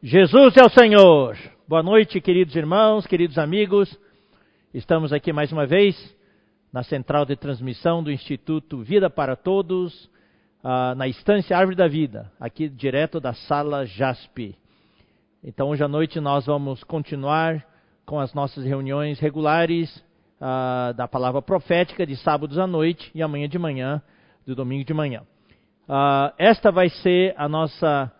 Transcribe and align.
Jesus 0.00 0.56
é 0.56 0.64
o 0.64 0.70
Senhor. 0.70 1.36
Boa 1.66 1.82
noite, 1.82 2.20
queridos 2.20 2.54
irmãos, 2.54 3.04
queridos 3.04 3.36
amigos. 3.36 3.98
Estamos 4.72 5.12
aqui 5.12 5.32
mais 5.32 5.50
uma 5.50 5.66
vez 5.66 5.96
na 6.72 6.84
central 6.84 7.26
de 7.26 7.34
transmissão 7.34 8.00
do 8.00 8.12
Instituto 8.12 8.78
Vida 8.78 9.10
para 9.10 9.34
Todos, 9.34 10.04
uh, 10.62 10.94
na 10.96 11.08
estância 11.08 11.58
Árvore 11.58 11.74
da 11.74 11.88
Vida, 11.88 12.30
aqui 12.38 12.68
direto 12.68 13.18
da 13.18 13.34
sala 13.34 13.84
JASP. 13.84 14.54
Então, 15.42 15.70
hoje 15.70 15.82
à 15.82 15.88
noite 15.88 16.20
nós 16.20 16.46
vamos 16.46 16.84
continuar 16.84 17.66
com 18.06 18.20
as 18.20 18.32
nossas 18.32 18.64
reuniões 18.64 19.18
regulares 19.18 19.92
uh, 20.40 20.94
da 20.94 21.08
palavra 21.08 21.42
profética 21.42 22.06
de 22.06 22.14
sábados 22.18 22.56
à 22.56 22.68
noite 22.68 23.10
e 23.16 23.20
amanhã 23.20 23.48
de 23.48 23.58
manhã, 23.58 24.00
do 24.46 24.54
domingo 24.54 24.84
de 24.84 24.94
manhã. 24.94 25.22
Uh, 25.88 26.32
esta 26.38 26.70
vai 26.70 26.88
ser 26.88 27.34
a 27.36 27.48
nossa 27.48 28.12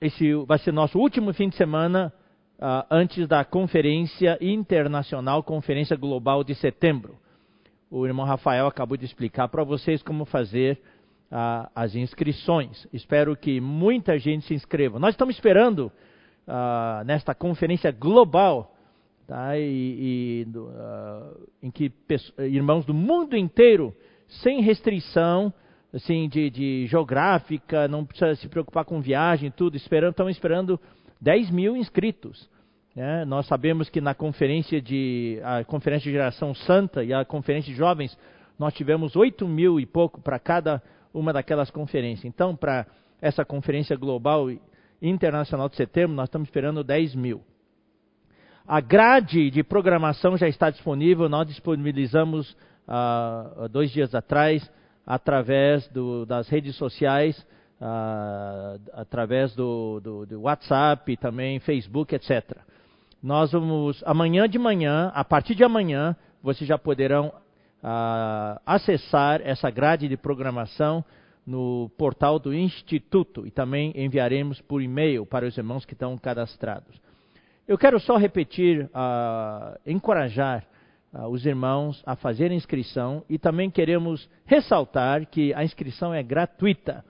esse 0.00 0.32
vai 0.46 0.58
ser 0.58 0.72
nosso 0.72 0.98
último 0.98 1.32
fim 1.32 1.48
de 1.48 1.56
semana 1.56 2.12
uh, 2.58 2.86
antes 2.90 3.26
da 3.26 3.44
Conferência 3.44 4.38
Internacional, 4.40 5.42
Conferência 5.42 5.96
Global 5.96 6.44
de 6.44 6.54
setembro. 6.54 7.18
O 7.90 8.06
irmão 8.06 8.24
Rafael 8.24 8.66
acabou 8.66 8.96
de 8.96 9.04
explicar 9.04 9.48
para 9.48 9.64
vocês 9.64 10.02
como 10.02 10.24
fazer 10.24 10.80
uh, 11.32 11.68
as 11.74 11.96
inscrições. 11.96 12.86
Espero 12.92 13.36
que 13.36 13.60
muita 13.60 14.18
gente 14.18 14.46
se 14.46 14.54
inscreva. 14.54 14.98
Nós 15.00 15.14
estamos 15.14 15.34
esperando 15.34 15.90
uh, 16.46 17.04
nesta 17.04 17.34
conferência 17.34 17.90
global, 17.90 18.76
tá, 19.26 19.58
e, 19.58 20.44
e 20.44 20.46
em 21.60 21.70
que 21.70 21.92
irmãos 22.38 22.84
do 22.84 22.94
mundo 22.94 23.36
inteiro, 23.36 23.92
sem 24.28 24.60
restrição, 24.60 25.52
assim, 25.92 26.28
de, 26.28 26.50
de 26.50 26.86
geográfica, 26.86 27.88
não 27.88 28.04
precisa 28.04 28.34
se 28.36 28.48
preocupar 28.48 28.84
com 28.84 29.00
viagem, 29.00 29.50
tudo, 29.50 29.76
esperando, 29.76 30.10
estão 30.10 30.28
esperando 30.28 30.78
10 31.20 31.50
mil 31.50 31.76
inscritos. 31.76 32.48
Né? 32.94 33.24
Nós 33.24 33.46
sabemos 33.46 33.88
que 33.88 34.00
na 34.00 34.14
conferência 34.14 34.80
de 34.80 35.40
a 35.42 35.64
conferência 35.64 36.04
de 36.04 36.12
geração 36.12 36.54
santa 36.54 37.02
e 37.02 37.12
a 37.12 37.24
conferência 37.24 37.72
de 37.72 37.78
jovens, 37.78 38.16
nós 38.58 38.74
tivemos 38.74 39.16
8 39.16 39.46
mil 39.46 39.80
e 39.80 39.86
pouco 39.86 40.20
para 40.20 40.38
cada 40.38 40.82
uma 41.12 41.32
daquelas 41.32 41.70
conferências. 41.70 42.24
Então, 42.24 42.54
para 42.54 42.86
essa 43.20 43.44
conferência 43.44 43.96
global 43.96 44.48
internacional 45.00 45.68
de 45.68 45.76
setembro, 45.76 46.14
nós 46.14 46.28
estamos 46.28 46.48
esperando 46.48 46.84
10 46.84 47.14
mil. 47.14 47.42
A 48.66 48.80
grade 48.80 49.50
de 49.50 49.62
programação 49.62 50.36
já 50.36 50.46
está 50.46 50.68
disponível, 50.68 51.28
nós 51.28 51.46
disponibilizamos 51.46 52.54
uh, 52.86 53.68
dois 53.70 53.90
dias 53.90 54.14
atrás 54.14 54.68
através 55.08 55.88
do, 55.88 56.26
das 56.26 56.50
redes 56.50 56.76
sociais, 56.76 57.34
uh, 57.80 58.78
através 58.92 59.54
do, 59.54 60.00
do, 60.00 60.26
do, 60.26 60.42
WhatsApp, 60.42 61.16
também 61.16 61.58
Facebook, 61.60 62.14
etc. 62.14 62.58
Nós 63.22 63.52
vamos, 63.52 64.02
amanhã 64.04 64.46
de 64.46 64.58
manhã, 64.58 65.10
a 65.14 65.24
partir 65.24 65.54
de 65.54 65.64
amanhã, 65.64 66.14
vocês 66.42 66.68
já 66.68 66.76
poderão 66.76 67.28
uh, 67.28 68.60
acessar 68.66 69.40
essa 69.42 69.70
grade 69.70 70.08
de 70.08 70.16
programação 70.18 71.02
no 71.46 71.90
portal 71.96 72.38
do 72.38 72.52
Instituto 72.52 73.46
e 73.46 73.50
também 73.50 73.94
enviaremos 73.96 74.60
por 74.60 74.82
e-mail 74.82 75.24
para 75.24 75.46
os 75.46 75.56
irmãos 75.56 75.86
que 75.86 75.94
estão 75.94 76.18
cadastrados. 76.18 77.00
Eu 77.66 77.78
quero 77.78 77.98
só 77.98 78.18
repetir, 78.18 78.84
uh, 78.84 79.78
encorajar 79.86 80.66
os 81.12 81.46
irmãos 81.46 82.02
a 82.04 82.14
fazer 82.16 82.52
inscrição 82.52 83.24
e 83.28 83.38
também 83.38 83.70
queremos 83.70 84.28
ressaltar 84.44 85.26
que 85.26 85.54
a 85.54 85.64
inscrição 85.64 86.12
é 86.12 86.22
gratuita. 86.22 87.04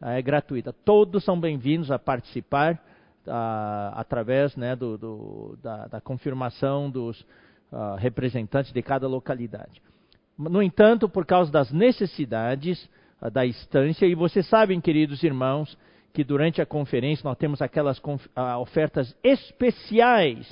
Uh, 0.00 0.08
é 0.08 0.22
gratuita. 0.22 0.72
Todos 0.72 1.24
são 1.24 1.38
bem-vindos 1.38 1.90
a 1.90 1.98
participar 1.98 2.74
uh, 3.26 3.94
através 3.94 4.56
né, 4.56 4.74
do, 4.74 4.96
do, 4.96 5.58
da, 5.62 5.86
da, 5.86 6.00
confirmação 6.00 6.90
dos 6.90 7.24
representantes 7.98 8.72
de 8.72 8.80
cada 8.82 9.08
localidade. 9.08 9.82
No 10.38 10.62
entanto, 10.62 11.08
por 11.08 11.26
causa 11.26 11.50
das 11.50 11.72
necessidades 11.72 12.88
da 13.32 13.44
estância, 13.44 14.06
e 14.06 14.14
vocês 14.14 14.46
sabem, 14.48 14.80
queridos 14.80 15.24
irmãos, 15.24 15.76
que 16.12 16.22
durante 16.22 16.62
a 16.62 16.66
conferência 16.66 17.28
nós 17.28 17.36
temos 17.36 17.60
aquelas 17.60 18.00
ofertas 18.60 19.12
especiais 19.24 20.46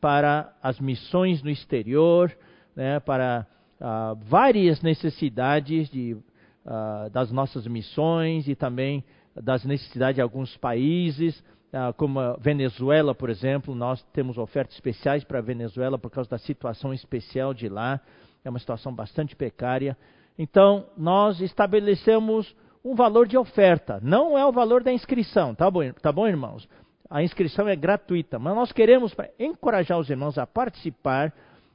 para 0.00 0.52
as 0.62 0.78
missões 0.80 1.42
no 1.42 1.50
exterior, 1.50 2.36
né, 2.74 3.00
para 3.00 3.46
uh, 3.80 4.16
várias 4.24 4.80
necessidades 4.82 5.88
de, 5.90 6.14
uh, 6.14 7.10
das 7.10 7.30
nossas 7.30 7.66
missões 7.66 8.46
e 8.48 8.54
também 8.54 9.04
das 9.34 9.64
necessidades 9.64 10.16
de 10.16 10.20
alguns 10.20 10.56
países, 10.56 11.38
uh, 11.72 11.92
como 11.96 12.20
a 12.20 12.36
Venezuela, 12.36 13.14
por 13.14 13.30
exemplo. 13.30 13.74
Nós 13.74 14.02
temos 14.12 14.38
ofertas 14.38 14.74
especiais 14.74 15.24
para 15.24 15.38
a 15.38 15.42
Venezuela 15.42 15.98
por 15.98 16.10
causa 16.10 16.30
da 16.30 16.38
situação 16.38 16.92
especial 16.92 17.52
de 17.52 17.68
lá. 17.68 18.00
É 18.44 18.50
uma 18.50 18.58
situação 18.58 18.94
bastante 18.94 19.34
precária. 19.34 19.96
Então, 20.38 20.86
nós 20.96 21.40
estabelecemos 21.40 22.54
um 22.84 22.94
valor 22.94 23.26
de 23.26 23.36
oferta, 23.36 23.98
não 24.02 24.38
é 24.38 24.46
o 24.46 24.52
valor 24.52 24.82
da 24.82 24.92
inscrição, 24.92 25.54
tá 25.54 25.68
bom, 25.70 25.92
tá 26.00 26.12
bom 26.12 26.26
irmãos? 26.26 26.68
A 27.10 27.22
inscrição 27.22 27.66
é 27.68 27.74
gratuita, 27.74 28.38
mas 28.38 28.54
nós 28.54 28.72
queremos 28.72 29.14
encorajar 29.38 29.98
os 29.98 30.10
irmãos 30.10 30.36
a 30.36 30.46
participar 30.46 31.32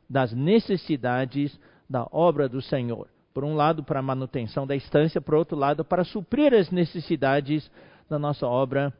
das 0.09 0.31
necessidades 0.31 1.59
da 1.89 2.07
obra 2.11 2.47
do 2.47 2.61
Senhor. 2.61 3.07
Por 3.33 3.43
um 3.43 3.55
lado, 3.55 3.83
para 3.83 3.99
a 3.99 4.03
manutenção 4.03 4.67
da 4.67 4.75
estância, 4.75 5.19
por 5.19 5.33
outro 5.33 5.57
lado, 5.57 5.83
para 5.83 6.03
suprir 6.03 6.53
as 6.53 6.69
necessidades 6.69 7.69
da 8.07 8.19
nossa 8.19 8.45
obra 8.45 8.93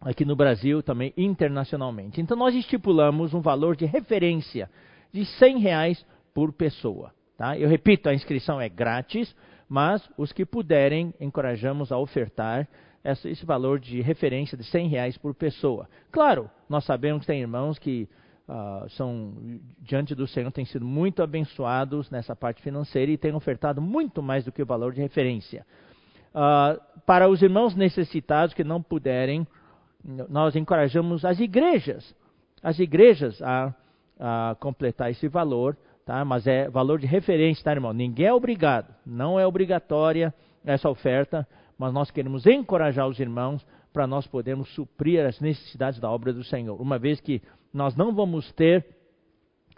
aqui 0.00 0.24
no 0.24 0.34
Brasil, 0.34 0.82
também 0.82 1.12
internacionalmente. 1.16 2.20
Então, 2.20 2.36
nós 2.36 2.54
estipulamos 2.56 3.32
um 3.32 3.40
valor 3.40 3.76
de 3.76 3.84
referência 3.84 4.68
de 5.12 5.24
100 5.24 5.58
reais 5.58 6.06
por 6.34 6.52
pessoa. 6.52 7.12
Tá? 7.38 7.56
Eu 7.56 7.68
repito, 7.68 8.08
a 8.08 8.14
inscrição 8.14 8.60
é 8.60 8.68
grátis, 8.68 9.32
mas 9.68 10.02
os 10.18 10.32
que 10.32 10.44
puderem, 10.44 11.14
encorajamos 11.20 11.92
a 11.92 11.98
ofertar 11.98 12.68
esse 13.04 13.44
valor 13.44 13.80
de 13.80 14.00
referência 14.00 14.56
de 14.56 14.64
100 14.64 14.88
reais 14.88 15.18
por 15.18 15.34
pessoa. 15.34 15.88
Claro, 16.10 16.48
nós 16.68 16.84
sabemos 16.84 17.22
que 17.22 17.26
tem 17.26 17.40
irmãos 17.40 17.78
que 17.78 18.08
uh, 18.48 18.88
são, 18.90 19.32
diante 19.80 20.14
do 20.14 20.26
Senhor, 20.26 20.50
têm 20.52 20.64
sido 20.64 20.84
muito 20.84 21.22
abençoados 21.22 22.10
nessa 22.10 22.36
parte 22.36 22.62
financeira 22.62 23.10
e 23.10 23.18
têm 23.18 23.34
ofertado 23.34 23.80
muito 23.80 24.22
mais 24.22 24.44
do 24.44 24.52
que 24.52 24.62
o 24.62 24.66
valor 24.66 24.92
de 24.92 25.00
referência. 25.00 25.66
Uh, 26.34 26.80
para 27.04 27.28
os 27.28 27.42
irmãos 27.42 27.74
necessitados 27.74 28.54
que 28.54 28.64
não 28.64 28.80
puderem, 28.80 29.46
nós 30.28 30.56
encorajamos 30.56 31.24
as 31.24 31.38
igrejas, 31.40 32.14
as 32.62 32.78
igrejas 32.78 33.40
a, 33.42 33.74
a 34.18 34.56
completar 34.58 35.10
esse 35.10 35.28
valor, 35.28 35.76
tá? 36.04 36.24
mas 36.24 36.46
é 36.46 36.68
valor 36.68 36.98
de 36.98 37.06
referência, 37.06 37.64
tá, 37.64 37.72
irmão? 37.72 37.92
Ninguém 37.92 38.26
é 38.26 38.32
obrigado, 38.32 38.94
não 39.04 39.38
é 39.38 39.46
obrigatória 39.46 40.34
essa 40.64 40.88
oferta, 40.88 41.46
mas 41.78 41.92
nós 41.92 42.10
queremos 42.10 42.46
encorajar 42.46 43.08
os 43.08 43.18
irmãos 43.18 43.64
para 43.92 44.06
nós 44.06 44.26
podermos 44.26 44.68
suprir 44.74 45.24
as 45.26 45.40
necessidades 45.40 46.00
da 46.00 46.10
obra 46.10 46.32
do 46.32 46.42
Senhor. 46.44 46.80
Uma 46.80 46.98
vez 46.98 47.20
que 47.20 47.42
nós 47.72 47.94
não 47.94 48.14
vamos 48.14 48.50
ter 48.52 48.86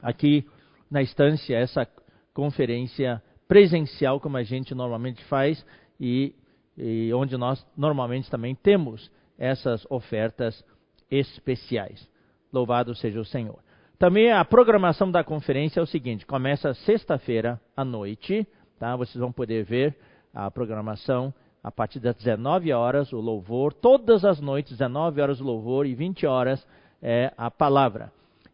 aqui 0.03 0.47
na 0.91 1.03
estância 1.03 1.56
essa 1.56 1.88
conferência 2.32 3.22
presencial 3.49 4.21
como 4.21 4.37
a 4.37 4.43
gente 4.43 4.75
normalmente 4.75 5.22
faz 5.25 5.65
e, 6.00 6.34
e 6.77 7.12
onde 7.12 7.37
nós 7.37 7.65
normalmente 7.77 8.31
também 8.31 8.55
temos 8.55 9.11
essas 9.38 9.87
ofertas 9.91 10.65
especiais. 11.11 12.09
Louvado 12.53 12.94
seja 12.94 13.21
o 13.21 13.25
Senhor. 13.25 13.59
Também 13.99 14.32
a 14.32 14.44
programação 14.44 15.11
da 15.11 15.25
conferência 15.25 15.81
é 15.81 15.82
o 15.82 15.87
seguinte: 15.87 16.26
começa 16.26 16.75
sexta-feira 16.75 17.61
à 17.76 17.84
noite, 17.84 18.47
tá? 18.78 18.94
Vocês 18.97 19.16
vão 19.21 19.32
poder 19.32 19.65
ver 19.65 19.97
a 20.32 20.50
programação 20.50 21.32
a 21.64 21.72
partir 21.72 21.98
das 21.98 22.14
19 22.16 22.70
horas, 22.75 23.10
o 23.10 23.19
louvor, 23.19 23.72
todas 23.72 24.22
as 24.22 24.38
noites, 24.38 24.72
19 24.72 25.22
horas 25.22 25.40
o 25.40 25.44
louvor 25.44 25.87
e 25.87 25.94
20 25.94 26.26
horas 26.26 26.64
é 27.00 27.32
a 27.38 27.50
palavra. 27.50 28.12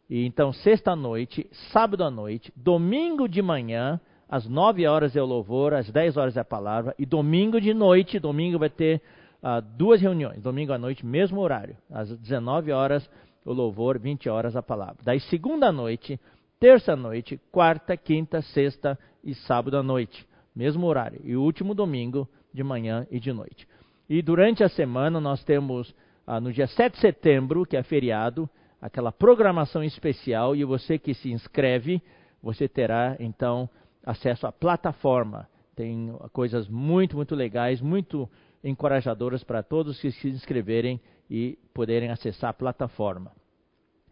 E 0.08 0.24
então, 0.24 0.52
sexta 0.52 0.94
noite, 0.94 1.44
sábado 1.72 2.04
à 2.04 2.10
noite, 2.10 2.52
domingo 2.54 3.28
de 3.28 3.42
manhã, 3.42 4.00
às 4.28 4.46
9 4.48 4.86
horas 4.86 5.16
é 5.16 5.20
o 5.20 5.26
louvor, 5.26 5.74
às 5.74 5.90
10 5.90 6.16
horas 6.16 6.36
é 6.36 6.40
a 6.40 6.44
palavra, 6.44 6.94
e 6.96 7.04
domingo 7.04 7.60
de 7.60 7.74
noite, 7.74 8.20
domingo 8.20 8.60
vai 8.60 8.70
ter 8.70 9.02
uh, 9.42 9.60
duas 9.76 10.00
reuniões, 10.00 10.40
domingo 10.40 10.72
à 10.72 10.78
noite, 10.78 11.04
mesmo 11.04 11.40
horário, 11.40 11.76
às 11.90 12.16
19 12.16 12.70
horas 12.70 13.10
o 13.44 13.52
louvor, 13.52 13.98
20 13.98 14.28
horas 14.28 14.54
a 14.54 14.62
palavra. 14.62 14.98
Daí, 15.02 15.18
segunda 15.18 15.72
noite, 15.72 16.20
terça 16.60 16.94
noite, 16.94 17.40
quarta, 17.50 17.96
quinta, 17.96 18.40
sexta 18.40 18.96
e 19.24 19.34
sábado 19.34 19.76
à 19.76 19.82
noite, 19.82 20.24
mesmo 20.54 20.86
horário. 20.86 21.20
E 21.24 21.34
último 21.34 21.74
domingo, 21.74 22.28
de 22.52 22.62
manhã 22.62 23.06
e 23.10 23.20
de 23.20 23.32
noite. 23.32 23.66
E 24.08 24.20
durante 24.22 24.64
a 24.64 24.68
semana 24.68 25.20
nós 25.20 25.42
temos, 25.44 25.94
ah, 26.26 26.40
no 26.40 26.52
dia 26.52 26.66
7 26.66 26.94
de 26.94 27.00
setembro, 27.00 27.64
que 27.64 27.76
é 27.76 27.82
feriado, 27.82 28.48
aquela 28.80 29.12
programação 29.12 29.84
especial 29.84 30.56
e 30.56 30.64
você 30.64 30.98
que 30.98 31.14
se 31.14 31.30
inscreve, 31.30 32.02
você 32.42 32.66
terá 32.68 33.16
então 33.20 33.68
acesso 34.04 34.46
à 34.46 34.52
plataforma. 34.52 35.48
Tem 35.76 36.12
coisas 36.32 36.68
muito, 36.68 37.16
muito 37.16 37.34
legais, 37.34 37.80
muito 37.80 38.28
encorajadoras 38.64 39.44
para 39.44 39.62
todos 39.62 40.00
que 40.00 40.10
se 40.10 40.28
inscreverem 40.28 41.00
e 41.30 41.58
poderem 41.72 42.10
acessar 42.10 42.50
a 42.50 42.54
plataforma. 42.54 43.32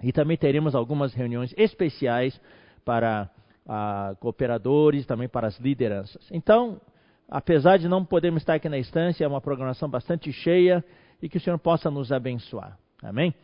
E 0.03 0.13
também 0.13 0.37
teremos 0.37 0.75
algumas 0.75 1.13
reuniões 1.13 1.53
especiais 1.57 2.41
para 2.85 3.29
ah, 3.67 4.15
cooperadores, 4.21 5.05
também 5.05 5.29
para 5.29 5.49
as 5.49 5.59
lideranças. 5.59 6.27
Então, 6.31 6.81
apesar 7.29 7.79
de 7.79 7.89
não 7.89 8.05
podermos 8.05 8.43
estar 8.43 8.55
aqui 8.55 8.69
na 8.69 8.79
instância, 8.79 9.25
é 9.25 9.29
uma 9.29 9.41
programação 9.41 9.89
bastante 9.89 10.33
cheia 10.33 10.83
e 11.21 11.29
que 11.29 11.37
o 11.37 11.41
Senhor 11.41 11.59
possa 11.59 11.91
nos 11.91 12.11
abençoar. 12.11 12.79
Amém? 13.03 13.35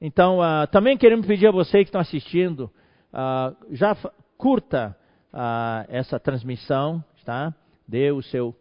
Então, 0.00 0.40
ah, 0.40 0.66
também 0.66 0.96
queremos 0.96 1.26
pedir 1.26 1.48
a 1.48 1.50
você 1.50 1.78
que 1.78 1.88
está 1.88 2.00
assistindo, 2.00 2.70
ah, 3.12 3.54
já 3.72 3.96
curta 4.38 4.96
ah, 5.32 5.84
essa 5.88 6.20
transmissão, 6.20 7.02
tá? 7.24 7.52
Dê 7.88 8.10
o 8.12 8.22
seu, 8.22 8.54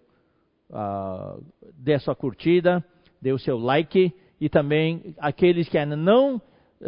dê 1.78 1.96
a 1.96 2.00
sua 2.00 2.16
curtida, 2.16 2.84
dê 3.22 3.32
o 3.32 3.40
seu 3.40 3.58
like 3.58 4.14
e 4.40 4.50
também 4.50 5.16
aqueles 5.18 5.68
que 5.68 5.78
ainda 5.78 5.96
não 5.96 6.40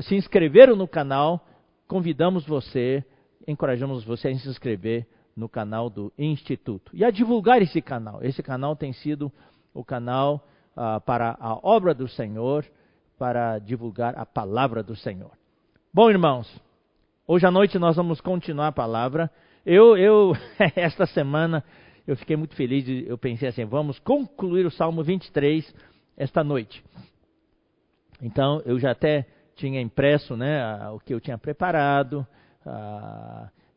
se 0.01 0.15
inscreveram 0.15 0.75
no 0.75 0.88
canal, 0.88 1.47
convidamos 1.88 2.45
você, 2.45 3.03
encorajamos 3.47 4.03
você 4.03 4.27
a 4.27 4.35
se 4.35 4.47
inscrever 4.47 5.07
no 5.38 5.48
canal 5.48 5.88
do 5.88 6.12
Instituto 6.18 6.89
e 6.94 7.06
a 7.06 7.12
divulgar 7.12 7.62
esse 7.62 7.80
canal. 7.80 8.24
Esse 8.24 8.42
canal 8.42 8.75
tem 8.75 8.92
sido 8.92 9.31
o 9.72 9.86
canal 9.86 10.44
uh, 10.75 11.00
para 11.01 11.38
a 11.39 11.54
obra 11.62 11.94
do 11.94 12.07
Senhor, 12.07 12.66
para 13.19 13.60
divulgar 13.60 14.18
a 14.18 14.25
palavra 14.25 14.81
do 14.81 14.95
Senhor. 14.95 15.31
Bom, 15.94 16.10
irmãos, 16.10 16.51
hoje 17.28 17.45
à 17.45 17.51
noite 17.51 17.78
nós 17.78 17.95
vamos 17.95 18.19
continuar 18.19 18.69
a 18.69 18.72
palavra. 18.72 19.31
Eu, 19.63 19.95
eu 19.95 20.34
esta 20.75 21.06
semana, 21.06 21.63
eu 22.07 22.18
fiquei 22.18 22.36
muito 22.36 22.56
feliz. 22.56 22.88
Eu 23.07 23.18
pensei 23.18 23.48
assim, 23.48 23.63
vamos 23.63 24.00
concluir 24.00 24.66
o 24.66 24.72
Salmo 24.72 25.04
23 25.04 25.72
esta 26.18 26.44
noite. 26.44 26.84
Então, 28.19 28.60
eu 28.66 28.80
já 28.80 28.92
até 28.92 29.28
tinha 29.56 29.80
impresso 29.80 30.36
né, 30.36 30.89
o 30.89 31.00
que 31.00 31.13
eu 31.13 31.19
tinha 31.19 31.38
preparado, 31.38 32.25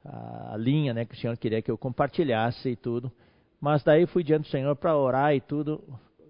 a, 0.05 0.57
linha 0.57 0.95
né, 0.95 1.05
que 1.05 1.15
o 1.15 1.17
Senhor 1.17 1.37
queria 1.37 1.63
que 1.63 1.71
eu 1.71 1.79
compartilhasse 1.79 2.71
e 2.71 2.77
tudo. 2.77 3.11
Mas 3.61 3.83
daí 3.83 4.07
fui 4.07 4.23
diante 4.23 4.43
do 4.43 4.51
Senhor 4.51 4.75
para 4.77 4.97
orar 4.97 5.35
e 5.35 5.41
tudo. 5.41 5.83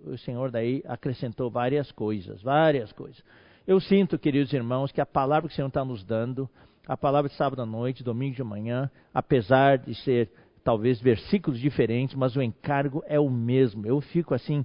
O 0.05 0.17
Senhor 0.19 0.51
daí 0.51 0.83
acrescentou 0.87 1.51
várias 1.51 1.93
coisas, 1.93 2.43
várias 2.43 2.91
coisas. 2.93 3.23
Eu 3.67 3.79
sinto, 3.81 4.19
queridos 4.19 4.53
irmãos, 4.53 4.91
que 4.91 5.01
a 5.01 5.07
palavra 5.07 5.49
que 5.49 5.53
o 5.53 5.57
Senhor 5.57 5.69
está 5.69 5.85
nos 5.85 6.03
dando, 6.03 6.49
a 6.87 6.97
palavra 6.97 7.29
de 7.29 7.37
sábado 7.37 7.63
à 7.63 7.67
noite, 7.67 8.03
domingo 8.03 8.35
de 8.35 8.43
manhã, 8.43 8.91
apesar 9.15 9.79
de 9.79 9.95
ser 9.95 10.31
talvez 10.65 11.01
versículos 11.01 11.61
diferentes, 11.61 12.15
mas 12.15 12.35
o 12.35 12.43
encargo 12.43 13.05
é 13.07 13.21
o 13.21 13.31
mesmo. 13.31 13.87
Eu 13.87 14.01
fico 14.01 14.35
assim 14.35 14.65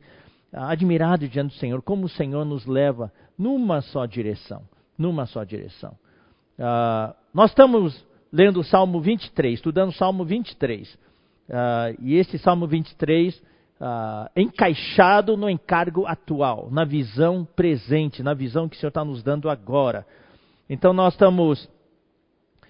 admirado 0.52 1.28
diante 1.28 1.54
do 1.54 1.60
Senhor, 1.60 1.82
como 1.82 2.06
o 2.06 2.10
Senhor 2.10 2.46
nos 2.46 2.66
leva 2.66 3.12
numa 3.38 3.82
só 3.82 4.06
direção 4.06 4.64
numa 4.98 5.26
só 5.26 5.44
direção. 5.44 5.98
Uh, 6.58 7.14
nós 7.34 7.52
estamos 7.52 8.06
lendo 8.36 8.60
o 8.60 8.64
Salmo 8.64 9.00
23, 9.00 9.54
estudando 9.54 9.90
o 9.90 9.94
Salmo 9.94 10.26
23. 10.26 10.94
Uh, 10.94 10.98
ah, 11.52 11.94
e 12.00 12.16
esse 12.16 12.38
Salmo 12.38 12.68
23 12.68 13.36
uh, 13.36 13.42
ah, 13.80 14.32
encaixado 14.36 15.38
no 15.38 15.50
encargo 15.50 16.06
atual, 16.06 16.70
na 16.70 16.84
visão 16.84 17.48
presente, 17.56 18.22
na 18.22 18.34
visão 18.34 18.68
que 18.68 18.76
o 18.76 18.80
Senhor 18.80 18.90
está 18.90 19.06
nos 19.06 19.24
dando 19.24 19.50
agora. 19.50 20.06
Então 20.70 20.92
nós 20.92 21.14
estamos. 21.14 21.70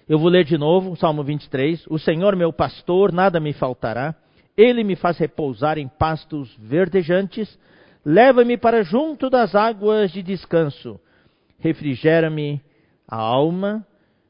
Eu 0.08 0.20
vou 0.20 0.28
ler 0.28 0.44
de 0.44 0.56
novo 0.56 0.92
o 0.92 0.96
Salmo 0.96 1.24
23. 1.24 1.86
O 1.88 1.98
Senhor, 1.98 2.36
meu 2.36 2.52
pastor, 2.52 3.12
nada 3.12 3.40
me 3.40 3.52
faltará. 3.52 4.14
Ele 4.56 4.84
me 4.84 4.94
faz 4.94 5.18
repousar 5.18 5.78
em 5.78 5.88
pastos 5.88 6.54
verdejantes. 6.60 7.58
Leva-me 8.04 8.56
para 8.56 8.84
junto 8.84 9.28
das 9.28 9.56
águas 9.56 10.12
de 10.12 10.22
descanso 10.22 11.00
refrigera-me 11.58 12.60
a 13.08 13.16
alma, 13.16 13.86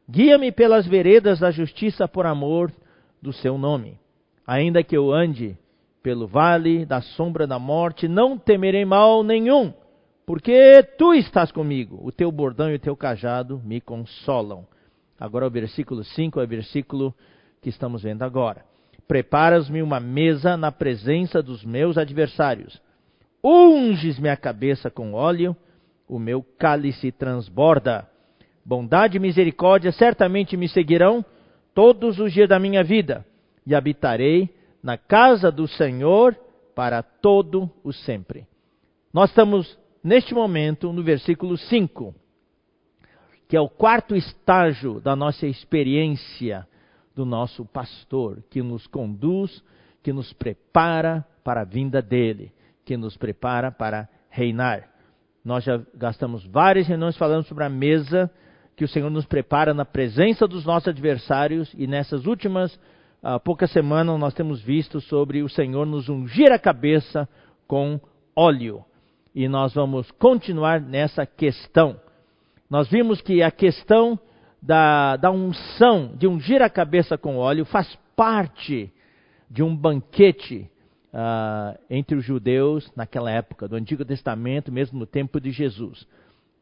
guia-me 0.09 0.53
pelas 0.53 0.87
veredas 0.87 1.41
da 1.41 1.51
justiça 1.51 2.07
por 2.07 2.27
amor 2.27 2.73
do 3.21 3.33
seu 3.33 3.59
nome. 3.59 3.99
Ainda 4.47 4.83
que 4.83 4.97
eu 4.97 5.13
ande 5.13 5.57
pelo 6.03 6.27
vale 6.27 6.87
da 6.87 7.01
sombra 7.01 7.47
da 7.47 7.59
morte, 7.59 8.07
não 8.07 8.39
temerei 8.39 8.85
mal 8.85 9.25
nenhum, 9.25 9.73
porque 10.25 10.83
tu 10.97 11.13
estás 11.13 11.51
comigo, 11.51 11.99
o 12.03 12.13
teu 12.13 12.31
bordão 12.31 12.71
e 12.71 12.77
o 12.77 12.79
teu 12.79 12.97
cajado 12.97 13.61
me 13.65 13.81
consolam. 13.81 14.67
Agora 15.19 15.47
o 15.47 15.51
versículo 15.51 16.05
5 16.05 16.41
é 16.41 16.45
o 16.45 16.49
versículo 16.49 17.15
que 17.61 17.69
estamos 17.69 18.03
vendo 18.03 18.23
agora. 18.23 18.65
Preparas-me 19.09 19.83
uma 19.83 19.99
mesa 19.99 20.57
na 20.57 20.71
presença 20.71 21.43
dos 21.43 21.65
meus 21.65 21.97
adversários. 21.97 22.81
Unges-me 23.43 24.29
a 24.29 24.37
cabeça 24.37 24.91
com 24.91 25.15
óleo 25.15 25.57
o 26.09 26.19
meu 26.19 26.43
cálice 26.43 27.11
transborda. 27.11 28.09
Bondade 28.67 29.17
e 29.17 29.21
misericórdia 29.21 29.93
certamente 29.93 30.57
me 30.57 30.69
seguirão 30.69 31.25
todos 31.73 32.19
os 32.19 32.33
dias 32.33 32.49
da 32.49 32.59
minha 32.59 32.83
vida, 32.83 33.25
e 33.65 33.77
habitarei 33.77 34.53
na 34.83 34.99
casa 34.99 35.53
do 35.53 35.69
Senhor 35.69 36.37
para 36.75 37.01
todo 37.01 37.71
o 37.85 37.93
sempre. 37.93 38.45
Nós 39.13 39.31
estamos 39.31 39.79
neste 40.03 40.35
momento 40.35 40.93
no 40.93 41.01
versículo 41.05 41.57
5, 41.57 42.13
que 43.47 43.57
é 43.57 43.61
o 43.61 43.69
quarto 43.69 44.17
estágio 44.17 45.01
da 45.01 45.15
nossa 45.15 45.47
experiência 45.47 46.67
do 47.15 47.25
nosso 47.25 47.65
pastor, 47.67 48.43
que 48.51 48.63
nos 48.63 48.85
conduz, 48.89 49.63
que 50.03 50.13
nos 50.13 50.33
prepara 50.33 51.25
para 51.45 51.61
a 51.61 51.65
vinda 51.65 52.03
dele, 52.03 52.53
que 52.85 52.97
nos 52.97 53.17
prepara 53.17 53.71
para 53.71 54.09
reinar. 54.29 54.89
Nós 55.45 55.63
já 55.63 55.81
gastamos 55.95 56.45
várias 56.45 56.89
reuniões 56.89 57.17
falando 57.17 57.45
sobre 57.45 57.63
a 57.63 57.69
mesa 57.69 58.29
que 58.77 58.85
o 58.85 58.89
Senhor 58.89 59.11
nos 59.11 59.25
prepara 59.25 59.73
na 59.73 59.87
presença 59.87 60.47
dos 60.47 60.67
nossos 60.67 60.89
adversários 60.89 61.73
e 61.77 61.87
nessas 61.87 62.27
últimas 62.27 62.75
uh, 63.23 63.41
poucas 63.43 63.71
semanas 63.71 64.21
nós 64.21 64.35
temos 64.35 64.61
visto 64.61 65.01
sobre 65.01 65.43
o 65.43 65.49
Senhor 65.49 65.87
nos 65.87 66.11
ungir 66.11 66.53
a 66.53 66.59
cabeça 66.59 67.27
com 67.67 67.99
óleo. 68.37 68.85
E 69.35 69.49
nós 69.49 69.73
vamos 69.75 70.11
continuar 70.13 70.81
nessa 70.81 71.25
questão. 71.25 71.99
Nós 72.69 72.89
vimos 72.89 73.23
que 73.23 73.43
a 73.43 73.51
questão 73.51 74.19
da, 74.61 75.17
da 75.17 75.31
unção, 75.31 76.13
de 76.15 76.27
ungir 76.27 76.61
a 76.61 76.69
cabeça 76.69 77.17
com 77.17 77.37
óleo, 77.39 77.65
faz 77.65 77.99
parte 78.15 78.93
de 79.51 79.63
um 79.63 79.75
banquete 79.75 80.71
uh, 81.15 81.79
entre 81.89 82.17
os 82.17 82.25
judeus 82.25 82.91
naquela 82.95 83.31
época, 83.31 83.69
do 83.69 83.77
Antigo 83.77 84.05
Testamento, 84.05 84.71
mesmo 84.71 84.99
no 84.99 85.07
tempo 85.07 85.41
de 85.41 85.51
Jesus. 85.51 86.07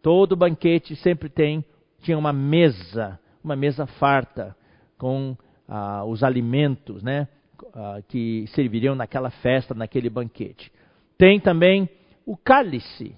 Todo 0.03 0.37
banquete 0.37 0.95
sempre 0.97 1.29
tem, 1.29 1.65
tinha 2.05 2.19
uma 2.19 2.33
mesa, 2.33 3.19
uma 3.43 3.57
mesa 3.57 3.87
farta, 3.87 4.55
com 4.99 5.37
uh, 5.69 6.05
os 6.07 6.23
alimentos 6.23 7.03
né, 7.03 7.27
uh, 7.63 8.03
que 8.09 8.45
serviriam 8.49 8.95
naquela 8.95 9.31
festa, 9.31 9.75
naquele 9.75 10.11
banquete. 10.11 10.71
Tem 11.17 11.41
também 11.41 11.89
o 12.27 12.37
cálice, 12.37 13.17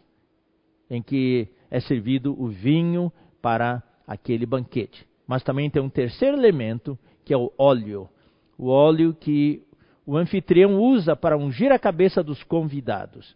em 0.89 1.03
que 1.03 1.49
é 1.71 1.81
servido 1.81 2.41
o 2.41 2.49
vinho 2.49 3.13
para 3.43 3.83
aquele 4.07 4.47
banquete. 4.47 5.07
Mas 5.27 5.43
também 5.43 5.69
tem 5.69 5.83
um 5.83 5.91
terceiro 5.91 6.37
elemento, 6.37 6.97
que 7.25 7.35
é 7.35 7.37
o 7.37 7.53
óleo. 7.59 8.09
O 8.57 8.69
óleo 8.69 9.13
que 9.13 9.63
o 10.07 10.17
anfitrião 10.17 10.79
usa 10.81 11.17
para 11.17 11.37
ungir 11.37 11.73
a 11.73 11.79
cabeça 11.79 12.23
dos 12.23 12.43
convidados. 12.45 13.35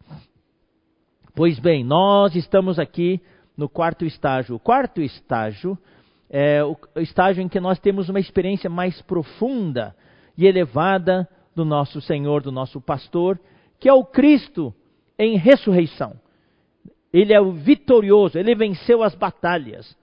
Pois 1.35 1.59
bem, 1.59 1.83
nós 1.83 2.37
estamos 2.37 2.79
aqui 2.79 3.21
no 3.61 3.69
quarto 3.69 4.07
estágio. 4.07 4.57
O 4.57 4.59
quarto 4.59 5.03
estágio 5.03 5.77
é 6.31 6.65
o 6.65 6.77
estágio 6.97 7.43
em 7.43 7.49
que 7.49 7.61
nós 7.61 7.79
temos 7.79 8.09
uma 8.09 8.19
experiência 8.19 8.71
mais 8.71 9.03
profunda 9.03 9.95
e 10.37 10.47
elevada 10.47 11.29
do 11.55 11.63
nosso 11.63 12.01
Senhor, 12.01 12.43
do 12.43 12.51
nosso 12.51 12.81
pastor, 12.81 13.39
que 13.79 13.87
é 13.87 13.93
o 13.93 14.03
Cristo 14.03 14.75
em 15.19 15.37
ressurreição. 15.37 16.15
Ele 17.13 17.35
é 17.35 17.41
o 17.41 17.53
vitorioso, 17.53 18.39
ele 18.39 18.55
venceu 18.55 19.03
as 19.03 19.15
batalhas, 19.15 19.95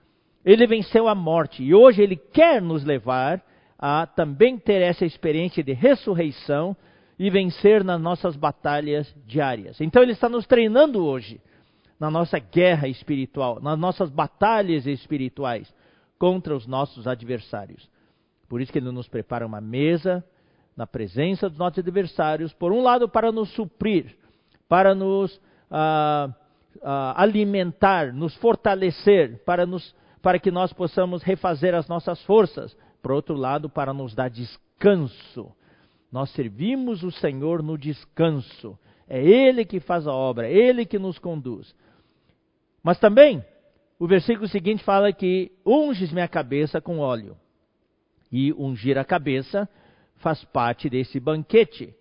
ele 0.44 0.64
venceu 0.64 1.08
a 1.08 1.14
morte 1.14 1.60
e 1.64 1.74
hoje 1.74 2.00
ele 2.00 2.14
quer 2.14 2.62
nos 2.62 2.84
levar 2.84 3.42
a 3.76 4.06
também 4.06 4.56
ter 4.56 4.82
essa 4.82 5.04
experiência 5.04 5.64
de 5.64 5.72
ressurreição 5.72 6.76
e 7.18 7.28
vencer 7.28 7.82
nas 7.82 8.00
nossas 8.00 8.36
batalhas 8.36 9.12
diárias. 9.26 9.80
Então 9.80 10.00
ele 10.00 10.12
está 10.12 10.28
nos 10.28 10.46
treinando 10.46 11.04
hoje 11.04 11.40
na 11.98 12.10
nossa 12.10 12.38
guerra 12.38 12.88
espiritual, 12.88 13.60
nas 13.60 13.78
nossas 13.78 14.10
batalhas 14.10 14.86
espirituais 14.86 15.72
contra 16.18 16.54
os 16.54 16.66
nossos 16.66 17.06
adversários. 17.06 17.88
Por 18.48 18.60
isso 18.60 18.72
que 18.72 18.78
ele 18.78 18.90
nos 18.90 19.08
prepara 19.08 19.46
uma 19.46 19.60
mesa 19.60 20.24
na 20.76 20.86
presença 20.86 21.48
dos 21.48 21.58
nossos 21.58 21.78
adversários, 21.80 22.52
por 22.52 22.72
um 22.72 22.82
lado 22.82 23.08
para 23.08 23.32
nos 23.32 23.50
suprir, 23.52 24.16
para 24.68 24.94
nos 24.94 25.40
ah, 25.70 26.32
ah, 26.82 27.20
alimentar, 27.20 28.12
nos 28.12 28.34
fortalecer, 28.36 29.42
para, 29.44 29.66
nos, 29.66 29.94
para 30.22 30.38
que 30.38 30.50
nós 30.50 30.72
possamos 30.72 31.22
refazer 31.22 31.74
as 31.74 31.88
nossas 31.88 32.22
forças, 32.22 32.76
por 33.02 33.12
outro 33.12 33.34
lado, 33.34 33.68
para 33.68 33.92
nos 33.92 34.14
dar 34.14 34.30
descanso. 34.30 35.52
Nós 36.10 36.30
servimos 36.30 37.02
o 37.02 37.10
Senhor 37.10 37.62
no 37.62 37.76
descanso. 37.76 38.78
É 39.08 39.22
Ele 39.22 39.64
que 39.64 39.80
faz 39.80 40.06
a 40.06 40.12
obra, 40.12 40.48
é 40.48 40.52
Ele 40.52 40.86
que 40.86 40.98
nos 40.98 41.18
conduz. 41.18 41.74
Mas 42.88 42.98
também, 42.98 43.44
o 43.98 44.06
versículo 44.06 44.48
seguinte 44.48 44.82
fala 44.82 45.12
que 45.12 45.52
unges 45.66 46.10
minha 46.10 46.26
cabeça 46.26 46.80
com 46.80 47.00
óleo. 47.00 47.36
E 48.32 48.50
ungir 48.54 48.96
a 48.96 49.04
cabeça 49.04 49.68
faz 50.16 50.42
parte 50.46 50.88
desse 50.88 51.20
banquete. 51.20 51.94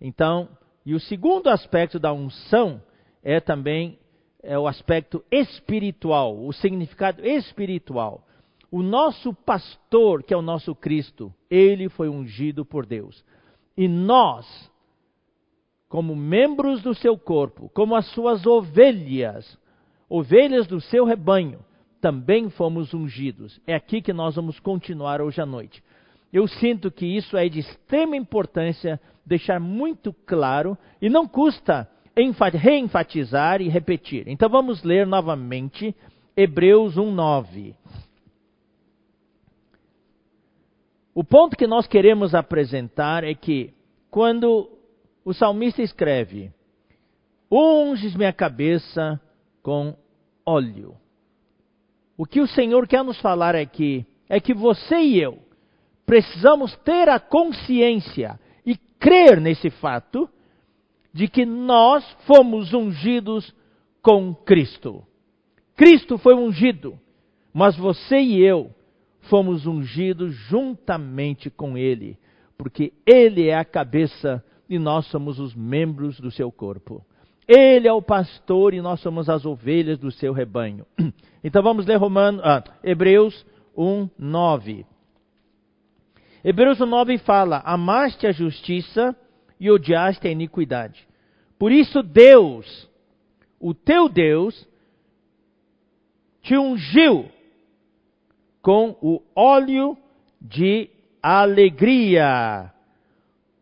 Então, 0.00 0.48
e 0.86 0.94
o 0.94 1.00
segundo 1.00 1.48
aspecto 1.48 1.98
da 1.98 2.12
unção 2.12 2.80
é 3.20 3.40
também 3.40 3.98
é 4.40 4.56
o 4.56 4.68
aspecto 4.68 5.24
espiritual, 5.28 6.46
o 6.46 6.52
significado 6.52 7.26
espiritual. 7.26 8.24
O 8.70 8.80
nosso 8.80 9.34
pastor, 9.34 10.22
que 10.22 10.32
é 10.32 10.36
o 10.36 10.40
nosso 10.40 10.72
Cristo, 10.72 11.34
ele 11.50 11.88
foi 11.88 12.08
ungido 12.08 12.64
por 12.64 12.86
Deus. 12.86 13.24
E 13.76 13.88
nós, 13.88 14.70
como 15.88 16.14
membros 16.14 16.80
do 16.80 16.94
seu 16.94 17.18
corpo, 17.18 17.68
como 17.74 17.96
as 17.96 18.06
suas 18.12 18.46
ovelhas, 18.46 19.58
ovelhas 20.08 20.66
do 20.66 20.80
seu 20.80 21.04
rebanho, 21.04 21.60
também 22.00 22.48
fomos 22.50 22.94
ungidos. 22.94 23.60
É 23.66 23.74
aqui 23.74 24.00
que 24.00 24.12
nós 24.12 24.36
vamos 24.36 24.58
continuar 24.60 25.20
hoje 25.20 25.40
à 25.40 25.46
noite. 25.46 25.82
Eu 26.32 26.46
sinto 26.46 26.90
que 26.90 27.06
isso 27.06 27.36
é 27.36 27.48
de 27.48 27.60
extrema 27.60 28.16
importância 28.16 29.00
deixar 29.24 29.60
muito 29.60 30.12
claro 30.26 30.76
e 31.00 31.08
não 31.08 31.26
custa 31.26 31.88
reenfatizar 32.54 33.60
e 33.60 33.68
repetir. 33.68 34.26
Então 34.26 34.48
vamos 34.48 34.82
ler 34.82 35.06
novamente 35.06 35.94
Hebreus 36.36 36.96
1:9. 36.96 37.74
O 41.14 41.24
ponto 41.24 41.56
que 41.56 41.66
nós 41.66 41.86
queremos 41.86 42.34
apresentar 42.34 43.24
é 43.24 43.34
que 43.34 43.74
quando 44.10 44.70
o 45.24 45.32
salmista 45.32 45.82
escreve: 45.82 46.52
Unges 47.50 48.14
minha 48.14 48.32
cabeça 48.32 49.20
com 49.68 49.94
óleo. 50.46 50.96
O 52.16 52.24
que 52.24 52.40
o 52.40 52.46
Senhor 52.46 52.88
quer 52.88 53.04
nos 53.04 53.20
falar 53.20 53.54
aqui 53.54 54.06
é 54.26 54.40
que 54.40 54.54
você 54.54 54.96
e 54.96 55.20
eu 55.20 55.40
precisamos 56.06 56.74
ter 56.76 57.06
a 57.06 57.20
consciência 57.20 58.40
e 58.64 58.78
crer 58.98 59.38
nesse 59.38 59.68
fato 59.68 60.26
de 61.12 61.28
que 61.28 61.44
nós 61.44 62.02
fomos 62.26 62.72
ungidos 62.72 63.54
com 64.00 64.34
Cristo. 64.34 65.04
Cristo 65.76 66.16
foi 66.16 66.34
ungido, 66.34 66.98
mas 67.52 67.76
você 67.76 68.18
e 68.18 68.42
eu 68.42 68.70
fomos 69.28 69.66
ungidos 69.66 70.34
juntamente 70.34 71.50
com 71.50 71.76
Ele, 71.76 72.16
porque 72.56 72.90
Ele 73.04 73.48
é 73.48 73.54
a 73.58 73.66
cabeça 73.66 74.42
e 74.66 74.78
nós 74.78 75.04
somos 75.08 75.38
os 75.38 75.54
membros 75.54 76.18
do 76.18 76.30
seu 76.30 76.50
corpo. 76.50 77.04
Ele 77.48 77.88
é 77.88 77.92
o 77.92 78.02
pastor 78.02 78.74
e 78.74 78.82
nós 78.82 79.00
somos 79.00 79.30
as 79.30 79.46
ovelhas 79.46 79.98
do 79.98 80.12
seu 80.12 80.32
rebanho. 80.32 80.86
Então 81.42 81.62
vamos 81.62 81.86
ler 81.86 81.94
Romano, 81.94 82.40
ah, 82.42 82.64
Hebreus 82.82 83.46
1, 83.76 84.10
9. 84.18 84.84
Hebreus 86.44 86.80
1, 86.80 86.84
9 86.84 87.18
fala: 87.18 87.62
Amaste 87.64 88.26
a 88.26 88.32
justiça 88.32 89.16
e 89.58 89.70
odiaste 89.70 90.26
a 90.26 90.30
iniquidade. 90.32 91.06
Por 91.56 91.70
isso 91.70 92.02
Deus, 92.02 92.90
o 93.60 93.72
teu 93.72 94.08
Deus, 94.08 94.68
te 96.42 96.56
ungiu 96.56 97.30
com 98.60 98.96
o 99.00 99.22
óleo 99.34 99.96
de 100.40 100.90
alegria, 101.22 102.72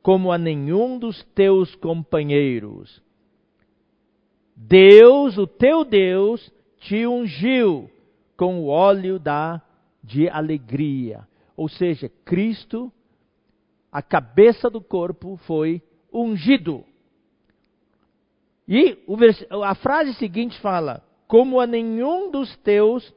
como 0.03 0.33
a 0.33 0.39
nenhum 0.39 0.99
dos 0.99 1.23
teus 1.35 1.75
companheiros. 1.75 3.05
Deus, 4.57 5.37
o 5.37 5.47
teu 5.47 5.85
Deus, 5.85 6.51
te 6.81 7.07
ungiu 7.07 7.91
com 8.37 8.61
o 8.61 8.69
óleo 8.69 9.19
da 9.19 9.61
de 10.03 10.29
alegria. 10.29 11.27
Ou 11.57 11.69
seja, 11.69 12.11
Cristo, 12.25 12.91
a 13.93 14.01
cabeça 14.01 14.71
do 14.71 14.81
corpo, 14.81 15.37
foi 15.47 15.83
ungido. 16.13 16.85
E 18.67 18.99
a 19.63 19.75
frase 19.75 20.15
seguinte 20.15 20.59
fala: 20.61 21.03
como 21.29 21.61
a 21.61 21.67
nenhum 21.67 22.31
dos 22.31 22.57
teus 22.59 23.15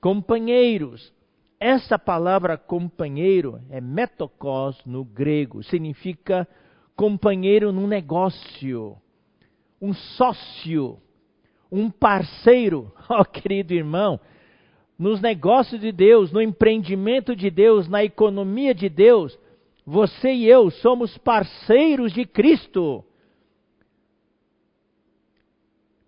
companheiros. 0.00 1.12
Essa 1.60 1.98
palavra 1.98 2.56
companheiro 2.56 3.60
é 3.68 3.80
metokos 3.80 4.80
no 4.86 5.04
grego, 5.04 5.62
significa 5.64 6.46
companheiro 6.94 7.72
num 7.72 7.88
negócio, 7.88 8.96
um 9.80 9.92
sócio, 9.92 10.98
um 11.70 11.90
parceiro. 11.90 12.92
Oh, 13.10 13.24
querido 13.24 13.72
irmão, 13.72 14.20
nos 14.98 15.18
negócios 15.18 15.80
de 15.80 15.90
Deus, 15.90 16.30
no 16.30 16.42
empreendimento 16.42 17.34
de 17.34 17.48
Deus, 17.48 17.88
na 17.88 18.04
economia 18.04 18.74
de 18.74 18.90
Deus, 18.90 19.38
você 19.86 20.30
e 20.30 20.46
eu 20.46 20.70
somos 20.70 21.16
parceiros 21.16 22.12
de 22.12 22.26
Cristo. 22.26 23.02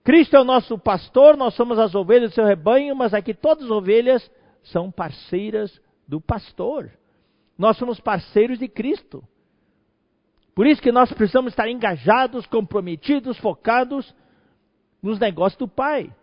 Cristo 0.04 0.36
é 0.36 0.40
o 0.40 0.44
nosso 0.44 0.76
pastor, 0.78 1.38
nós 1.38 1.54
somos 1.54 1.78
as 1.78 1.94
ovelhas 1.94 2.32
do 2.32 2.34
seu 2.34 2.44
rebanho, 2.44 2.94
mas 2.94 3.14
aqui 3.14 3.32
todas 3.32 3.64
as 3.64 3.70
ovelhas 3.70 4.30
são 4.64 4.90
parceiras 4.90 5.80
do 6.06 6.20
pastor. 6.20 6.90
Nós 7.56 7.78
somos 7.78 7.98
parceiros 7.98 8.58
de 8.58 8.68
Cristo. 8.68 9.22
Por 10.60 10.66
isso 10.66 10.82
que 10.82 10.92
nós 10.92 11.10
precisamos 11.10 11.54
estar 11.54 11.70
engajados, 11.70 12.44
comprometidos, 12.44 13.38
focados 13.38 14.14
nos 15.02 15.18
negócios 15.18 15.58
do 15.58 15.66
Pai. 15.66 16.14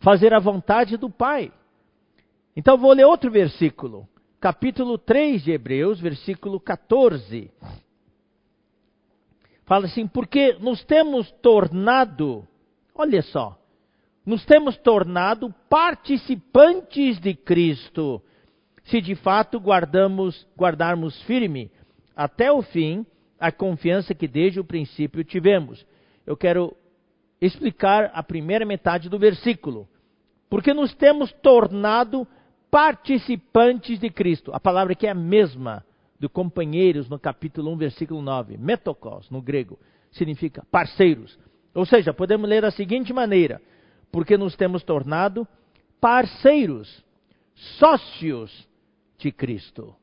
Fazer 0.00 0.34
a 0.34 0.40
vontade 0.40 0.96
do 0.96 1.08
Pai. 1.08 1.52
Então 2.56 2.76
vou 2.76 2.92
ler 2.92 3.04
outro 3.04 3.30
versículo. 3.30 4.08
Capítulo 4.40 4.98
3 4.98 5.44
de 5.44 5.52
Hebreus, 5.52 6.00
versículo 6.00 6.58
14. 6.58 7.52
Fala 9.64 9.86
assim: 9.86 10.08
Porque 10.08 10.54
nos 10.54 10.82
temos 10.82 11.30
tornado 11.40 12.44
Olha 12.92 13.22
só, 13.22 13.56
nos 14.26 14.44
temos 14.44 14.76
tornado 14.78 15.54
participantes 15.68 17.20
de 17.20 17.32
Cristo, 17.36 18.20
se 18.82 19.00
de 19.00 19.14
fato 19.14 19.60
guardamos, 19.60 20.48
guardarmos 20.58 21.22
firme 21.22 21.70
até 22.16 22.50
o 22.50 22.62
fim 22.62 23.06
a 23.38 23.52
confiança 23.52 24.14
que 24.14 24.26
desde 24.26 24.60
o 24.60 24.64
princípio 24.64 25.24
tivemos. 25.24 25.84
Eu 26.26 26.36
quero 26.36 26.74
explicar 27.40 28.10
a 28.14 28.22
primeira 28.22 28.64
metade 28.64 29.08
do 29.08 29.18
versículo. 29.18 29.88
Porque 30.48 30.72
nos 30.72 30.94
temos 30.94 31.32
tornado 31.32 32.26
participantes 32.70 33.98
de 33.98 34.08
Cristo. 34.10 34.50
A 34.54 34.60
palavra 34.60 34.92
aqui 34.92 35.06
é 35.06 35.10
a 35.10 35.14
mesma 35.14 35.84
do 36.18 36.28
companheiros 36.30 37.08
no 37.08 37.18
capítulo 37.18 37.72
1, 37.72 37.76
versículo 37.76 38.22
9. 38.22 38.56
Metokos, 38.56 39.28
no 39.30 39.42
grego, 39.42 39.78
significa 40.10 40.64
parceiros. 40.70 41.38
Ou 41.74 41.84
seja, 41.84 42.14
podemos 42.14 42.48
ler 42.48 42.62
da 42.62 42.70
seguinte 42.70 43.12
maneira: 43.12 43.60
porque 44.10 44.36
nos 44.38 44.56
temos 44.56 44.82
tornado 44.82 45.46
parceiros, 46.00 47.04
sócios 47.54 48.68
de 49.18 49.32
Cristo. 49.32 49.94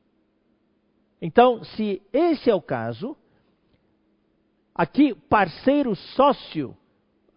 Então, 1.24 1.62
se 1.62 2.02
esse 2.12 2.50
é 2.50 2.54
o 2.54 2.60
caso, 2.60 3.16
aqui 4.74 5.14
parceiro, 5.14 5.94
sócio, 5.94 6.76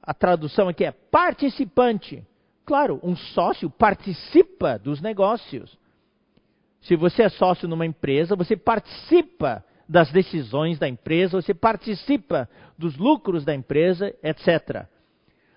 a 0.02 0.12
tradução 0.12 0.68
aqui 0.68 0.84
é 0.84 0.92
participante. 0.92 2.26
Claro, 2.66 3.00
um 3.04 3.16
sócio 3.16 3.70
participa 3.70 4.80
dos 4.80 5.02
negócios. 5.02 5.78
Se 6.82 6.96
você 6.96 7.24
é 7.24 7.30
sócio 7.30 7.68
numa 7.68 7.86
empresa, 7.86 8.36
você 8.36 8.58
participa 8.58 9.64
das 9.88 10.12
decisões 10.12 10.80
da 10.80 10.90
empresa, 10.90 11.40
você 11.40 11.54
participa 11.54 12.50
dos 12.76 12.98
lucros 12.98 13.46
da 13.46 13.54
empresa, 13.54 14.12
etc. 14.24 14.88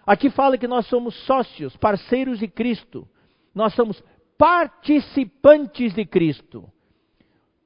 Aqui 0.07 0.29
fala 0.29 0.59
que 0.59 0.69
nós 0.69 0.87
somos 0.87 1.15
sócios, 1.25 1.75
parceiros 1.79 2.41
de 2.41 2.47
Cristo. 2.47 3.09
Nós 3.55 3.73
somos 3.73 4.03
participantes 4.37 5.95
de 5.95 6.05
Cristo. 6.05 6.71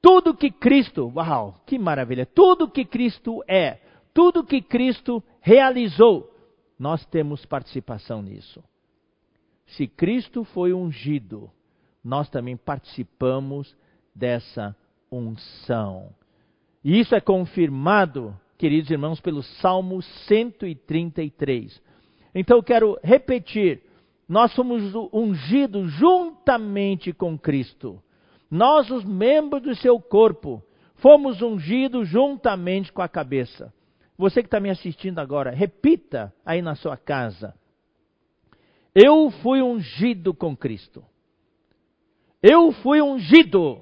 Tudo 0.03 0.35
que 0.35 0.51
Cristo, 0.51 1.09
uau, 1.15 1.55
que 1.65 1.79
maravilha! 1.79 2.25
Tudo 2.25 2.69
que 2.69 2.83
Cristo 2.83 3.41
é, 3.47 3.79
tudo 4.13 4.43
que 4.43 4.61
Cristo 4.61 5.23
realizou, 5.39 6.29
nós 6.77 7.05
temos 7.05 7.45
participação 7.45 8.21
nisso. 8.21 8.61
Se 9.65 9.87
Cristo 9.87 10.43
foi 10.43 10.73
ungido, 10.73 11.49
nós 12.03 12.29
também 12.29 12.57
participamos 12.57 13.73
dessa 14.13 14.75
unção. 15.09 16.09
E 16.83 16.99
isso 16.99 17.15
é 17.15 17.21
confirmado, 17.21 18.37
queridos 18.57 18.91
irmãos, 18.91 19.21
pelo 19.21 19.41
Salmo 19.41 20.01
133. 20.01 21.81
Então 22.35 22.57
eu 22.57 22.63
quero 22.63 22.99
repetir: 23.01 23.81
nós 24.27 24.51
somos 24.51 24.93
ungidos 25.13 25.89
juntamente 25.93 27.13
com 27.13 27.37
Cristo. 27.37 28.03
Nós, 28.53 28.91
os 28.91 29.03
membros 29.03 29.63
do 29.63 29.75
seu 29.75 29.99
corpo, 29.99 30.61
fomos 30.97 31.41
ungidos 31.41 32.07
juntamente 32.07 32.93
com 32.93 33.01
a 33.01 33.09
cabeça. 33.09 33.73
Você 34.15 34.43
que 34.43 34.47
está 34.47 34.59
me 34.59 34.69
assistindo 34.69 35.17
agora, 35.17 35.49
repita 35.49 36.31
aí 36.45 36.61
na 36.61 36.75
sua 36.75 36.95
casa. 36.95 37.55
Eu 38.93 39.31
fui 39.41 39.59
ungido 39.59 40.35
com 40.35 40.55
Cristo. 40.55 41.03
Eu 42.43 42.71
fui 42.71 43.01
ungido. 43.01 43.81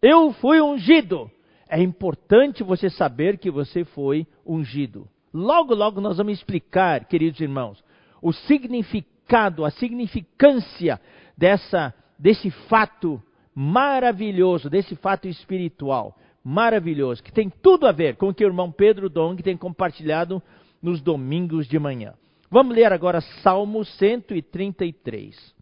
Eu 0.00 0.32
fui 0.34 0.60
ungido. 0.60 1.28
É 1.68 1.82
importante 1.82 2.62
você 2.62 2.88
saber 2.88 3.36
que 3.36 3.50
você 3.50 3.84
foi 3.84 4.28
ungido. 4.46 5.08
Logo, 5.34 5.74
logo 5.74 6.00
nós 6.00 6.18
vamos 6.18 6.34
explicar, 6.34 7.06
queridos 7.06 7.40
irmãos, 7.40 7.82
o 8.22 8.32
significado, 8.32 9.64
a 9.64 9.72
significância 9.72 11.00
dessa, 11.36 11.92
desse 12.16 12.48
fato 12.48 13.20
maravilhoso, 13.54 14.70
desse 14.70 14.96
fato 14.96 15.28
espiritual 15.28 16.16
maravilhoso, 16.44 17.22
que 17.22 17.32
tem 17.32 17.48
tudo 17.48 17.86
a 17.86 17.92
ver 17.92 18.16
com 18.16 18.28
o 18.28 18.34
que 18.34 18.44
o 18.44 18.48
irmão 18.48 18.70
Pedro 18.70 19.08
Dong 19.08 19.40
tem 19.42 19.56
compartilhado 19.56 20.42
nos 20.82 21.00
domingos 21.00 21.68
de 21.68 21.78
manhã. 21.78 22.14
Vamos 22.50 22.74
ler 22.74 22.92
agora 22.92 23.20
Salmo 23.42 23.84
133. 23.84 25.54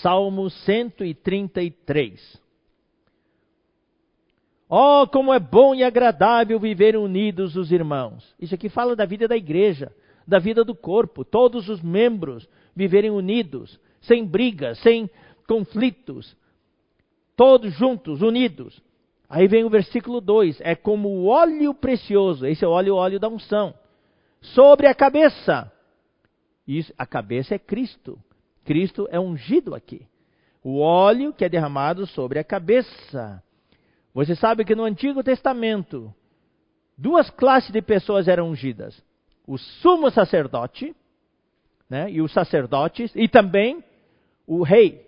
Salmo 0.00 0.48
133. 0.48 2.40
Oh, 4.70 5.06
como 5.10 5.32
é 5.32 5.40
bom 5.40 5.74
e 5.74 5.82
agradável 5.82 6.60
viver 6.60 6.96
unidos 6.96 7.56
os 7.56 7.72
irmãos. 7.72 8.34
Isso 8.38 8.54
aqui 8.54 8.68
fala 8.68 8.94
da 8.94 9.06
vida 9.06 9.26
da 9.26 9.36
igreja, 9.36 9.90
da 10.26 10.38
vida 10.38 10.62
do 10.62 10.74
corpo, 10.74 11.24
todos 11.24 11.68
os 11.68 11.82
membros 11.82 12.46
viverem 12.76 13.10
unidos, 13.10 13.80
sem 14.00 14.24
brigas, 14.24 14.78
sem 14.80 15.10
conflitos, 15.46 16.36
todos 17.36 17.72
juntos, 17.74 18.22
unidos. 18.22 18.80
Aí 19.28 19.46
vem 19.46 19.64
o 19.64 19.70
versículo 19.70 20.20
2: 20.20 20.60
é 20.60 20.74
como 20.74 21.08
o 21.08 21.26
óleo 21.26 21.74
precioso, 21.74 22.46
esse 22.46 22.64
é 22.64 22.68
o 22.68 22.70
óleo, 22.70 22.94
o 22.94 22.98
óleo 22.98 23.20
da 23.20 23.28
unção, 23.28 23.74
sobre 24.40 24.86
a 24.86 24.94
cabeça. 24.94 25.70
Isso, 26.66 26.92
a 26.98 27.06
cabeça 27.06 27.54
é 27.54 27.58
Cristo. 27.58 28.18
Cristo 28.64 29.08
é 29.10 29.18
ungido 29.18 29.74
aqui. 29.74 30.06
O 30.62 30.80
óleo 30.80 31.32
que 31.32 31.44
é 31.44 31.48
derramado 31.48 32.06
sobre 32.06 32.38
a 32.38 32.44
cabeça. 32.44 33.42
Você 34.12 34.34
sabe 34.34 34.64
que 34.64 34.74
no 34.74 34.84
Antigo 34.84 35.22
Testamento, 35.22 36.12
duas 36.96 37.30
classes 37.30 37.70
de 37.70 37.80
pessoas 37.80 38.28
eram 38.28 38.50
ungidas: 38.50 39.02
o 39.46 39.56
sumo 39.56 40.10
sacerdote, 40.10 40.94
né, 41.88 42.10
e 42.10 42.20
os 42.20 42.32
sacerdotes, 42.32 43.12
e 43.14 43.28
também 43.28 43.82
o 44.48 44.62
rei. 44.62 45.06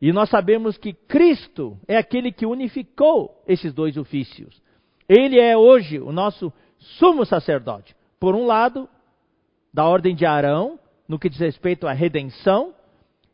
E 0.00 0.12
nós 0.12 0.30
sabemos 0.30 0.78
que 0.78 0.92
Cristo 0.92 1.78
é 1.86 1.96
aquele 1.96 2.32
que 2.32 2.46
unificou 2.46 3.42
esses 3.46 3.72
dois 3.72 3.96
ofícios. 3.96 4.60
Ele 5.08 5.38
é 5.38 5.56
hoje 5.56 6.00
o 6.00 6.10
nosso 6.10 6.52
sumo 6.78 7.26
sacerdote. 7.26 7.94
Por 8.18 8.34
um 8.34 8.46
lado, 8.46 8.88
da 9.72 9.84
ordem 9.84 10.14
de 10.14 10.24
Arão, 10.24 10.78
no 11.06 11.18
que 11.18 11.28
diz 11.28 11.38
respeito 11.38 11.86
à 11.86 11.92
redenção, 11.92 12.74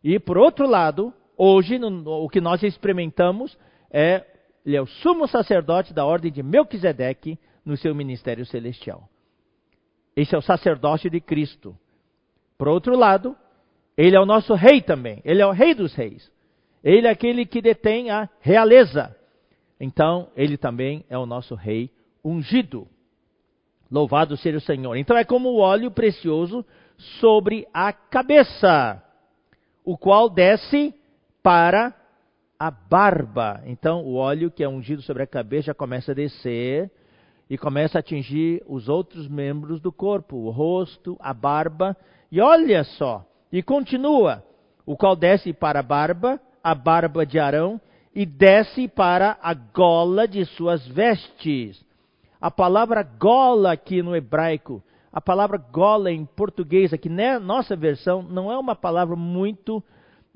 e 0.02 0.18
por 0.18 0.36
outro 0.36 0.66
lado, 0.66 1.12
hoje 1.36 1.78
no, 1.78 2.06
o 2.06 2.28
que 2.28 2.40
nós 2.40 2.62
experimentamos 2.62 3.56
é 3.90 4.24
ele 4.64 4.76
é 4.76 4.80
o 4.80 4.86
sumo 4.86 5.28
sacerdote 5.28 5.92
da 5.92 6.06
ordem 6.06 6.32
de 6.32 6.42
Melquisedeque 6.42 7.38
no 7.64 7.76
seu 7.76 7.94
ministério 7.94 8.46
celestial. 8.46 9.08
Esse 10.16 10.34
é 10.34 10.38
o 10.38 10.42
sacerdote 10.42 11.10
de 11.10 11.20
Cristo. 11.20 11.76
Por 12.56 12.68
outro 12.68 12.96
lado, 12.96 13.36
ele 13.96 14.16
é 14.16 14.20
o 14.20 14.26
nosso 14.26 14.54
rei 14.54 14.80
também. 14.80 15.20
Ele 15.24 15.40
é 15.40 15.46
o 15.46 15.52
rei 15.52 15.74
dos 15.74 15.94
reis. 15.94 16.30
Ele 16.82 17.06
é 17.06 17.10
aquele 17.10 17.46
que 17.46 17.62
detém 17.62 18.10
a 18.10 18.28
realeza. 18.40 19.16
Então, 19.80 20.28
ele 20.36 20.56
também 20.56 21.04
é 21.08 21.16
o 21.16 21.26
nosso 21.26 21.54
rei 21.54 21.90
ungido. 22.24 22.86
Louvado 23.90 24.36
seja 24.36 24.58
o 24.58 24.60
Senhor. 24.60 24.96
Então, 24.96 25.16
é 25.16 25.24
como 25.24 25.50
o 25.50 25.58
óleo 25.58 25.90
precioso 25.90 26.64
sobre 27.20 27.66
a 27.72 27.92
cabeça, 27.92 29.02
o 29.84 29.96
qual 29.96 30.28
desce 30.28 30.94
para 31.42 31.94
a 32.58 32.70
barba. 32.70 33.62
Então, 33.66 34.02
o 34.04 34.14
óleo 34.14 34.50
que 34.50 34.64
é 34.64 34.68
ungido 34.68 35.02
sobre 35.02 35.22
a 35.22 35.26
cabeça 35.26 35.66
já 35.66 35.74
começa 35.74 36.12
a 36.12 36.14
descer 36.14 36.90
e 37.48 37.58
começa 37.58 37.98
a 37.98 38.00
atingir 38.00 38.62
os 38.66 38.88
outros 38.88 39.28
membros 39.28 39.80
do 39.80 39.92
corpo, 39.92 40.36
o 40.36 40.50
rosto, 40.50 41.16
a 41.20 41.34
barba. 41.34 41.96
E 42.32 42.40
olha 42.40 42.84
só, 42.84 43.24
e 43.54 43.62
continua, 43.62 44.44
o 44.84 44.96
qual 44.96 45.16
desce 45.16 45.52
para 45.52 45.80
a 45.80 45.82
barba, 45.82 46.40
a 46.62 46.74
barba 46.74 47.24
de 47.24 47.38
Arão, 47.38 47.80
e 48.14 48.26
desce 48.26 48.86
para 48.86 49.38
a 49.40 49.54
gola 49.54 50.28
de 50.28 50.44
suas 50.44 50.86
vestes. 50.88 51.82
A 52.40 52.50
palavra 52.50 53.02
gola 53.02 53.72
aqui 53.72 54.02
no 54.02 54.14
hebraico 54.14 54.82
a 55.14 55.20
palavra 55.20 55.56
gola 55.56 56.10
em 56.10 56.24
português, 56.24 56.92
aqui 56.92 57.08
na 57.08 57.38
nossa 57.38 57.76
versão, 57.76 58.20
não 58.20 58.50
é 58.50 58.58
uma 58.58 58.74
palavra 58.74 59.14
muito 59.14 59.80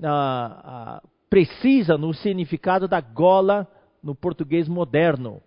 ah, 0.00 0.60
ah, 0.64 1.02
precisa 1.28 1.98
no 1.98 2.14
significado 2.14 2.86
da 2.86 3.00
gola 3.00 3.66
no 4.00 4.14
português 4.14 4.68
moderno. 4.68 5.42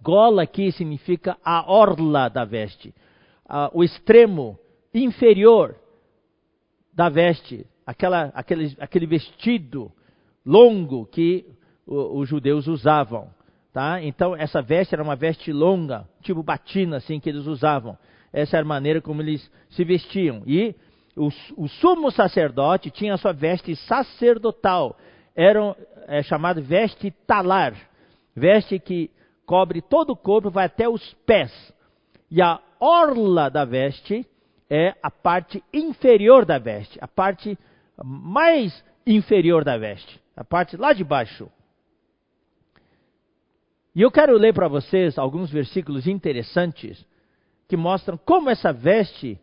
Gola 0.00 0.44
aqui 0.44 0.72
significa 0.72 1.36
a 1.44 1.70
orla 1.70 2.30
da 2.30 2.46
veste, 2.46 2.94
ah, 3.46 3.70
o 3.74 3.84
extremo 3.84 4.58
inferior 4.94 5.76
da 6.98 7.08
veste, 7.08 7.64
aquela, 7.86 8.32
aquele, 8.34 8.76
aquele 8.80 9.06
vestido 9.06 9.92
longo 10.44 11.06
que 11.06 11.46
os 11.86 12.28
judeus 12.28 12.66
usavam. 12.66 13.30
Tá? 13.72 14.02
Então, 14.02 14.34
essa 14.34 14.60
veste 14.60 14.96
era 14.96 15.04
uma 15.04 15.14
veste 15.14 15.52
longa, 15.52 16.08
tipo 16.22 16.42
batina, 16.42 16.96
assim, 16.96 17.20
que 17.20 17.28
eles 17.28 17.46
usavam. 17.46 17.96
Essa 18.32 18.56
era 18.56 18.64
a 18.64 18.68
maneira 18.68 19.00
como 19.00 19.22
eles 19.22 19.48
se 19.70 19.84
vestiam. 19.84 20.42
E 20.44 20.74
o, 21.14 21.28
o 21.56 21.68
sumo 21.68 22.10
sacerdote 22.10 22.90
tinha 22.90 23.14
a 23.14 23.16
sua 23.16 23.32
veste 23.32 23.76
sacerdotal. 23.76 24.98
Era 25.36 25.76
é, 26.08 26.20
chamado 26.24 26.60
veste 26.60 27.12
talar. 27.28 27.74
Veste 28.34 28.80
que 28.80 29.08
cobre 29.46 29.80
todo 29.80 30.10
o 30.10 30.16
corpo, 30.16 30.50
vai 30.50 30.66
até 30.66 30.88
os 30.88 31.14
pés. 31.24 31.52
E 32.28 32.42
a 32.42 32.58
orla 32.80 33.48
da 33.48 33.64
veste 33.64 34.26
é 34.70 34.94
a 35.02 35.10
parte 35.10 35.62
inferior 35.72 36.44
da 36.44 36.58
veste, 36.58 36.98
a 37.00 37.08
parte 37.08 37.58
mais 38.02 38.84
inferior 39.06 39.64
da 39.64 39.76
veste, 39.78 40.20
a 40.36 40.44
parte 40.44 40.76
lá 40.76 40.92
de 40.92 41.04
baixo. 41.04 41.50
E 43.94 44.02
eu 44.02 44.10
quero 44.10 44.36
ler 44.36 44.54
para 44.54 44.68
vocês 44.68 45.18
alguns 45.18 45.50
versículos 45.50 46.06
interessantes 46.06 47.04
que 47.66 47.76
mostram 47.76 48.16
como 48.16 48.50
essa 48.50 48.72
veste 48.72 49.40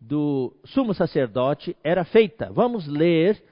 do 0.00 0.54
sumo 0.64 0.94
sacerdote 0.94 1.76
era 1.82 2.04
feita. 2.04 2.50
Vamos 2.52 2.86
ler 2.86 3.42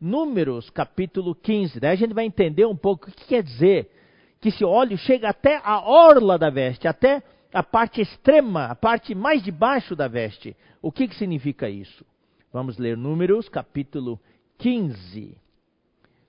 Números 0.00 0.68
capítulo 0.68 1.32
15. 1.32 1.78
Daí 1.78 1.92
a 1.92 1.96
gente 1.96 2.12
vai 2.12 2.24
entender 2.24 2.66
um 2.66 2.76
pouco 2.76 3.08
o 3.08 3.12
que 3.12 3.24
quer 3.24 3.42
dizer 3.42 3.88
que 4.40 4.48
esse 4.48 4.64
óleo 4.64 4.98
chega 4.98 5.28
até 5.28 5.60
a 5.62 5.80
orla 5.80 6.36
da 6.36 6.50
veste, 6.50 6.88
até 6.88 7.22
a 7.52 7.62
parte 7.62 8.00
extrema, 8.00 8.66
a 8.66 8.74
parte 8.74 9.14
mais 9.14 9.42
de 9.42 9.50
baixo 9.50 9.94
da 9.94 10.08
veste. 10.08 10.56
O 10.80 10.90
que, 10.90 11.06
que 11.06 11.14
significa 11.14 11.68
isso? 11.68 12.04
Vamos 12.52 12.78
ler 12.78 12.96
Números 12.96 13.48
capítulo 13.48 14.18
15, 14.58 15.36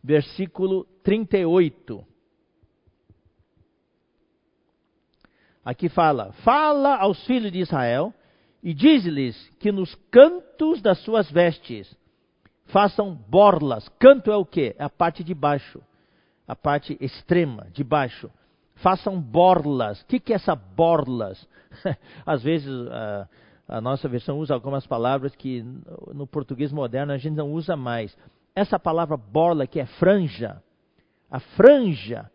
versículo 0.03 0.85
38. 1.03 2.05
Aqui 5.63 5.87
fala: 5.87 6.33
Fala 6.43 6.97
aos 6.97 7.25
filhos 7.25 7.51
de 7.51 7.59
Israel 7.59 8.13
e 8.61 8.73
diz-lhes 8.73 9.49
que 9.59 9.71
nos 9.71 9.95
cantos 10.11 10.81
das 10.81 10.99
suas 10.99 11.29
vestes 11.31 11.95
façam 12.65 13.13
borlas. 13.13 13.87
Canto 13.99 14.31
é 14.31 14.35
o 14.35 14.45
que? 14.45 14.75
É 14.77 14.83
a 14.83 14.89
parte 14.89 15.23
de 15.23 15.33
baixo, 15.33 15.81
a 16.47 16.55
parte 16.55 16.97
extrema 16.99 17.67
de 17.71 17.83
baixo. 17.83 18.29
Façam 18.83 19.19
borlas. 19.19 20.01
O 20.01 20.05
que, 20.07 20.19
que 20.19 20.33
é 20.33 20.35
essa 20.35 20.53
borlas? 20.53 21.47
Às 22.25 22.43
vezes 22.43 22.69
a, 22.91 23.29
a 23.65 23.81
nossa 23.81 24.09
versão 24.09 24.37
usa 24.39 24.53
algumas 24.53 24.85
palavras 24.85 25.33
que 25.33 25.63
no 26.13 26.27
português 26.27 26.69
moderno 26.69 27.13
a 27.13 27.17
gente 27.17 27.33
não 27.33 27.53
usa 27.53 27.77
mais. 27.77 28.15
Essa 28.53 28.77
palavra 28.77 29.15
borla 29.15 29.65
que 29.65 29.79
é 29.79 29.85
franja. 29.85 30.61
A 31.31 31.39
franja. 31.39 32.29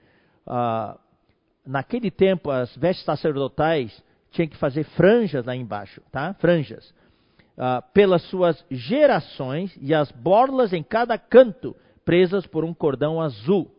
Naquele 1.67 2.11
tempo, 2.11 2.51
as 2.51 2.75
vestes 2.77 3.05
sacerdotais 3.05 4.03
tinham 4.31 4.49
que 4.49 4.57
fazer 4.57 4.85
franjas 4.85 5.45
lá 5.45 5.55
embaixo, 5.55 6.01
tá? 6.11 6.33
Franjas. 6.33 6.95
Pelas 7.93 8.23
suas 8.31 8.65
gerações 8.71 9.77
e 9.83 9.93
as 9.93 10.11
borlas 10.13 10.73
em 10.73 10.83
cada 10.83 11.19
canto, 11.19 11.77
presas 12.07 12.47
por 12.47 12.65
um 12.65 12.73
cordão 12.73 13.21
azul. 13.21 13.71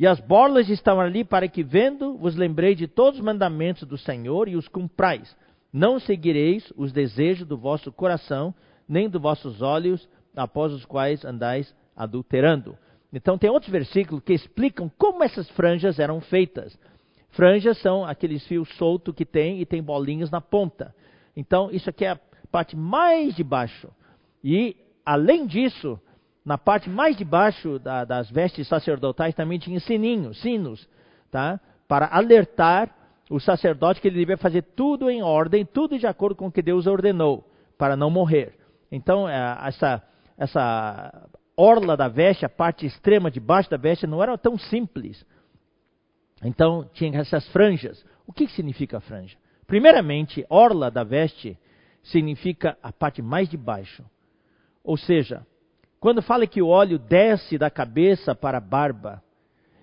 E 0.00 0.06
as 0.06 0.18
borlas 0.18 0.70
estavam 0.70 1.02
ali 1.02 1.22
para 1.22 1.46
que, 1.46 1.62
vendo, 1.62 2.16
vos 2.16 2.34
lembrei 2.34 2.74
de 2.74 2.88
todos 2.88 3.20
os 3.20 3.24
mandamentos 3.24 3.82
do 3.86 3.98
Senhor 3.98 4.48
e 4.48 4.56
os 4.56 4.66
cumprais. 4.66 5.36
Não 5.70 6.00
seguireis 6.00 6.72
os 6.74 6.90
desejos 6.90 7.46
do 7.46 7.58
vosso 7.58 7.92
coração, 7.92 8.54
nem 8.88 9.10
dos 9.10 9.20
vossos 9.20 9.60
olhos, 9.60 10.08
após 10.34 10.72
os 10.72 10.86
quais 10.86 11.22
andais 11.22 11.76
adulterando. 11.94 12.78
Então 13.12 13.36
tem 13.36 13.50
outros 13.50 13.70
versículos 13.70 14.24
que 14.24 14.32
explicam 14.32 14.90
como 14.96 15.22
essas 15.22 15.50
franjas 15.50 15.98
eram 15.98 16.18
feitas. 16.18 16.78
Franjas 17.32 17.76
são 17.82 18.02
aqueles 18.02 18.42
fios 18.46 18.70
soltos 18.78 19.14
que 19.14 19.26
tem 19.26 19.60
e 19.60 19.66
tem 19.66 19.82
bolinhas 19.82 20.30
na 20.30 20.40
ponta. 20.40 20.94
Então, 21.36 21.70
isso 21.70 21.90
aqui 21.90 22.06
é 22.06 22.12
a 22.12 22.20
parte 22.50 22.74
mais 22.74 23.36
de 23.36 23.44
baixo. 23.44 23.90
E, 24.42 24.74
além 25.04 25.46
disso, 25.46 26.00
na 26.44 26.56
parte 26.56 26.88
mais 26.88 27.16
de 27.16 27.24
baixo 27.24 27.78
da, 27.78 28.04
das 28.04 28.30
vestes 28.30 28.66
sacerdotais 28.66 29.34
também 29.34 29.58
tinha 29.58 29.78
sininhos, 29.80 30.40
sinos, 30.40 30.88
tá? 31.30 31.60
para 31.86 32.06
alertar 32.06 32.94
o 33.28 33.38
sacerdote 33.38 34.00
que 34.00 34.08
ele 34.08 34.18
devia 34.18 34.36
fazer 34.36 34.62
tudo 34.62 35.10
em 35.10 35.22
ordem, 35.22 35.64
tudo 35.64 35.98
de 35.98 36.06
acordo 36.06 36.34
com 36.34 36.46
o 36.46 36.52
que 36.52 36.62
Deus 36.62 36.86
ordenou, 36.86 37.48
para 37.78 37.96
não 37.96 38.10
morrer. 38.10 38.54
Então, 38.90 39.28
é, 39.28 39.58
essa, 39.64 40.02
essa 40.36 41.28
orla 41.56 41.96
da 41.96 42.08
veste, 42.08 42.44
a 42.44 42.48
parte 42.48 42.86
extrema 42.86 43.30
de 43.30 43.38
baixo 43.38 43.70
da 43.70 43.76
veste, 43.76 44.06
não 44.06 44.22
era 44.22 44.36
tão 44.36 44.58
simples. 44.58 45.24
Então, 46.42 46.88
tinha 46.92 47.20
essas 47.20 47.46
franjas. 47.48 48.04
O 48.26 48.32
que 48.32 48.48
significa 48.48 49.00
franja? 49.00 49.36
Primeiramente, 49.66 50.44
orla 50.48 50.90
da 50.90 51.04
veste 51.04 51.56
significa 52.02 52.76
a 52.82 52.92
parte 52.92 53.22
mais 53.22 53.48
de 53.48 53.56
baixo. 53.56 54.04
Ou 54.82 54.96
seja, 54.96 55.46
quando 56.00 56.22
fala 56.22 56.46
que 56.46 56.62
o 56.62 56.68
óleo 56.68 56.98
desce 56.98 57.58
da 57.58 57.70
cabeça 57.70 58.34
para 58.34 58.56
a 58.56 58.60
barba 58.60 59.22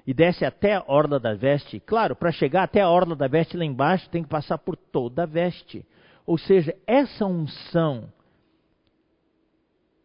e 0.06 0.14
desce 0.14 0.44
até 0.44 0.74
a 0.74 0.84
orla 0.88 1.20
da 1.20 1.36
veste, 1.36 1.80
claro, 1.80 2.16
para 2.16 2.32
chegar 2.32 2.64
até 2.64 2.82
a 2.82 2.90
orla 2.90 3.16
da 3.16 3.28
veste 3.28 3.56
lá 3.56 3.64
embaixo 3.64 4.10
tem 4.10 4.24
que 4.24 4.30
passar 4.30 4.58
por 4.58 4.76
toda 4.76 5.24
a 5.24 5.26
veste. 5.28 5.86
Ou 6.26 6.38
seja, 6.38 6.76
essa 6.88 7.24
unção 7.26 8.12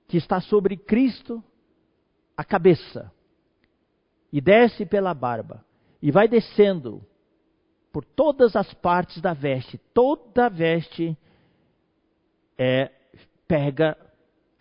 que 0.07 0.18
está 0.18 0.38
sobre 0.40 0.77
Cristo, 0.77 1.42
a 2.37 2.44
cabeça, 2.44 3.11
e 4.31 4.40
desce 4.40 4.85
pela 4.85 5.14
barba, 5.14 5.64
e 6.03 6.11
vai 6.11 6.29
descendo 6.29 7.03
por 7.90 8.05
todas 8.05 8.55
as 8.55 8.72
partes 8.75 9.20
da 9.22 9.33
veste. 9.33 9.79
Toda 9.94 10.46
a 10.46 10.48
veste 10.48 11.16
é, 12.59 12.90
pega 13.48 13.96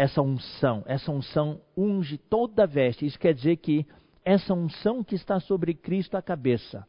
essa 0.02 0.20
unção. 0.20 0.84
Essa 0.88 1.12
unção 1.12 1.62
unge 1.78 2.18
toda 2.18 2.64
a 2.64 2.66
veste. 2.66 3.06
Isso 3.06 3.20
quer 3.20 3.36
dizer 3.36 3.58
que 3.58 3.86
essa 4.26 4.52
unção 4.52 5.04
que 5.04 5.14
está 5.14 5.40
sobre 5.40 5.76
Cristo 5.76 6.18
a 6.18 6.24
cabeça 6.24 6.88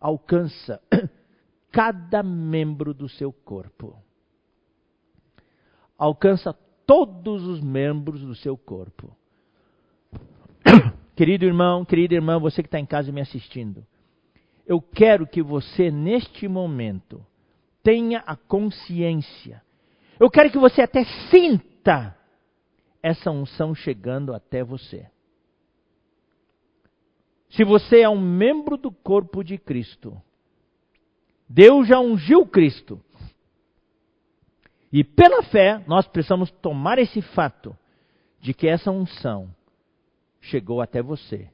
alcança 0.00 0.82
cada 1.70 2.20
membro 2.20 2.92
do 2.92 3.08
seu 3.08 3.32
corpo. 3.32 3.96
Alcança 5.96 6.52
todos 6.84 7.44
os 7.46 7.60
membros 7.60 8.22
do 8.22 8.34
seu 8.34 8.56
corpo. 8.56 9.16
Querido 11.14 11.44
irmão, 11.44 11.84
querida 11.84 12.14
irmã, 12.14 12.40
você 12.40 12.60
que 12.60 12.66
está 12.66 12.80
em 12.80 12.86
casa 12.86 13.12
me 13.12 13.20
assistindo, 13.20 13.86
eu 14.66 14.80
quero 14.80 15.28
que 15.28 15.42
você, 15.42 15.92
neste 15.92 16.48
momento, 16.48 17.24
tenha 17.84 18.18
a 18.26 18.34
consciência. 18.34 19.62
Eu 20.18 20.28
quero 20.28 20.50
que 20.50 20.58
você 20.58 20.82
até 20.82 21.04
sinta 21.30 22.16
essa 23.02 23.30
unção 23.30 23.74
chegando 23.74 24.32
até 24.34 24.62
você. 24.62 25.06
Se 27.50 27.64
você 27.64 28.00
é 28.00 28.08
um 28.08 28.20
membro 28.20 28.76
do 28.76 28.90
corpo 28.90 29.42
de 29.42 29.58
Cristo, 29.58 30.20
Deus 31.48 31.86
já 31.86 32.00
ungiu 32.00 32.46
Cristo. 32.46 33.02
E 34.90 35.02
pela 35.02 35.42
fé, 35.42 35.82
nós 35.86 36.06
precisamos 36.06 36.50
tomar 36.50 36.98
esse 36.98 37.20
fato 37.20 37.76
de 38.40 38.54
que 38.54 38.66
essa 38.66 38.90
unção 38.90 39.54
chegou 40.40 40.80
até 40.80 41.02
você. 41.02 41.50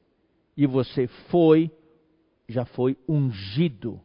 E 0.55 0.65
você 0.65 1.07
foi, 1.29 1.71
já 2.47 2.65
foi 2.65 2.97
ungido 3.07 3.99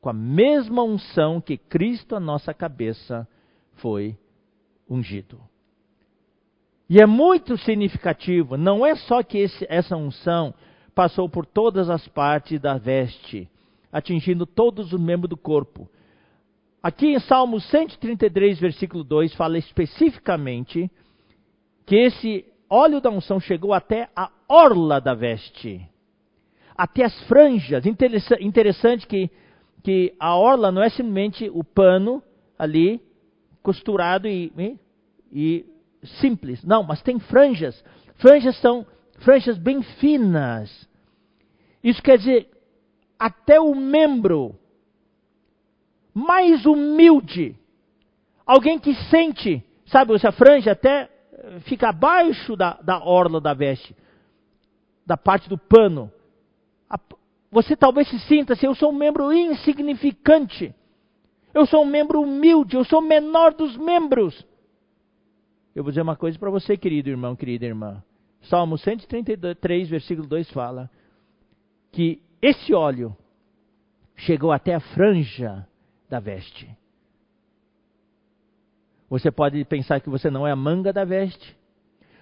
com 0.00 0.08
a 0.08 0.14
mesma 0.14 0.82
unção 0.82 1.40
que 1.40 1.56
Cristo, 1.56 2.16
a 2.16 2.20
nossa 2.20 2.54
cabeça, 2.54 3.28
foi 3.74 4.16
ungido. 4.88 5.40
E 6.90 7.00
é 7.00 7.06
muito 7.06 7.56
significativo, 7.56 8.56
não 8.56 8.84
é 8.84 8.96
só 8.96 9.22
que 9.22 9.38
esse, 9.38 9.64
essa 9.70 9.96
unção 9.96 10.52
passou 10.92 11.28
por 11.28 11.46
todas 11.46 11.88
as 11.88 12.08
partes 12.08 12.60
da 12.60 12.76
veste, 12.76 13.48
atingindo 13.92 14.44
todos 14.44 14.92
os 14.92 15.00
membros 15.00 15.30
do 15.30 15.36
corpo. 15.36 15.88
Aqui 16.82 17.06
em 17.06 17.20
Salmo 17.20 17.60
133, 17.60 18.58
versículo 18.58 19.04
2, 19.04 19.32
fala 19.34 19.56
especificamente 19.56 20.90
que 21.86 21.94
esse 21.94 22.44
óleo 22.68 23.00
da 23.00 23.08
unção 23.08 23.38
chegou 23.38 23.72
até 23.72 24.08
a 24.16 24.28
orla 24.48 25.00
da 25.00 25.14
veste, 25.14 25.88
até 26.76 27.04
as 27.04 27.16
franjas. 27.28 27.84
Interessante 27.86 29.06
que, 29.06 29.30
que 29.84 30.12
a 30.18 30.34
orla 30.34 30.72
não 30.72 30.82
é 30.82 30.90
simplesmente 30.90 31.48
o 31.54 31.62
pano 31.62 32.20
ali 32.58 33.00
costurado 33.62 34.26
e, 34.26 34.52
e, 34.58 34.76
e 35.32 35.66
simples. 36.02 36.62
Não, 36.64 36.82
mas 36.82 37.02
tem 37.02 37.18
franjas. 37.18 37.82
Franjas 38.16 38.56
são 38.60 38.86
franjas 39.18 39.58
bem 39.58 39.82
finas. 39.82 40.88
Isso 41.82 42.02
quer 42.02 42.18
dizer, 42.18 42.48
até 43.18 43.60
o 43.60 43.74
membro 43.74 44.54
mais 46.12 46.66
humilde, 46.66 47.56
alguém 48.44 48.78
que 48.78 48.94
sente, 49.10 49.64
sabe, 49.86 50.14
essa 50.14 50.32
franja 50.32 50.72
até 50.72 51.08
fica 51.60 51.88
abaixo 51.88 52.56
da, 52.56 52.78
da 52.82 53.02
orla 53.02 53.40
da 53.40 53.54
veste, 53.54 53.96
da 55.06 55.16
parte 55.16 55.48
do 55.48 55.56
pano. 55.56 56.12
Você 57.50 57.74
talvez 57.74 58.08
se 58.08 58.18
sinta 58.20 58.52
assim: 58.52 58.66
eu 58.66 58.74
sou 58.74 58.90
um 58.90 58.96
membro 58.96 59.32
insignificante, 59.32 60.74
eu 61.52 61.66
sou 61.66 61.82
um 61.82 61.86
membro 61.86 62.22
humilde, 62.22 62.76
eu 62.76 62.84
sou 62.84 63.00
o 63.00 63.06
menor 63.06 63.54
dos 63.54 63.76
membros. 63.76 64.46
Eu 65.80 65.84
vou 65.84 65.92
dizer 65.92 66.02
uma 66.02 66.14
coisa 66.14 66.38
para 66.38 66.50
você, 66.50 66.76
querido 66.76 67.08
irmão, 67.08 67.34
querida 67.34 67.64
irmã. 67.64 68.04
Salmo 68.42 68.76
133, 68.76 69.88
versículo 69.88 70.28
2 70.28 70.50
fala 70.50 70.90
que 71.90 72.20
esse 72.42 72.74
óleo 72.74 73.16
chegou 74.14 74.52
até 74.52 74.74
a 74.74 74.80
franja 74.80 75.66
da 76.06 76.20
veste. 76.20 76.68
Você 79.08 79.30
pode 79.30 79.64
pensar 79.64 80.00
que 80.00 80.10
você 80.10 80.30
não 80.30 80.46
é 80.46 80.52
a 80.52 80.56
manga 80.56 80.92
da 80.92 81.06
veste, 81.06 81.56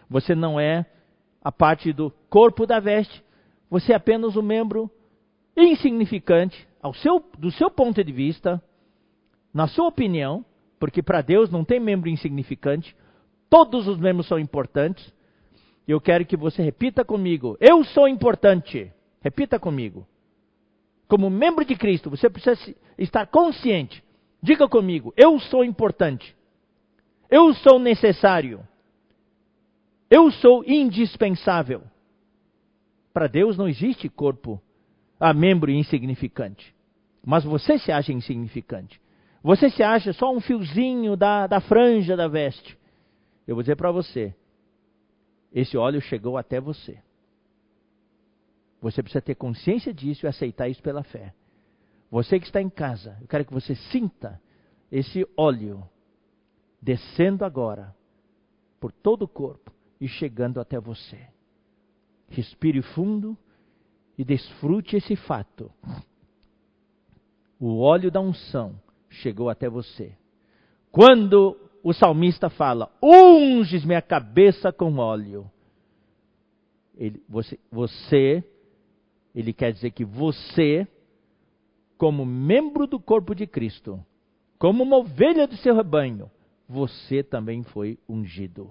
você 0.09 0.37
não 0.37 0.61
é 0.61 0.87
a 1.42 1.51
parte 1.51 1.92
do 1.92 2.12
corpo 2.31 2.64
da 2.64 2.79
veste, 2.79 3.25
você 3.68 3.92
é 3.92 3.97
apenas 3.97 4.37
um 4.37 4.42
membro 4.42 4.88
insignificante, 5.57 6.64
seu, 7.03 7.21
do 7.37 7.51
seu 7.51 7.68
ponto 7.73 8.05
de 8.05 8.12
vista, 8.12 8.62
na 9.53 9.66
sua 9.66 9.88
opinião, 9.88 10.44
porque 10.79 11.03
para 11.03 11.23
Deus 11.23 11.51
não 11.51 11.64
tem 11.64 11.81
membro 11.81 12.09
insignificante, 12.09 12.94
todos 13.48 13.87
os 13.87 13.98
membros 13.98 14.26
são 14.26 14.38
importantes. 14.38 15.12
Eu 15.87 16.00
quero 16.00 16.24
que 16.26 16.37
você 16.37 16.62
repita 16.62 17.04
comigo: 17.04 17.56
Eu 17.61 17.84
sou 17.84 18.06
importante. 18.08 18.92
Repita 19.20 19.58
comigo. 19.58 20.06
Como 21.08 21.30
membro 21.30 21.64
de 21.64 21.74
Cristo, 21.74 22.11
você 22.11 22.28
precisa 22.28 22.74
estar 22.98 23.26
consciente. 23.26 24.02
Diga 24.42 24.68
comigo: 24.68 25.12
Eu 25.16 25.38
sou 25.40 25.64
importante. 25.64 26.37
Eu 27.30 27.52
sou 27.54 27.78
necessário. 27.78 28.61
Eu 30.11 30.30
sou 30.30 30.64
indispensável. 30.66 31.82
Para 33.12 33.26
Deus 33.26 33.58
não 33.58 33.68
existe 33.68 34.08
corpo, 34.08 34.62
a 35.18 35.34
membro 35.34 35.70
insignificante. 35.70 36.74
Mas 37.24 37.44
você 37.44 37.78
se 37.78 37.90
acha 37.90 38.12
insignificante. 38.12 39.00
Você 39.42 39.68
se 39.70 39.82
acha 39.82 40.12
só 40.12 40.32
um 40.32 40.40
fiozinho 40.40 41.16
da, 41.16 41.46
da 41.46 41.61
franja 41.61 42.16
da 42.16 42.28
veste. 42.28 42.78
Eu 43.48 43.54
vou 43.54 43.62
dizer 43.62 43.76
para 43.76 43.90
você: 43.90 44.34
esse 45.50 45.74
óleo 45.76 46.02
chegou 46.02 46.37
até 46.37 46.61
você. 46.61 47.02
Você 48.78 49.02
precisa 49.02 49.22
ter 49.22 49.34
consciência 49.34 49.92
disso 49.92 50.26
e 50.26 50.28
aceitar 50.28 50.68
isso 50.68 50.82
pela 50.82 51.02
fé. 51.02 51.34
Você 52.11 52.38
que 52.38 52.44
está 52.44 52.61
em 52.61 52.68
casa, 52.68 53.16
eu 53.22 53.26
quero 53.26 53.46
que 53.46 53.52
você 53.52 53.74
sinta 53.74 54.40
esse 54.92 55.26
óleo 55.34 55.88
descendo 56.80 57.44
agora 57.44 57.96
por 58.78 58.92
todo 58.92 59.22
o 59.22 59.28
corpo 59.28 59.72
e 59.98 60.06
chegando 60.06 60.61
até 60.61 60.78
você. 60.78 61.18
Respire 62.28 62.82
fundo 62.82 63.37
e 64.16 64.24
desfrute 64.24 64.96
esse 64.96 65.16
fato. 65.16 65.72
O 67.58 67.80
óleo 67.80 68.11
da 68.11 68.20
unção 68.20 68.80
chegou 69.08 69.48
até 69.48 69.68
você. 69.68 70.14
Quando 70.92 71.67
o 71.83 71.93
salmista 71.93 72.51
fala: 72.51 72.91
Unges 73.03 73.85
minha 73.85 74.03
cabeça 74.03 74.73
com 74.73 74.97
óleo. 74.97 75.51
Ele, 76.97 77.23
você, 77.29 77.59
você, 77.71 78.45
ele 79.35 79.53
quer 79.53 79.73
dizer 79.73 79.93
que 79.93 80.05
você, 80.05 80.87
como 81.97 82.27
membro 82.27 82.87
do 82.87 82.99
corpo 82.99 83.35
de 83.35 83.47
Cristo, 83.47 84.05
como 84.59 84.83
uma 84.83 84.97
ovelha 84.97 85.47
do 85.47 85.57
seu 85.57 85.75
rebanho, 85.75 86.29
você 86.69 87.23
também 87.23 87.62
foi 87.62 87.99
ungido. 88.09 88.71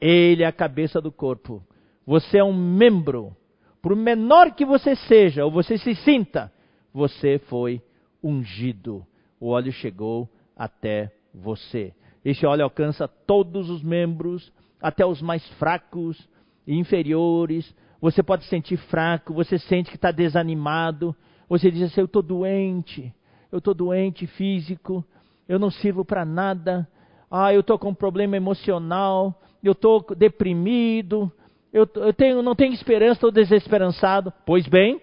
Ele 0.00 0.42
é 0.42 0.46
a 0.46 0.52
cabeça 0.52 1.00
do 1.00 1.12
corpo. 1.12 1.62
Você 2.06 2.38
é 2.38 2.44
um 2.44 2.52
membro. 2.52 3.36
Por 3.80 3.94
menor 3.94 4.54
que 4.54 4.64
você 4.64 4.96
seja, 4.96 5.44
ou 5.44 5.50
você 5.50 5.78
se 5.78 5.94
sinta, 5.94 6.52
você 6.92 7.38
foi 7.38 7.80
ungido. 8.22 9.06
O 9.40 9.48
óleo 9.48 9.72
chegou 9.72 10.28
até 10.56 11.12
você. 11.32 11.94
Este 12.28 12.44
óleo 12.44 12.64
alcança 12.64 13.08
todos 13.08 13.70
os 13.70 13.82
membros, 13.82 14.52
até 14.82 15.06
os 15.06 15.22
mais 15.22 15.42
fracos 15.52 16.28
e 16.66 16.76
inferiores. 16.76 17.74
Você 18.02 18.22
pode 18.22 18.44
sentir 18.44 18.76
fraco, 18.76 19.32
você 19.32 19.58
sente 19.58 19.88
que 19.88 19.96
está 19.96 20.10
desanimado. 20.10 21.16
Você 21.48 21.70
diz 21.70 21.84
assim: 21.84 22.02
Eu 22.02 22.04
estou 22.04 22.20
doente, 22.20 23.14
eu 23.50 23.56
estou 23.56 23.72
doente 23.72 24.26
físico, 24.26 25.02
eu 25.48 25.58
não 25.58 25.70
sirvo 25.70 26.04
para 26.04 26.22
nada. 26.26 26.86
Ah, 27.30 27.54
eu 27.54 27.60
estou 27.60 27.78
com 27.78 27.88
um 27.88 27.94
problema 27.94 28.36
emocional, 28.36 29.40
eu 29.64 29.72
estou 29.72 30.04
deprimido, 30.14 31.32
eu, 31.72 31.88
eu 31.94 32.12
tenho, 32.12 32.42
não 32.42 32.54
tenho 32.54 32.74
esperança, 32.74 33.14
estou 33.14 33.32
desesperançado. 33.32 34.30
Pois 34.44 34.66
bem, 34.68 35.00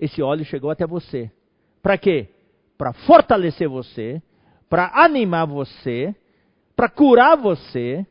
esse 0.00 0.20
óleo 0.20 0.44
chegou 0.44 0.68
até 0.68 0.84
você. 0.84 1.30
Para 1.80 1.96
quê? 1.96 2.26
Para 2.76 2.92
fortalecer 2.92 3.68
você, 3.68 4.20
para 4.68 4.90
animar 4.96 5.46
você, 5.46 6.12
para 6.74 6.88
curar 6.88 7.36
você, 7.36 8.06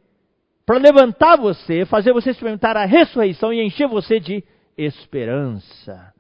para 0.66 0.78
levantar 0.78 1.38
você, 1.38 1.86
fazer 1.86 2.14
você 2.14 2.32
experimentar 2.32 2.78
a 2.78 2.86
ressurreição 2.86 3.54
e 3.54 3.62
encher 3.62 3.88
você 3.88 4.20
de 4.20 4.44
esperança. 4.78 6.14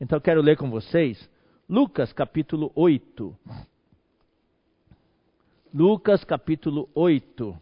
Então 0.00 0.20
quero 0.20 0.40
ler 0.40 0.56
com 0.56 0.70
vocês 0.70 1.28
Lucas 1.68 2.12
capítulo 2.12 2.72
8. 2.74 3.36
Lucas 5.74 6.24
capítulo 6.24 6.88
8, 6.94 7.54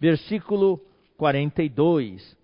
versículo 0.00 0.80
42. 1.16 2.36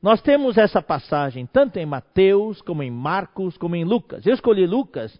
Nós 0.00 0.22
temos 0.22 0.56
essa 0.56 0.80
passagem 0.80 1.44
tanto 1.44 1.78
em 1.78 1.86
Mateus, 1.86 2.62
como 2.62 2.84
em 2.84 2.90
Marcos, 2.90 3.56
como 3.56 3.74
em 3.74 3.84
Lucas. 3.84 4.24
Eu 4.24 4.34
escolhi 4.34 4.64
Lucas 4.64 5.18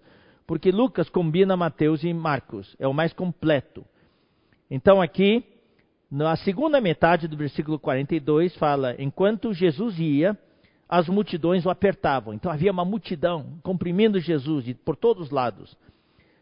porque 0.48 0.70
Lucas 0.70 1.10
combina 1.10 1.58
Mateus 1.58 2.02
e 2.02 2.14
Marcos, 2.14 2.74
é 2.78 2.88
o 2.88 2.94
mais 2.94 3.12
completo. 3.12 3.84
Então 4.70 5.00
aqui, 5.00 5.44
na 6.10 6.36
segunda 6.36 6.80
metade 6.80 7.26
do 7.26 7.36
versículo 7.36 7.78
42, 7.78 8.54
fala: 8.56 8.94
Enquanto 8.98 9.52
Jesus 9.52 9.98
ia, 9.98 10.36
as 10.88 11.08
multidões 11.08 11.66
o 11.66 11.70
apertavam. 11.70 12.34
Então 12.34 12.50
havia 12.50 12.72
uma 12.72 12.84
multidão 12.84 13.58
comprimindo 13.62 14.18
Jesus 14.20 14.72
por 14.84 14.96
todos 14.96 15.24
os 15.24 15.30
lados. 15.30 15.76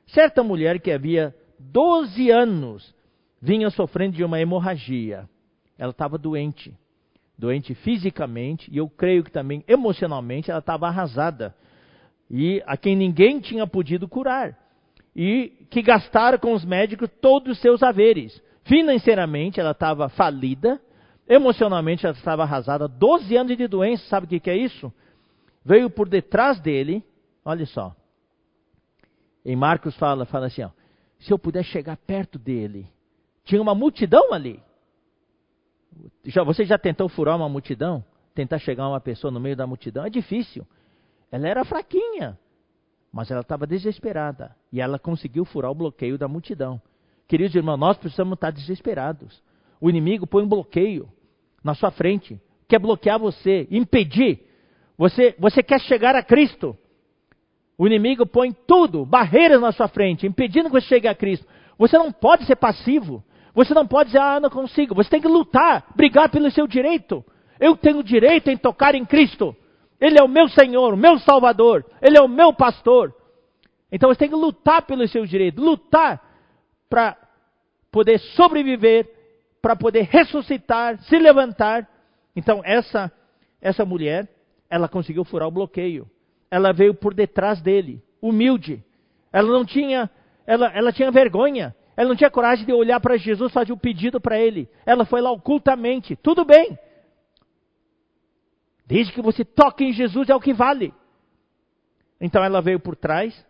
Certa 0.07 0.43
mulher 0.43 0.81
que 0.81 0.91
havia 0.91 1.35
12 1.59 2.31
anos 2.31 2.95
vinha 3.41 3.71
sofrendo 3.71 4.17
de 4.17 4.25
uma 4.25 4.41
hemorragia. 4.41 5.29
Ela 5.79 5.91
estava 5.91 6.17
doente 6.17 6.75
doente 7.39 7.75
fisicamente 7.75 8.71
e 8.73 8.79
eu 8.79 8.89
creio 8.89 9.23
que 9.23 9.31
também 9.31 9.63
emocionalmente 9.69 10.51
ela 10.51 10.61
estava 10.61 10.87
arrasada 10.89 11.55
e 12.31 12.63
a 12.67 12.77
quem 12.77 12.97
ninguém 12.97 13.41
tinha 13.41 13.67
podido 13.67 14.09
curar 14.09 14.57
e 15.17 15.67
que 15.71 15.81
gastaram 15.81 16.39
com 16.39 16.53
os 16.53 16.63
médicos 16.63 17.09
todos 17.23 17.53
os 17.53 17.59
seus 17.63 17.83
haveres. 17.83 18.39
Financeiramente 18.65 19.59
ela 19.59 19.71
estava 19.71 20.11
falida, 20.11 20.79
emocionalmente 21.27 22.05
ela 22.05 22.15
estava 22.15 22.43
arrasada, 22.43 22.87
12 22.87 23.35
anos 23.35 23.57
de 23.57 23.67
doença, 23.67 24.05
sabe 24.09 24.27
o 24.27 24.29
que, 24.29 24.39
que 24.39 24.51
é 24.51 24.57
isso? 24.57 24.93
Veio 25.65 25.89
por 25.89 26.07
detrás 26.07 26.61
dele, 26.61 27.03
olha 27.43 27.65
só. 27.65 27.97
Em 29.43 29.57
Marcos 29.57 29.97
fala, 29.97 30.27
fala 30.27 30.49
assim, 30.49 30.63
ó, 30.63 30.71
se 31.19 31.33
eu 31.33 31.39
puder 31.39 31.65
chegar 31.65 31.97
perto 31.97 32.39
dele, 32.39 32.87
tinha 33.45 33.63
uma 33.63 33.75
multidão 33.75 34.35
ali. 34.35 34.63
Já, 36.27 36.43
você 36.43 36.67
já 36.67 36.77
tentou 36.77 37.09
furar 37.09 37.37
uma 37.37 37.49
multidão? 37.49 38.05
Tentar 38.35 38.59
chegar 38.59 38.85
a 38.85 38.91
uma 38.91 39.01
pessoa 39.01 39.31
no 39.31 39.41
meio 39.41 39.57
da 39.57 39.67
multidão? 39.67 40.05
É 40.05 40.11
difícil. 40.11 40.67
Ela 41.33 41.49
era 41.49 41.65
fraquinha, 41.65 42.39
mas 43.17 43.31
ela 43.31 43.41
estava 43.41 43.67
desesperada. 43.67 44.55
E 44.71 44.79
ela 44.79 44.99
conseguiu 44.99 45.47
furar 45.47 45.71
o 45.71 45.75
bloqueio 45.75 46.19
da 46.19 46.29
multidão. 46.29 46.79
Queridos 47.27 47.55
irmãos, 47.55 47.79
nós 47.79 47.97
precisamos 47.97 48.35
estar 48.35 48.51
desesperados. 48.51 49.43
O 49.81 49.89
inimigo 49.89 50.27
põe 50.27 50.45
um 50.45 50.49
bloqueio 50.49 51.09
na 51.65 51.75
sua 51.75 51.91
frente, 51.91 52.39
quer 52.69 52.79
bloquear 52.79 53.19
você, 53.19 53.67
impedir. 53.71 54.41
Você, 54.99 55.35
você 55.39 55.63
quer 55.63 55.81
chegar 55.81 56.15
a 56.15 56.23
Cristo. 56.23 56.77
O 57.79 57.87
inimigo 57.87 58.27
põe 58.27 58.53
tudo, 58.53 59.07
barreiras 59.07 59.63
na 59.63 59.73
sua 59.73 59.89
frente, 59.89 60.27
impedindo 60.27 60.69
que 60.69 60.79
você 60.79 60.87
chegue 60.87 61.09
a 61.09 61.15
Cristo. 61.15 61.47
Você 61.79 61.97
não 61.97 62.13
pode 62.13 62.45
ser 62.45 62.57
passivo. 62.57 63.25
Você 63.55 63.73
não 63.73 63.87
pode 63.87 64.11
dizer, 64.11 64.21
ah, 64.21 64.39
não 64.39 64.51
consigo. 64.51 64.95
Você 64.95 65.09
tem 65.09 65.23
que 65.23 65.29
lutar, 65.29 65.87
brigar 65.97 66.29
pelo 66.29 66.51
seu 66.51 66.67
direito. 66.67 67.25
Eu 67.59 67.79
tenho 67.79 68.05
direito 68.05 68.51
em 68.51 68.59
tocar 68.59 68.95
em 68.95 69.07
Cristo. 69.07 69.57
Ele 70.01 70.19
é 70.19 70.23
o 70.23 70.29
meu 70.29 70.49
Senhor, 70.49 70.95
o 70.95 70.97
meu 70.97 71.19
Salvador. 71.19 71.85
Ele 72.03 72.19
é 72.19 72.21
o 72.21 72.29
meu 72.29 72.53
pastor. 72.53 73.15
Então 73.91 74.11
você 74.11 74.19
tem 74.19 74.29
que 74.29 74.35
lutar 74.35 74.83
pelo 74.83 75.07
seu 75.09 75.25
direito, 75.25 75.63
lutar 75.63 76.23
para 76.89 77.17
poder 77.91 78.19
sobreviver, 78.19 79.09
para 79.63 79.75
poder 79.75 80.03
ressuscitar, 80.03 80.99
se 81.05 81.19
levantar. 81.19 81.89
Então 82.35 82.61
essa 82.65 83.11
essa 83.61 83.85
mulher, 83.85 84.29
ela 84.71 84.89
conseguiu 84.89 85.25
furar 85.25 85.49
o 85.49 85.51
bloqueio. 85.51 86.09
Ela 86.51 86.73
veio 86.73 86.95
por 86.95 87.15
detrás 87.15 87.61
dele, 87.61 88.03
humilde. 88.21 88.83
Ela 89.33 89.49
não 89.49 89.65
tinha, 89.65 90.09
ela, 90.47 90.69
ela 90.73 90.93
tinha 90.93 91.11
vergonha. 91.11 91.75
Ela 91.97 92.09
não 92.09 92.17
tinha 92.17 92.31
coragem 92.31 92.65
de 92.65 92.73
olhar 92.73 93.01
para 93.01 93.17
Jesus, 93.17 93.53
fazer 93.53 93.73
um 93.73 93.79
pedido 93.79 94.21
para 94.21 94.39
ele. 94.39 94.69
Ela 94.85 95.05
foi 95.05 95.21
lá 95.21 95.31
ocultamente. 95.31 96.15
Tudo 96.15 96.45
bem. 96.45 96.79
Desde 98.87 99.13
que 99.13 99.21
você 99.21 99.45
toque 99.45 99.85
em 99.85 99.93
Jesus 99.93 100.29
é 100.29 100.35
o 100.35 100.41
que 100.41 100.53
vale. 100.53 100.95
Então 102.21 102.43
ela 102.43 102.63
veio 102.63 102.81
por 102.81 102.97
trás, 102.97 103.45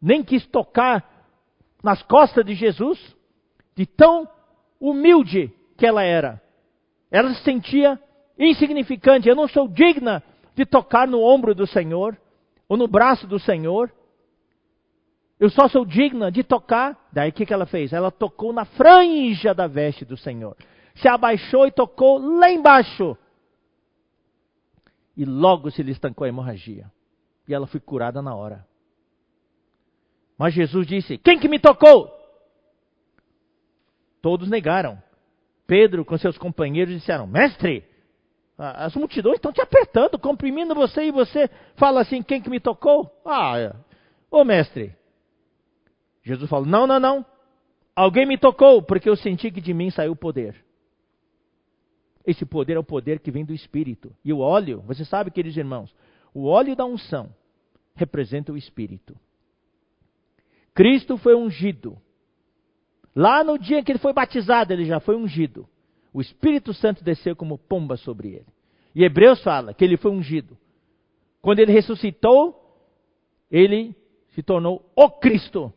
nem 0.00 0.22
quis 0.22 0.46
tocar 0.46 1.04
nas 1.82 2.02
costas 2.02 2.44
de 2.44 2.54
Jesus, 2.54 2.98
de 3.74 3.86
tão 3.86 4.28
humilde 4.80 5.52
que 5.76 5.86
ela 5.86 6.02
era. 6.02 6.40
Ela 7.10 7.32
se 7.34 7.42
sentia 7.42 8.00
insignificante. 8.38 9.28
Eu 9.28 9.36
não 9.36 9.48
sou 9.48 9.68
digna 9.68 10.22
de 10.54 10.64
tocar 10.64 11.06
no 11.06 11.22
ombro 11.22 11.54
do 11.54 11.66
Senhor 11.66 12.16
ou 12.68 12.76
no 12.76 12.88
braço 12.88 13.26
do 13.26 13.38
Senhor. 13.38 13.92
Eu 15.38 15.50
só 15.50 15.68
sou 15.68 15.84
digna 15.84 16.30
de 16.30 16.42
tocar. 16.42 17.08
Daí 17.12 17.30
o 17.30 17.32
que, 17.32 17.46
que 17.46 17.52
ela 17.52 17.66
fez? 17.66 17.92
Ela 17.92 18.10
tocou 18.10 18.52
na 18.52 18.64
franja 18.64 19.54
da 19.54 19.66
veste 19.66 20.04
do 20.04 20.16
Senhor. 20.16 20.56
Se 20.96 21.08
abaixou 21.08 21.66
e 21.66 21.70
tocou 21.70 22.18
lá 22.18 22.50
embaixo. 22.50 23.16
E 25.16 25.24
logo 25.24 25.70
se 25.70 25.82
lhe 25.82 25.92
estancou 25.92 26.24
a 26.24 26.28
hemorragia. 26.28 26.90
E 27.48 27.54
ela 27.54 27.66
foi 27.66 27.80
curada 27.80 28.20
na 28.20 28.34
hora. 28.34 28.66
Mas 30.36 30.52
Jesus 30.52 30.86
disse: 30.86 31.16
Quem 31.16 31.38
que 31.38 31.48
me 31.48 31.58
tocou? 31.58 32.10
Todos 34.20 34.48
negaram. 34.48 35.00
Pedro, 35.66 36.04
com 36.04 36.18
seus 36.18 36.36
companheiros, 36.36 36.94
disseram: 36.94 37.26
Mestre, 37.26 37.84
as 38.58 38.94
multidões 38.94 39.36
estão 39.36 39.52
te 39.52 39.60
apertando, 39.60 40.18
comprimindo 40.18 40.74
você, 40.74 41.04
e 41.04 41.10
você 41.12 41.48
fala 41.76 42.00
assim: 42.02 42.22
Quem 42.22 42.42
que 42.42 42.50
me 42.50 42.60
tocou? 42.60 43.10
Ah, 43.24 43.74
ô 44.30 44.44
mestre, 44.44 44.94
Jesus 46.22 46.50
falou: 46.50 46.66
Não, 46.66 46.86
não, 46.86 47.00
não. 47.00 47.24
Alguém 47.94 48.26
me 48.26 48.36
tocou, 48.36 48.82
porque 48.82 49.08
eu 49.08 49.16
senti 49.16 49.50
que 49.50 49.60
de 49.60 49.72
mim 49.72 49.90
saiu 49.90 50.12
o 50.12 50.16
poder. 50.16 50.65
Esse 52.26 52.44
poder 52.44 52.76
é 52.76 52.78
o 52.78 52.84
poder 52.84 53.20
que 53.20 53.30
vem 53.30 53.44
do 53.44 53.54
Espírito. 53.54 54.12
E 54.24 54.32
o 54.32 54.40
óleo, 54.40 54.82
você 54.84 55.04
sabe, 55.04 55.30
queridos 55.30 55.56
irmãos, 55.56 55.94
o 56.34 56.46
óleo 56.46 56.74
da 56.74 56.84
unção 56.84 57.32
representa 57.94 58.52
o 58.52 58.56
Espírito. 58.56 59.16
Cristo 60.74 61.16
foi 61.16 61.36
ungido. 61.36 61.96
Lá 63.14 63.44
no 63.44 63.56
dia 63.56 63.82
que 63.82 63.92
ele 63.92 63.98
foi 64.00 64.12
batizado, 64.12 64.72
ele 64.72 64.84
já 64.84 64.98
foi 64.98 65.16
ungido. 65.16 65.68
O 66.12 66.20
Espírito 66.20 66.74
Santo 66.74 67.04
desceu 67.04 67.36
como 67.36 67.56
pomba 67.56 67.96
sobre 67.96 68.28
ele. 68.28 68.46
E 68.94 69.04
Hebreus 69.04 69.40
fala 69.42 69.72
que 69.72 69.84
ele 69.84 69.96
foi 69.96 70.10
ungido. 70.10 70.58
Quando 71.40 71.60
ele 71.60 71.72
ressuscitou, 71.72 72.60
ele 73.50 73.94
se 74.34 74.42
tornou 74.42 74.90
o 74.96 75.08
Cristo. 75.10 75.72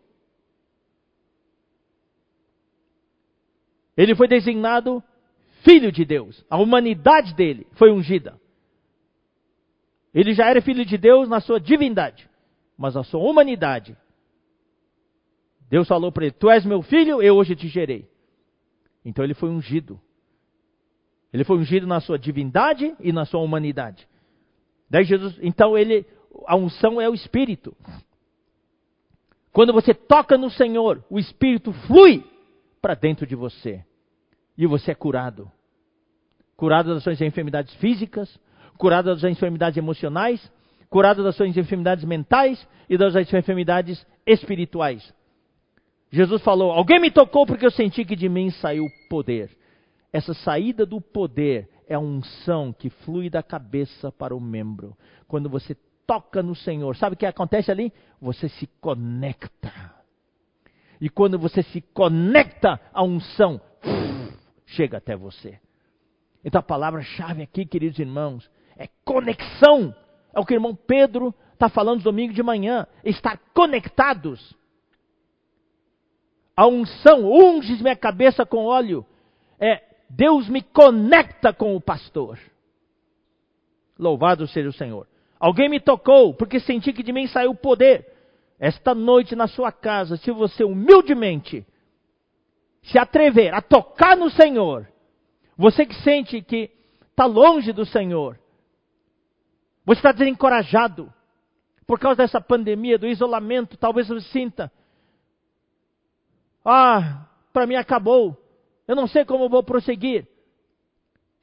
Ele 3.96 4.16
foi 4.16 4.28
designado 4.28 5.04
filho 5.64 5.92
de 5.92 6.06
Deus. 6.06 6.46
A 6.50 6.58
humanidade 6.58 7.34
dele 7.34 7.68
foi 7.74 7.92
ungida. 7.92 8.40
Ele 10.14 10.34
já 10.34 10.48
era 10.48 10.62
filho 10.62 10.86
de 10.86 10.98
Deus 10.98 11.30
na 11.30 11.40
sua 11.40 11.60
divindade, 11.60 12.30
mas 12.78 12.98
a 12.98 13.04
sua 13.04 13.22
humanidade. 13.22 13.96
Deus 15.70 15.88
falou 15.88 16.12
para 16.12 16.26
ele: 16.26 16.34
Tu 16.34 16.50
és 16.50 16.66
meu 16.66 16.82
filho, 16.82 17.22
eu 17.22 17.36
hoje 17.36 17.56
te 17.56 17.68
gerei. 17.68 18.10
Então 19.06 19.24
ele 19.24 19.34
foi 19.34 19.50
ungido. 19.50 20.00
Ele 21.32 21.44
foi 21.44 21.58
ungido 21.58 21.86
na 21.86 22.00
sua 22.00 22.18
divindade 22.18 22.96
e 23.00 23.12
na 23.12 23.24
sua 23.24 23.42
humanidade. 23.42 24.08
Daí 24.90 25.04
Jesus, 25.04 25.38
então 25.44 25.78
ele, 25.78 26.06
a 26.48 26.56
unção 26.56 27.00
é 27.00 27.08
o 27.08 27.14
Espírito. 27.14 27.78
Quando 29.52 29.72
você 29.72 29.94
toca 29.94 30.38
no 30.38 30.50
Senhor, 30.50 31.04
o 31.08 31.20
Espírito 31.20 31.72
flui 31.72 32.24
para 32.82 32.96
dentro 32.96 33.28
de 33.28 33.36
você 33.36 33.86
e 34.60 34.68
você 34.68 34.92
é 34.92 34.96
curado. 34.96 35.50
Curado 36.58 36.94
das 36.94 37.02
suas 37.02 37.22
enfermidades 37.22 37.74
físicas, 37.76 38.38
curado 38.78 39.06
das 39.06 39.22
suas 39.22 39.32
enfermidades 39.32 39.78
emocionais, 39.78 40.52
curado 40.90 41.24
das 41.24 41.38
suas 41.38 41.56
enfermidades 41.56 42.04
mentais 42.04 42.68
e 42.90 42.98
das 42.98 43.14
suas 43.14 43.34
enfermidades 43.34 44.06
espirituais. 44.28 45.14
Jesus 46.12 46.42
falou: 46.42 46.74
Alguém 46.74 47.00
me 47.00 47.10
tocou 47.10 47.46
porque 47.46 47.66
eu 47.66 47.72
senti 47.72 48.04
que 48.04 48.18
de 48.18 48.28
mim 48.28 48.50
saiu 48.50 48.86
poder. 49.10 49.58
Essa 50.12 50.34
saída 50.34 50.86
do 50.86 51.00
poder 51.00 51.70
é 51.88 51.96
a 51.96 52.00
unção 52.00 52.74
que 52.74 52.90
flui 52.90 53.30
da 53.30 53.42
cabeça 53.42 54.12
para 54.12 54.36
o 54.36 54.42
membro. 54.42 54.98
Quando 55.26 55.48
você 55.48 55.78
toca 56.06 56.44
no 56.44 56.54
Senhor, 56.54 56.98
sabe 56.98 57.14
o 57.14 57.18
que 57.18 57.26
acontece 57.26 57.72
ali? 57.72 57.94
Você 58.20 58.50
se 58.50 58.68
conecta. 58.82 59.72
E 61.00 61.10
quando 61.10 61.40
você 61.40 61.64
se 61.64 61.80
conecta, 61.80 62.78
a 62.92 63.02
unção 63.04 63.62
chega 64.70 64.98
até 64.98 65.16
você. 65.16 65.60
Então 66.44 66.60
a 66.60 66.64
palavra-chave 66.64 67.42
aqui, 67.42 67.66
queridos 67.66 68.00
irmãos, 68.00 68.50
é 68.78 68.88
conexão. 69.04 69.94
É 70.34 70.40
o 70.40 70.46
que 70.46 70.54
o 70.54 70.56
irmão 70.56 70.76
Pedro 70.76 71.34
está 71.54 71.70
falando 71.70 72.04
domingo 72.04 72.34
de 72.34 72.44
manhã. 72.44 72.88
Estar 73.04 73.38
conectados. 73.54 74.56
A 76.56 76.68
unção, 76.68 77.26
unges 77.26 77.82
minha 77.82 77.96
cabeça 77.96 78.46
com 78.46 78.66
óleo. 78.66 79.06
É, 79.60 79.82
Deus 80.10 80.48
me 80.48 80.62
conecta 80.62 81.54
com 81.54 81.76
o 81.76 81.82
pastor. 81.82 82.40
Louvado 83.98 84.48
seja 84.48 84.70
o 84.70 84.74
Senhor. 84.74 85.08
Alguém 85.40 85.70
me 85.70 85.80
tocou, 85.80 86.34
porque 86.34 86.60
senti 86.60 86.92
que 86.94 87.04
de 87.04 87.12
mim 87.12 87.28
saiu 87.28 87.56
poder. 87.56 88.08
Esta 88.60 88.94
noite 88.94 89.36
na 89.36 89.48
sua 89.48 89.72
casa, 89.72 90.18
se 90.18 90.32
você 90.32 90.64
humildemente 90.64 91.66
se 92.82 92.98
atrever 92.98 93.54
a 93.54 93.62
tocar 93.62 94.16
no 94.16 94.30
Senhor, 94.30 94.88
você 95.58 95.86
que 95.86 95.96
sente 95.96 96.42
que 96.42 96.72
está 97.10 97.26
longe 97.26 97.74
do 97.74 97.86
Senhor, 97.86 98.40
você 99.86 100.00
está 100.00 100.12
desencorajado 100.12 101.12
por 101.86 102.00
causa 102.00 102.18
dessa 102.18 102.40
pandemia, 102.40 102.98
do 102.98 103.08
isolamento, 103.08 103.76
talvez 103.78 104.08
você 104.08 104.22
sinta: 104.30 104.72
ah, 106.64 107.28
para 107.52 107.66
mim 107.66 107.76
acabou, 107.76 108.38
eu 108.88 108.96
não 108.96 109.08
sei 109.08 109.26
como 109.26 109.50
vou 109.50 109.64
prosseguir. 109.64 110.28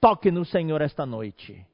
Toque 0.00 0.30
no 0.30 0.44
Senhor 0.44 0.80
esta 0.80 1.06
noite. 1.06 1.66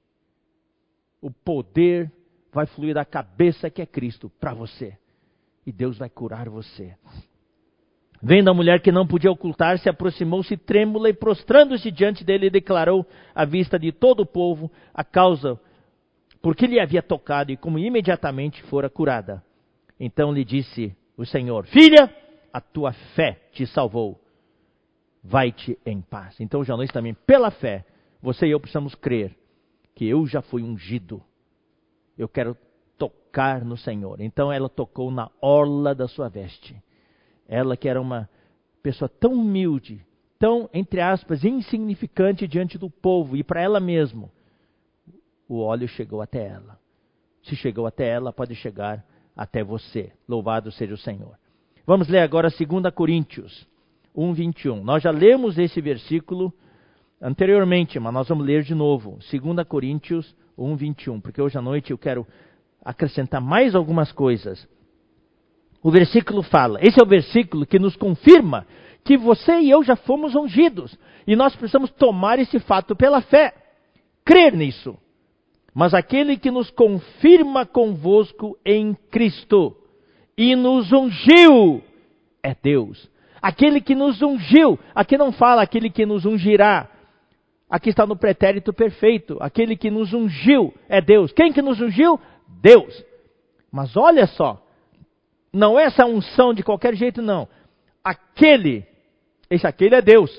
O 1.20 1.30
poder 1.30 2.10
vai 2.52 2.66
fluir 2.66 2.94
da 2.94 3.04
cabeça 3.04 3.70
que 3.70 3.82
é 3.82 3.86
Cristo 3.86 4.30
para 4.40 4.54
você. 4.54 4.96
E 5.66 5.72
Deus 5.72 5.98
vai 5.98 6.08
curar 6.08 6.48
você. 6.48 6.96
Vendo 8.24 8.48
a 8.48 8.54
mulher 8.54 8.80
que 8.80 8.92
não 8.92 9.04
podia 9.04 9.32
ocultar-se, 9.32 9.88
aproximou-se 9.88 10.56
trêmula 10.56 11.08
e 11.08 11.12
prostrando-se 11.12 11.90
diante 11.90 12.22
dele, 12.22 12.48
declarou 12.48 13.04
à 13.34 13.44
vista 13.44 13.76
de 13.76 13.90
todo 13.90 14.20
o 14.20 14.26
povo 14.26 14.70
a 14.94 15.02
causa 15.02 15.58
por 16.40 16.54
que 16.54 16.68
lhe 16.68 16.78
havia 16.78 17.02
tocado 17.02 17.50
e 17.50 17.56
como 17.56 17.80
imediatamente 17.80 18.62
fora 18.64 18.88
curada. 18.88 19.42
Então 19.98 20.32
lhe 20.32 20.44
disse 20.44 20.96
o 21.16 21.26
Senhor: 21.26 21.66
Filha, 21.66 22.14
a 22.52 22.60
tua 22.60 22.92
fé 23.16 23.40
te 23.52 23.66
salvou. 23.66 24.20
Vai-te 25.24 25.76
em 25.84 26.00
paz. 26.00 26.40
Então, 26.40 26.60
hoje 26.60 26.72
à 26.72 26.92
também, 26.92 27.14
pela 27.14 27.50
fé, 27.50 27.84
você 28.20 28.46
e 28.46 28.50
eu 28.50 28.60
precisamos 28.60 28.94
crer 28.94 29.36
que 29.94 30.06
eu 30.08 30.26
já 30.26 30.42
fui 30.42 30.62
ungido. 30.62 31.20
Eu 32.16 32.28
quero 32.28 32.56
tocar 32.96 33.64
no 33.64 33.76
Senhor. 33.76 34.20
Então 34.20 34.52
ela 34.52 34.68
tocou 34.68 35.10
na 35.10 35.28
orla 35.40 35.92
da 35.94 36.06
sua 36.06 36.28
veste. 36.28 36.76
Ela 37.52 37.76
que 37.76 37.86
era 37.86 38.00
uma 38.00 38.30
pessoa 38.82 39.10
tão 39.10 39.34
humilde, 39.34 40.00
tão, 40.38 40.70
entre 40.72 41.02
aspas, 41.02 41.44
insignificante 41.44 42.48
diante 42.48 42.78
do 42.78 42.88
povo 42.88 43.36
e 43.36 43.44
para 43.44 43.60
ela 43.60 43.78
mesma, 43.78 44.30
o 45.46 45.60
óleo 45.60 45.86
chegou 45.86 46.22
até 46.22 46.46
ela. 46.46 46.78
Se 47.42 47.54
chegou 47.54 47.86
até 47.86 48.08
ela, 48.08 48.32
pode 48.32 48.54
chegar 48.54 49.04
até 49.36 49.62
você. 49.62 50.10
Louvado 50.26 50.72
seja 50.72 50.94
o 50.94 50.96
Senhor. 50.96 51.36
Vamos 51.86 52.08
ler 52.08 52.20
agora 52.20 52.48
2 52.48 52.94
Coríntios 52.94 53.68
1, 54.14 54.32
21. 54.32 54.82
Nós 54.82 55.02
já 55.02 55.10
lemos 55.10 55.58
esse 55.58 55.78
versículo 55.78 56.54
anteriormente, 57.20 58.00
mas 58.00 58.14
nós 58.14 58.28
vamos 58.28 58.46
ler 58.46 58.62
de 58.62 58.74
novo. 58.74 59.18
2 59.30 59.68
Coríntios 59.68 60.34
1, 60.56 60.74
21. 60.74 61.20
Porque 61.20 61.42
hoje 61.42 61.58
à 61.58 61.60
noite 61.60 61.90
eu 61.90 61.98
quero 61.98 62.26
acrescentar 62.82 63.42
mais 63.42 63.74
algumas 63.74 64.10
coisas 64.10 64.66
o 65.82 65.90
versículo 65.90 66.42
fala. 66.42 66.78
Esse 66.80 67.00
é 67.00 67.02
o 67.02 67.08
versículo 67.08 67.66
que 67.66 67.78
nos 67.78 67.96
confirma 67.96 68.66
que 69.04 69.16
você 69.16 69.60
e 69.60 69.70
eu 69.70 69.82
já 69.82 69.96
fomos 69.96 70.34
ungidos. 70.34 70.96
E 71.26 71.34
nós 71.34 71.54
precisamos 71.56 71.90
tomar 71.90 72.38
esse 72.38 72.58
fato 72.60 72.94
pela 72.94 73.20
fé. 73.20 73.52
Crer 74.24 74.54
nisso. 74.54 74.96
Mas 75.74 75.94
aquele 75.94 76.36
que 76.36 76.50
nos 76.50 76.70
confirma 76.70 77.66
convosco 77.66 78.56
em 78.64 78.94
Cristo 79.10 79.76
e 80.36 80.54
nos 80.54 80.92
ungiu 80.92 81.82
é 82.42 82.54
Deus. 82.54 83.10
Aquele 83.40 83.80
que 83.80 83.94
nos 83.94 84.22
ungiu, 84.22 84.78
aqui 84.94 85.18
não 85.18 85.32
fala 85.32 85.62
aquele 85.62 85.90
que 85.90 86.06
nos 86.06 86.24
ungirá. 86.24 86.88
Aqui 87.68 87.88
está 87.88 88.06
no 88.06 88.16
pretérito 88.16 88.72
perfeito. 88.72 89.36
Aquele 89.40 89.76
que 89.76 89.90
nos 89.90 90.12
ungiu 90.12 90.72
é 90.88 91.00
Deus. 91.00 91.32
Quem 91.32 91.52
que 91.52 91.62
nos 91.62 91.80
ungiu? 91.80 92.20
Deus. 92.60 93.04
Mas 93.72 93.96
olha 93.96 94.26
só, 94.26 94.61
não 95.52 95.78
é 95.78 95.84
essa 95.84 96.06
unção 96.06 96.54
de 96.54 96.62
qualquer 96.62 96.94
jeito, 96.94 97.20
não. 97.20 97.46
Aquele, 98.02 98.86
esse 99.50 99.66
aquele 99.66 99.94
é 99.94 100.00
Deus, 100.02 100.30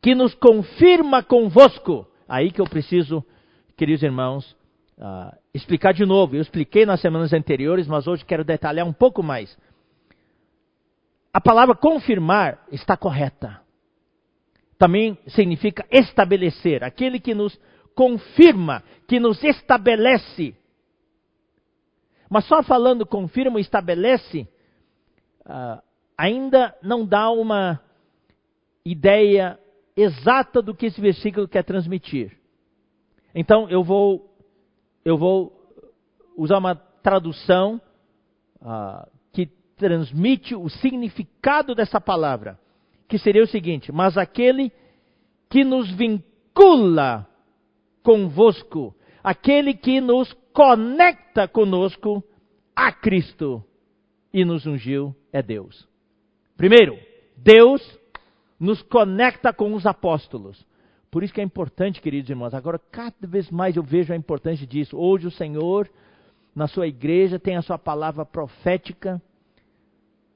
que 0.00 0.14
nos 0.14 0.34
confirma 0.34 1.22
convosco. 1.22 2.06
Aí 2.28 2.50
que 2.50 2.60
eu 2.60 2.66
preciso, 2.66 3.24
queridos 3.76 4.02
irmãos, 4.02 4.56
uh, 4.98 5.36
explicar 5.52 5.92
de 5.92 6.06
novo. 6.06 6.36
Eu 6.36 6.42
expliquei 6.42 6.86
nas 6.86 7.00
semanas 7.00 7.32
anteriores, 7.32 7.86
mas 7.88 8.06
hoje 8.06 8.24
quero 8.24 8.44
detalhar 8.44 8.86
um 8.86 8.92
pouco 8.92 9.22
mais. 9.22 9.56
A 11.32 11.40
palavra 11.40 11.74
confirmar 11.74 12.64
está 12.70 12.96
correta. 12.96 13.60
Também 14.78 15.18
significa 15.26 15.84
estabelecer. 15.90 16.84
Aquele 16.84 17.18
que 17.18 17.34
nos 17.34 17.58
confirma, 17.94 18.82
que 19.08 19.18
nos 19.18 19.42
estabelece 19.42 20.54
mas 22.34 22.46
só 22.48 22.64
falando 22.64 23.06
confirma, 23.06 23.60
estabelece, 23.60 24.48
uh, 25.46 25.80
ainda 26.18 26.76
não 26.82 27.06
dá 27.06 27.30
uma 27.30 27.80
ideia 28.84 29.56
exata 29.96 30.60
do 30.60 30.74
que 30.74 30.86
esse 30.86 31.00
versículo 31.00 31.46
quer 31.46 31.62
transmitir. 31.62 32.36
Então 33.32 33.70
eu 33.70 33.84
vou, 33.84 34.36
eu 35.04 35.16
vou 35.16 35.52
usar 36.36 36.58
uma 36.58 36.74
tradução 36.74 37.80
uh, 38.60 39.08
que 39.32 39.46
transmite 39.76 40.56
o 40.56 40.68
significado 40.68 41.72
dessa 41.72 42.00
palavra, 42.00 42.58
que 43.06 43.16
seria 43.16 43.44
o 43.44 43.46
seguinte: 43.46 43.92
mas 43.92 44.18
aquele 44.18 44.72
que 45.48 45.62
nos 45.62 45.88
vincula 45.92 47.28
convosco, 48.02 48.92
aquele 49.22 49.72
que 49.72 50.00
nos 50.00 50.36
conecta 50.54 51.48
conosco 51.48 52.24
a 52.74 52.92
Cristo 52.92 53.62
e 54.32 54.44
nos 54.44 54.64
ungiu 54.64 55.14
é 55.32 55.42
Deus. 55.42 55.86
Primeiro, 56.56 56.96
Deus 57.36 57.82
nos 58.58 58.80
conecta 58.82 59.52
com 59.52 59.74
os 59.74 59.84
apóstolos. 59.84 60.64
Por 61.10 61.24
isso 61.24 61.34
que 61.34 61.40
é 61.40 61.44
importante, 61.44 62.00
queridos 62.00 62.30
irmãos, 62.30 62.54
agora 62.54 62.80
cada 62.90 63.26
vez 63.26 63.50
mais 63.50 63.76
eu 63.76 63.82
vejo 63.82 64.12
a 64.12 64.16
importância 64.16 64.66
disso. 64.66 64.96
Hoje 64.96 65.26
o 65.26 65.30
Senhor, 65.30 65.90
na 66.54 66.68
sua 66.68 66.86
igreja, 66.86 67.38
tem 67.38 67.56
a 67.56 67.62
sua 67.62 67.78
palavra 67.78 68.24
profética, 68.24 69.20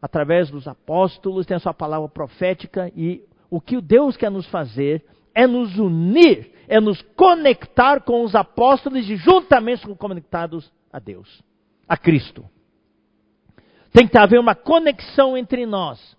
através 0.02 0.50
dos 0.50 0.66
apóstolos, 0.66 1.46
tem 1.46 1.56
a 1.56 1.60
sua 1.60 1.74
palavra 1.74 2.08
profética, 2.08 2.92
e 2.94 3.24
o 3.48 3.60
que 3.60 3.80
Deus 3.80 4.16
quer 4.16 4.30
nos 4.30 4.46
fazer 4.48 5.04
é 5.38 5.46
nos 5.46 5.78
unir, 5.78 6.50
é 6.66 6.80
nos 6.80 7.00
conectar 7.14 8.00
com 8.00 8.24
os 8.24 8.34
apóstolos 8.34 9.08
e 9.08 9.14
juntamente 9.14 9.86
conectados 9.94 10.68
a 10.92 10.98
Deus, 10.98 11.44
a 11.88 11.96
Cristo. 11.96 12.44
Tem 13.92 14.08
que 14.08 14.18
haver 14.18 14.40
uma 14.40 14.56
conexão 14.56 15.36
entre 15.36 15.64
nós. 15.64 16.16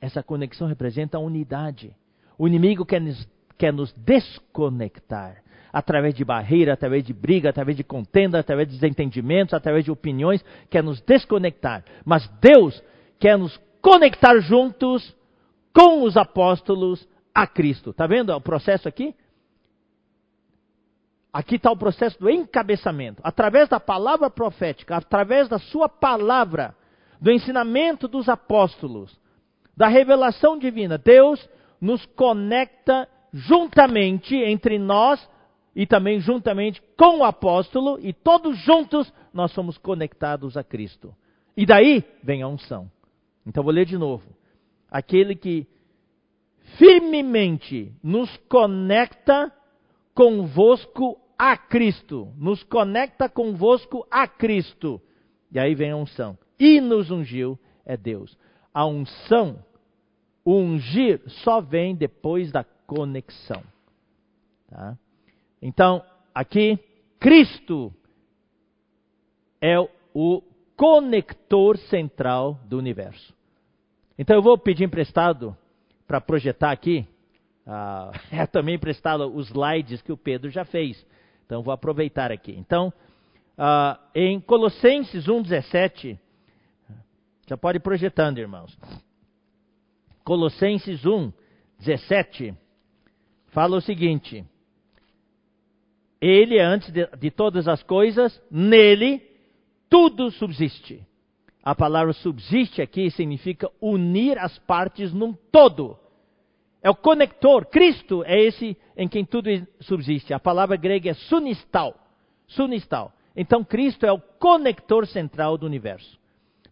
Essa 0.00 0.22
conexão 0.22 0.68
representa 0.68 1.16
a 1.16 1.20
unidade. 1.20 1.92
O 2.38 2.46
inimigo 2.46 2.86
quer 2.86 3.00
nos, 3.00 3.28
quer 3.58 3.72
nos 3.72 3.92
desconectar 3.94 5.42
através 5.72 6.14
de 6.14 6.24
barreira, 6.24 6.74
através 6.74 7.02
de 7.02 7.12
briga, 7.12 7.50
através 7.50 7.76
de 7.76 7.82
contenda, 7.82 8.38
através 8.38 8.68
de 8.68 8.74
desentendimentos, 8.74 9.52
através 9.52 9.84
de 9.84 9.90
opiniões, 9.90 10.44
quer 10.70 10.84
nos 10.84 11.00
desconectar. 11.00 11.84
Mas 12.04 12.28
Deus 12.40 12.80
quer 13.18 13.36
nos 13.36 13.60
conectar 13.82 14.38
juntos 14.38 15.12
com 15.74 16.04
os 16.04 16.16
apóstolos 16.16 17.04
a 17.34 17.46
Cristo. 17.46 17.90
Está 17.90 18.06
vendo 18.06 18.32
o 18.32 18.40
processo 18.40 18.88
aqui? 18.88 19.14
Aqui 21.32 21.56
está 21.56 21.70
o 21.70 21.76
processo 21.76 22.18
do 22.18 22.28
encabeçamento. 22.28 23.20
Através 23.24 23.68
da 23.68 23.78
palavra 23.78 24.28
profética, 24.28 24.96
através 24.96 25.48
da 25.48 25.58
sua 25.58 25.88
palavra, 25.88 26.74
do 27.20 27.30
ensinamento 27.30 28.08
dos 28.08 28.28
apóstolos, 28.28 29.18
da 29.76 29.86
revelação 29.86 30.58
divina, 30.58 30.98
Deus 30.98 31.48
nos 31.80 32.04
conecta 32.06 33.08
juntamente 33.32 34.34
entre 34.34 34.78
nós 34.78 35.26
e 35.74 35.86
também 35.86 36.18
juntamente 36.18 36.82
com 36.96 37.18
o 37.18 37.24
apóstolo, 37.24 37.98
e 38.00 38.12
todos 38.12 38.58
juntos 38.58 39.12
nós 39.32 39.52
somos 39.52 39.78
conectados 39.78 40.56
a 40.56 40.64
Cristo. 40.64 41.14
E 41.56 41.64
daí 41.64 42.04
vem 42.22 42.42
a 42.42 42.48
unção. 42.48 42.90
Então 43.46 43.62
vou 43.62 43.72
ler 43.72 43.86
de 43.86 43.96
novo. 43.96 44.28
Aquele 44.90 45.36
que 45.36 45.66
firmemente 46.76 47.92
nos 48.02 48.34
conecta 48.48 49.52
convosco 50.14 51.18
a 51.38 51.56
Cristo. 51.56 52.32
Nos 52.36 52.62
conecta 52.64 53.28
convosco 53.28 54.06
a 54.10 54.26
Cristo. 54.26 55.00
E 55.50 55.58
aí 55.58 55.74
vem 55.74 55.90
a 55.90 55.96
unção. 55.96 56.38
E 56.58 56.80
nos 56.80 57.10
ungiu 57.10 57.58
é 57.84 57.96
Deus. 57.96 58.36
A 58.72 58.86
unção, 58.86 59.64
o 60.44 60.54
ungir, 60.54 61.20
só 61.26 61.60
vem 61.60 61.94
depois 61.94 62.52
da 62.52 62.62
conexão. 62.62 63.62
Tá? 64.68 64.96
Então, 65.60 66.04
aqui, 66.34 66.78
Cristo 67.18 67.92
é 69.60 69.76
o 70.14 70.42
conector 70.76 71.76
central 71.76 72.58
do 72.64 72.78
universo. 72.78 73.34
Então 74.18 74.36
eu 74.36 74.42
vou 74.42 74.56
pedir 74.56 74.84
emprestado 74.84 75.56
para 76.10 76.20
projetar 76.20 76.72
aqui, 76.72 77.06
uh, 77.64 78.10
é 78.34 78.44
também 78.44 78.74
emprestado 78.74 79.32
os 79.32 79.46
slides 79.46 80.02
que 80.02 80.10
o 80.10 80.16
Pedro 80.16 80.50
já 80.50 80.64
fez. 80.64 81.06
Então 81.46 81.62
vou 81.62 81.72
aproveitar 81.72 82.32
aqui. 82.32 82.50
Então, 82.58 82.92
uh, 83.56 83.96
em 84.12 84.40
Colossenses 84.40 85.26
1,17, 85.26 86.18
já 87.48 87.56
pode 87.56 87.76
ir 87.76 87.80
projetando, 87.80 88.38
irmãos. 88.38 88.76
Colossenses 90.24 91.06
1, 91.06 91.32
17, 91.78 92.56
fala 93.46 93.76
o 93.76 93.80
seguinte: 93.80 94.44
Ele, 96.20 96.58
antes 96.58 96.90
de, 96.90 97.06
de 97.06 97.30
todas 97.30 97.68
as 97.68 97.84
coisas, 97.84 98.42
nele 98.50 99.22
tudo 99.88 100.28
subsiste. 100.32 101.06
A 101.62 101.74
palavra 101.74 102.12
subsiste 102.12 102.80
aqui 102.80 103.10
significa 103.10 103.70
unir 103.80 104.38
as 104.38 104.58
partes 104.60 105.12
num 105.12 105.32
todo. 105.32 105.98
É 106.82 106.88
o 106.88 106.94
conector. 106.94 107.66
Cristo 107.66 108.24
é 108.24 108.40
esse 108.40 108.76
em 108.96 109.06
quem 109.06 109.24
tudo 109.24 109.50
subsiste. 109.80 110.32
A 110.32 110.40
palavra 110.40 110.76
grega 110.76 111.10
é 111.10 111.14
sunistal. 111.14 111.94
Sunistal. 112.46 113.12
Então 113.36 113.62
Cristo 113.62 114.06
é 114.06 114.12
o 114.12 114.20
conector 114.20 115.06
central 115.06 115.58
do 115.58 115.66
universo. 115.66 116.18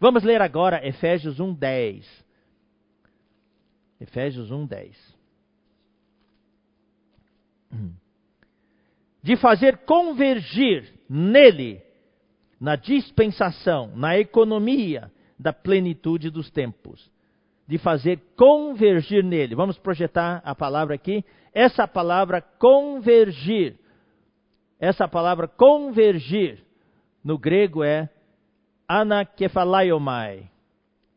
Vamos 0.00 0.22
ler 0.22 0.40
agora 0.40 0.86
Efésios 0.86 1.38
1:10. 1.38 2.04
Efésios 4.00 4.50
1:10. 4.50 4.96
De 9.22 9.36
fazer 9.36 9.78
convergir 9.78 10.94
nele 11.08 11.82
na 12.60 12.76
dispensação, 12.76 13.92
na 13.94 14.18
economia 14.18 15.10
da 15.38 15.52
plenitude 15.52 16.30
dos 16.30 16.50
tempos, 16.50 17.10
de 17.66 17.78
fazer 17.78 18.20
convergir 18.36 19.22
nele. 19.22 19.54
Vamos 19.54 19.78
projetar 19.78 20.42
a 20.44 20.54
palavra 20.54 20.94
aqui. 20.94 21.24
Essa 21.52 21.86
palavra 21.86 22.40
convergir, 22.40 23.76
essa 24.80 25.06
palavra 25.06 25.46
convergir, 25.46 26.64
no 27.22 27.38
grego 27.38 27.84
é 27.84 28.08
anakephalaiomai. 28.88 30.50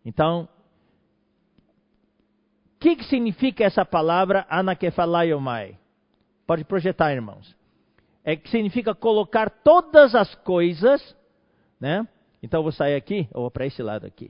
Então, 0.06 0.48
o 2.76 2.80
que, 2.80 2.96
que 2.98 3.06
significa 3.06 3.64
essa 3.64 3.86
palavra 3.86 4.46
anakephalaiomai? 4.50 5.78
Pode 6.46 6.66
projetar, 6.66 7.14
irmãos. 7.14 7.56
É 8.24 8.36
que 8.36 8.50
significa 8.50 8.94
colocar 8.94 9.50
todas 9.50 10.14
as 10.14 10.36
coisas 10.36 11.16
né? 11.82 12.08
Então 12.44 12.60
eu 12.60 12.64
vou 12.64 12.72
sair 12.72 12.96
aqui, 12.96 13.28
ou 13.34 13.50
para 13.50 13.66
esse 13.66 13.82
lado 13.82 14.06
aqui. 14.06 14.30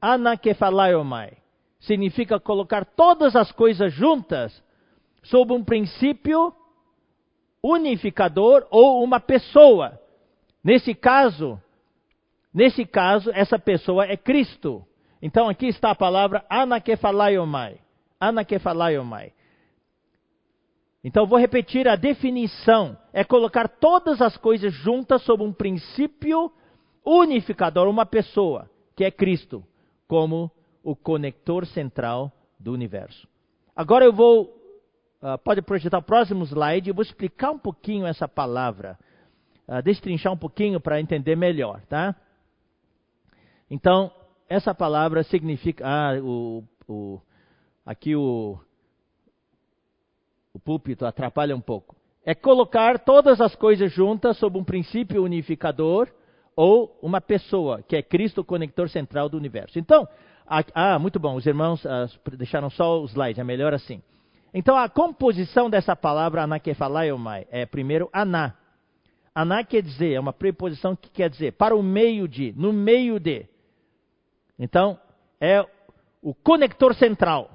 Anakephalaiomai 0.00 1.32
significa 1.80 2.40
colocar 2.40 2.84
todas 2.84 3.36
as 3.36 3.50
coisas 3.52 3.92
juntas 3.92 4.62
sob 5.22 5.52
um 5.52 5.64
princípio 5.64 6.54
unificador 7.62 8.66
ou 8.70 9.02
uma 9.02 9.20
pessoa. 9.20 9.98
Nesse 10.62 10.94
caso, 10.94 11.60
nesse 12.52 12.86
caso, 12.86 13.30
essa 13.34 13.58
pessoa 13.58 14.06
é 14.06 14.16
Cristo. 14.16 14.84
Então 15.20 15.48
aqui 15.48 15.66
está 15.66 15.90
a 15.90 15.94
palavra 15.94 16.44
anakephalaiomai. 16.48 17.78
Anakephalaiomai. 18.20 19.32
Então 21.04 21.26
vou 21.26 21.38
repetir 21.38 21.86
a 21.86 21.94
definição: 21.94 22.96
é 23.12 23.22
colocar 23.22 23.68
todas 23.68 24.22
as 24.22 24.36
coisas 24.38 24.72
juntas 24.72 25.22
sob 25.22 25.44
um 25.44 25.52
princípio 25.52 26.50
unificador, 27.04 27.86
uma 27.86 28.06
pessoa, 28.06 28.70
que 28.96 29.04
é 29.04 29.10
Cristo, 29.10 29.62
como 30.08 30.50
o 30.82 30.96
conector 30.96 31.66
central 31.66 32.32
do 32.58 32.72
universo. 32.72 33.28
Agora 33.76 34.06
eu 34.06 34.12
vou, 34.12 34.44
uh, 35.20 35.36
pode 35.44 35.60
projetar 35.60 35.98
o 35.98 36.02
próximo 36.02 36.44
slide, 36.44 36.88
eu 36.88 36.94
vou 36.94 37.02
explicar 37.02 37.50
um 37.50 37.58
pouquinho 37.58 38.06
essa 38.06 38.26
palavra, 38.26 38.98
uh, 39.68 39.82
destrinchar 39.82 40.32
um 40.32 40.38
pouquinho 40.38 40.80
para 40.80 41.00
entender 41.00 41.36
melhor, 41.36 41.82
tá? 41.82 42.16
Então, 43.70 44.10
essa 44.48 44.74
palavra 44.74 45.22
significa, 45.24 45.84
ah, 45.86 46.18
o, 46.22 46.62
o, 46.86 47.20
aqui 47.84 48.14
o 48.14 48.58
o 50.54 50.58
púlpito 50.58 51.04
atrapalha 51.04 51.54
um 51.54 51.60
pouco. 51.60 51.96
É 52.24 52.34
colocar 52.34 53.00
todas 53.00 53.40
as 53.40 53.54
coisas 53.56 53.92
juntas 53.92 54.38
sob 54.38 54.56
um 54.56 54.64
princípio 54.64 55.22
unificador 55.22 56.08
ou 56.56 56.96
uma 57.02 57.20
pessoa, 57.20 57.82
que 57.82 57.96
é 57.96 58.02
Cristo, 58.02 58.40
o 58.40 58.44
conector 58.44 58.88
central 58.88 59.28
do 59.28 59.36
universo. 59.36 59.78
Então, 59.78 60.08
ah, 60.46 60.98
muito 60.98 61.18
bom, 61.18 61.34
os 61.34 61.44
irmãos 61.44 61.84
ah, 61.84 62.06
deixaram 62.36 62.70
só 62.70 63.02
o 63.02 63.04
slide, 63.06 63.40
é 63.40 63.44
melhor 63.44 63.74
assim. 63.74 64.00
Então, 64.54 64.76
a 64.76 64.88
composição 64.88 65.68
dessa 65.68 65.96
palavra 65.96 66.42
anakephalaiomai 66.42 67.46
é 67.50 67.66
primeiro 67.66 68.08
aná. 68.12 68.54
Aná 69.34 69.64
quer 69.64 69.82
dizer, 69.82 70.12
é 70.12 70.20
uma 70.20 70.32
preposição 70.32 70.94
que 70.94 71.10
quer 71.10 71.28
dizer 71.28 71.54
para 71.54 71.74
o 71.74 71.82
meio 71.82 72.28
de, 72.28 72.54
no 72.56 72.72
meio 72.72 73.18
de. 73.18 73.48
Então, 74.56 74.96
é 75.40 75.66
o 76.22 76.32
conector 76.32 76.94
central. 76.94 77.53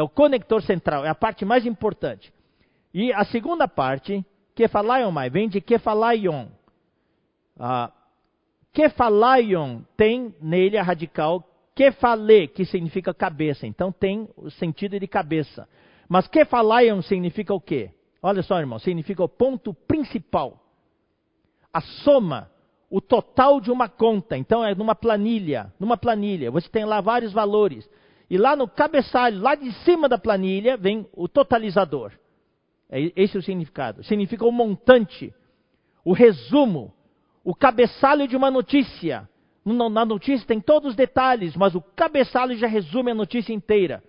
É 0.00 0.02
o 0.02 0.08
conector 0.08 0.62
central, 0.62 1.04
é 1.04 1.10
a 1.10 1.14
parte 1.14 1.44
mais 1.44 1.66
importante. 1.66 2.32
E 2.94 3.12
a 3.12 3.22
segunda 3.22 3.68
parte, 3.68 4.24
kephalaiomai, 4.54 5.28
vem 5.28 5.46
de 5.46 5.60
kephalaion. 5.60 6.46
Ah, 7.58 7.92
tem 9.98 10.34
nele 10.40 10.78
a 10.78 10.82
radical 10.82 11.46
kefale, 11.74 12.48
que 12.48 12.64
significa 12.64 13.12
cabeça. 13.12 13.66
Então 13.66 13.92
tem 13.92 14.26
o 14.38 14.50
sentido 14.50 14.98
de 14.98 15.06
cabeça. 15.06 15.68
Mas 16.08 16.26
kephalaion 16.26 17.02
significa 17.02 17.52
o 17.52 17.60
quê? 17.60 17.90
Olha 18.22 18.42
só, 18.42 18.58
irmão, 18.58 18.78
significa 18.78 19.22
o 19.22 19.28
ponto 19.28 19.74
principal. 19.74 20.64
A 21.70 21.82
soma, 21.82 22.50
o 22.88 23.02
total 23.02 23.60
de 23.60 23.70
uma 23.70 23.86
conta. 23.86 24.34
Então 24.34 24.64
é 24.64 24.74
numa 24.74 24.94
planilha, 24.94 25.70
numa 25.78 25.98
planilha. 25.98 26.50
Você 26.50 26.70
tem 26.70 26.86
lá 26.86 27.02
vários 27.02 27.34
valores. 27.34 27.86
E 28.30 28.38
lá 28.38 28.54
no 28.54 28.68
cabeçalho, 28.68 29.40
lá 29.40 29.56
de 29.56 29.72
cima 29.84 30.08
da 30.08 30.16
planilha, 30.16 30.76
vem 30.76 31.04
o 31.12 31.26
totalizador. 31.26 32.12
É 32.88 33.12
esse 33.16 33.36
é 33.36 33.40
o 33.40 33.42
significado. 33.42 34.04
Significa 34.04 34.46
o 34.46 34.52
montante, 34.52 35.34
o 36.04 36.12
resumo, 36.12 36.94
o 37.42 37.52
cabeçalho 37.52 38.28
de 38.28 38.36
uma 38.36 38.48
notícia. 38.48 39.28
Na 39.64 40.04
notícia 40.04 40.46
tem 40.46 40.60
todos 40.60 40.90
os 40.90 40.96
detalhes, 40.96 41.56
mas 41.56 41.74
o 41.74 41.80
cabeçalho 41.80 42.56
já 42.56 42.68
resume 42.68 43.10
a 43.10 43.14
notícia 43.14 43.52
inteira. 43.52 44.00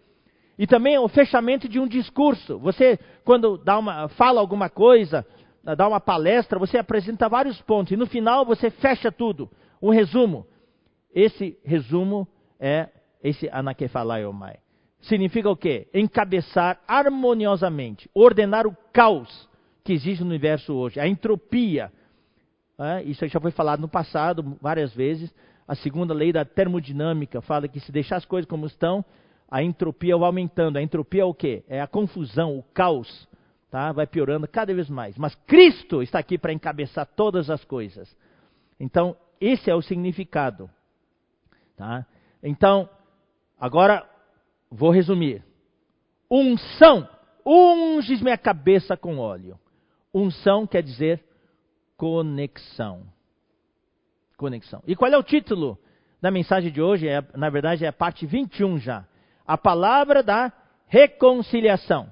E 0.58 0.68
também 0.68 1.00
o 1.00 1.08
fechamento 1.08 1.68
de 1.68 1.80
um 1.80 1.88
discurso. 1.88 2.60
Você, 2.60 3.00
quando 3.26 3.58
dá 3.58 3.80
uma, 3.80 4.08
fala 4.10 4.40
alguma 4.40 4.70
coisa, 4.70 5.26
dá 5.64 5.88
uma 5.88 6.00
palestra, 6.00 6.60
você 6.60 6.78
apresenta 6.78 7.28
vários 7.28 7.60
pontos. 7.62 7.92
E 7.92 7.98
no 7.98 8.06
final 8.06 8.46
você 8.46 8.70
fecha 8.70 9.12
tudo. 9.12 9.50
Um 9.82 9.90
resumo. 9.90 10.46
Esse 11.14 11.58
resumo 11.64 12.28
é 12.60 12.90
esse 13.24 13.50
anakephalaiomai. 13.50 14.58
Significa 15.02 15.50
o 15.50 15.56
quê? 15.56 15.88
Encabeçar 15.94 16.80
harmoniosamente, 16.88 18.10
ordenar 18.14 18.68
o 18.68 18.76
caos 18.94 19.50
que 19.84 19.94
existe 19.94 20.22
no 20.22 20.30
universo 20.30 20.74
hoje, 20.74 21.00
a 21.00 21.08
entropia. 21.08 21.92
É, 22.78 23.04
isso 23.04 23.28
já 23.28 23.40
foi 23.40 23.52
falado 23.52 23.80
no 23.80 23.88
passado 23.88 24.58
várias 24.62 24.94
vezes. 24.94 25.34
A 25.68 25.76
segunda 25.76 26.14
lei 26.14 26.32
da 26.32 26.46
termodinâmica 26.46 27.42
fala 27.42 27.68
que 27.68 27.80
se 27.80 27.92
deixar 27.92 28.18
as 28.18 28.26
coisas 28.26 28.50
como 28.50 28.66
estão, 28.66 29.04
a 29.50 29.62
entropia 29.62 30.18
vai 30.18 30.28
aumentando. 30.28 30.78
A 30.78 30.82
entropia 30.82 31.24
é 31.24 31.26
o 31.26 31.34
quê? 31.34 31.64
É 31.68 31.82
a 31.82 31.88
confusão, 31.88 32.58
o 32.58 32.64
caos. 32.74 33.28
Tá? 33.70 33.92
Vai 33.92 34.06
piorando 34.06 34.48
cada 34.48 34.74
vez 34.74 34.90
mais. 34.90 35.18
Mas 35.18 35.34
Cristo 35.48 36.02
está 36.02 36.20
aqui 36.20 36.38
para 36.38 36.54
encabeçar 36.54 37.06
todas 37.06 37.50
as 37.50 37.64
coisas. 37.64 38.16
Então, 38.80 39.16
esse 39.40 39.70
é 39.70 39.76
o 39.76 39.82
significado. 39.82 40.70
Tá? 41.78 42.06
Então, 42.44 42.90
Agora, 43.62 44.04
vou 44.72 44.90
resumir. 44.90 45.46
Unção. 46.30 47.08
Unges 47.46 48.20
minha 48.20 48.38
cabeça 48.38 48.98
com 48.98 49.20
óleo. 49.20 49.60
Unção 50.12 50.66
quer 50.66 50.82
dizer 50.82 51.24
conexão. 51.96 53.06
Conexão. 54.36 54.82
E 54.88 54.96
qual 54.96 55.12
é 55.12 55.18
o 55.18 55.22
título 55.22 55.78
da 56.20 56.32
mensagem 56.32 56.72
de 56.72 56.82
hoje, 56.82 57.08
é, 57.08 57.24
na 57.36 57.52
verdade, 57.52 57.86
é 57.86 57.88
a 57.88 57.94
parte 57.94 58.26
21 58.26 58.80
já. 58.80 59.06
A 59.46 59.56
palavra 59.58 60.24
da 60.24 60.52
reconciliação. 60.88 62.12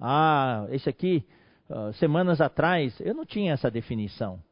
Ah, 0.00 0.66
esse 0.70 0.88
aqui, 0.88 1.24
uh, 1.70 1.92
semanas 1.94 2.40
atrás, 2.40 2.98
eu 3.00 3.14
não 3.14 3.24
tinha 3.24 3.52
essa 3.52 3.70
definição. 3.70 4.42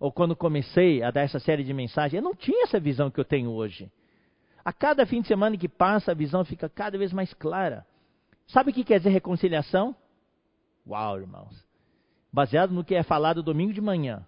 Ou 0.00 0.10
quando 0.10 0.34
comecei 0.34 1.02
a 1.02 1.10
dar 1.10 1.22
essa 1.22 1.38
série 1.38 1.62
de 1.62 1.74
mensagens, 1.74 2.14
eu 2.14 2.24
não 2.24 2.34
tinha 2.34 2.64
essa 2.64 2.80
visão 2.80 3.10
que 3.10 3.20
eu 3.20 3.24
tenho 3.24 3.50
hoje. 3.50 3.90
A 4.66 4.72
cada 4.72 5.06
fim 5.06 5.20
de 5.20 5.28
semana 5.28 5.56
que 5.56 5.68
passa, 5.68 6.10
a 6.10 6.14
visão 6.14 6.44
fica 6.44 6.68
cada 6.68 6.98
vez 6.98 7.12
mais 7.12 7.32
clara. 7.32 7.86
Sabe 8.48 8.72
o 8.72 8.74
que 8.74 8.82
quer 8.82 8.98
dizer 8.98 9.10
reconciliação? 9.10 9.94
Uau, 10.84 11.20
irmãos. 11.20 11.64
Baseado 12.32 12.72
no 12.72 12.82
que 12.82 12.96
é 12.96 13.04
falado 13.04 13.44
domingo 13.44 13.72
de 13.72 13.80
manhã, 13.80 14.26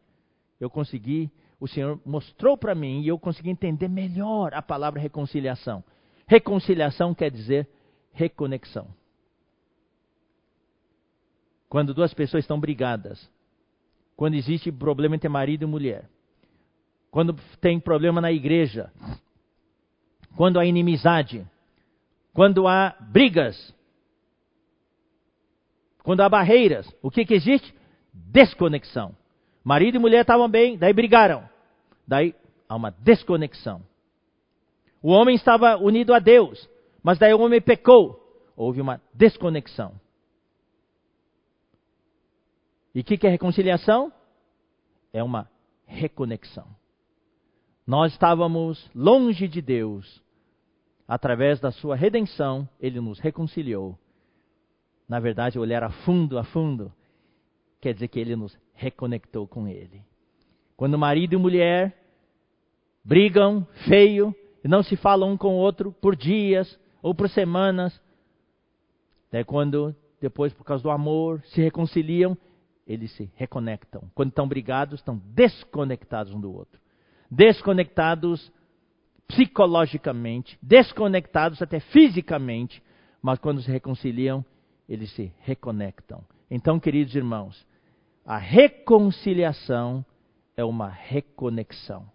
eu 0.61 0.71
consegui, 0.71 1.29
o 1.59 1.67
Senhor 1.67 2.01
mostrou 2.07 2.57
para 2.57 2.73
mim 2.73 3.01
e 3.01 3.09
eu 3.09 3.19
consegui 3.19 3.51
entender 3.51 3.89
melhor 3.89 4.55
a 4.55 4.63
palavra 4.63 5.01
reconciliação. 5.01 5.83
Reconciliação 6.25 7.13
quer 7.13 7.33
dizer 7.33 7.69
reconexão. 8.13 8.87
Quando 11.69 11.93
duas 11.93 12.15
pessoas 12.15 12.45
estão 12.45 12.61
brigadas, 12.61 13.29
quando 14.15 14.35
existe 14.35 14.71
problema 14.71 15.17
entre 15.17 15.29
marido 15.29 15.65
e 15.65 15.67
mulher, 15.67 16.09
quando 17.11 17.35
tem 17.61 17.81
problema 17.81 18.21
na 18.21 18.31
igreja, 18.31 18.93
quando 20.39 20.61
há 20.61 20.65
inimizade, 20.65 21.45
quando 22.33 22.69
há 22.69 22.95
brigas, 23.01 23.75
quando 26.05 26.21
há 26.21 26.29
barreiras, 26.29 26.89
o 27.03 27.11
que, 27.11 27.25
que 27.25 27.35
existe? 27.35 27.75
Desconexão. 28.13 29.17
Marido 29.65 29.97
e 29.97 29.99
mulher 29.99 30.21
estavam 30.21 30.49
bem, 30.49 30.79
daí 30.79 30.93
brigaram. 30.93 31.43
Daí 32.07 32.37
há 32.69 32.77
uma 32.77 32.93
desconexão. 32.93 33.83
O 35.03 35.11
homem 35.11 35.35
estava 35.35 35.77
unido 35.77 36.15
a 36.15 36.21
Deus, 36.21 36.71
mas 37.03 37.19
daí 37.19 37.35
o 37.35 37.41
homem 37.41 37.61
pecou. 37.61 38.17
Houve 38.55 38.81
uma 38.81 39.03
desconexão. 39.13 40.01
E 42.95 43.01
o 43.01 43.05
que, 43.05 43.19
que 43.19 43.27
é 43.27 43.31
reconciliação? 43.31 44.13
É 45.13 45.21
uma 45.21 45.51
reconexão. 45.85 46.69
Nós 47.85 48.13
estávamos 48.13 48.89
longe 48.95 49.49
de 49.49 49.61
Deus. 49.61 50.28
Através 51.09 51.59
da 51.59 51.73
sua 51.73 51.97
redenção, 51.97 52.69
ele 52.79 53.01
nos 53.01 53.19
reconciliou 53.19 53.99
na 55.09 55.19
verdade, 55.19 55.59
olhar 55.59 55.83
a 55.83 55.91
fundo, 55.91 56.39
a 56.39 56.45
fundo, 56.45 56.93
quer 57.81 57.95
dizer 57.95 58.09
que 58.09 58.21
ele 58.21 58.37
nos 58.37 58.57
reconectou 58.75 59.49
com 59.49 59.67
ele. 59.67 60.03
Quando 60.77 60.99
marido 60.99 61.33
e 61.33 61.39
mulher 61.39 61.97
brigam 63.03 63.67
feio 63.89 64.35
e 64.63 64.69
não 64.69 64.83
se 64.83 64.97
falam 64.97 65.33
um 65.33 65.37
com 65.37 65.55
o 65.55 65.59
outro 65.59 65.93
por 65.93 66.15
dias 66.15 66.79
ou 67.01 67.15
por 67.15 67.29
semanas, 67.31 67.99
é 69.33 69.43
quando 69.43 69.97
depois, 70.21 70.53
por 70.53 70.65
causa 70.65 70.83
do 70.83 70.91
amor, 70.91 71.43
se 71.47 71.63
reconciliam, 71.63 72.37
eles 72.87 73.11
se 73.13 73.31
reconectam. 73.35 74.03
Quando 74.15 74.31
estão 74.31 74.49
brigados, 74.49 75.01
estão 75.01 75.17
desconectados 75.17 76.35
um 76.35 76.41
do 76.41 76.53
outro. 76.53 76.81
Desconectados 77.31 78.53
psicologicamente, 79.29 80.59
desconectados 80.63 81.61
até 81.63 81.79
fisicamente, 81.79 82.83
mas 83.23 83.39
quando 83.39 83.63
se 83.63 83.71
reconciliam, 83.71 84.45
eles 84.89 85.11
se 85.13 85.33
reconectam. 85.41 86.25
Então, 86.51 86.81
queridos 86.81 87.15
irmãos, 87.15 87.67
a 88.25 88.39
reconciliação 88.39 90.05
é 90.57 90.65
uma 90.65 90.89
reconexão. 90.89 92.07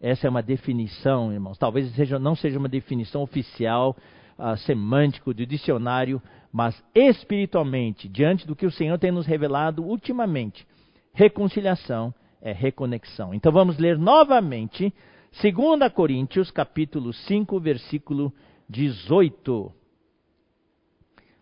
Essa 0.00 0.26
é 0.26 0.30
uma 0.30 0.42
definição, 0.42 1.32
irmãos. 1.32 1.56
Talvez 1.56 1.90
seja, 1.94 2.18
não 2.18 2.34
seja 2.34 2.58
uma 2.58 2.68
definição 2.68 3.22
oficial, 3.22 3.96
uh, 4.38 4.56
semântico, 4.58 5.32
do 5.32 5.46
dicionário, 5.46 6.20
mas 6.52 6.82
espiritualmente, 6.94 8.08
diante 8.08 8.46
do 8.46 8.56
que 8.56 8.66
o 8.66 8.70
Senhor 8.70 8.98
tem 8.98 9.10
nos 9.10 9.26
revelado 9.26 9.84
ultimamente, 9.84 10.66
reconciliação 11.12 12.12
é 12.40 12.52
reconexão. 12.52 13.32
Então 13.32 13.50
vamos 13.50 13.78
ler 13.78 13.98
novamente 13.98 14.92
2 15.32 15.92
Coríntios, 15.92 16.50
capítulo 16.50 17.12
5, 17.12 17.60
versículo 17.60 18.32
18. 18.68 19.72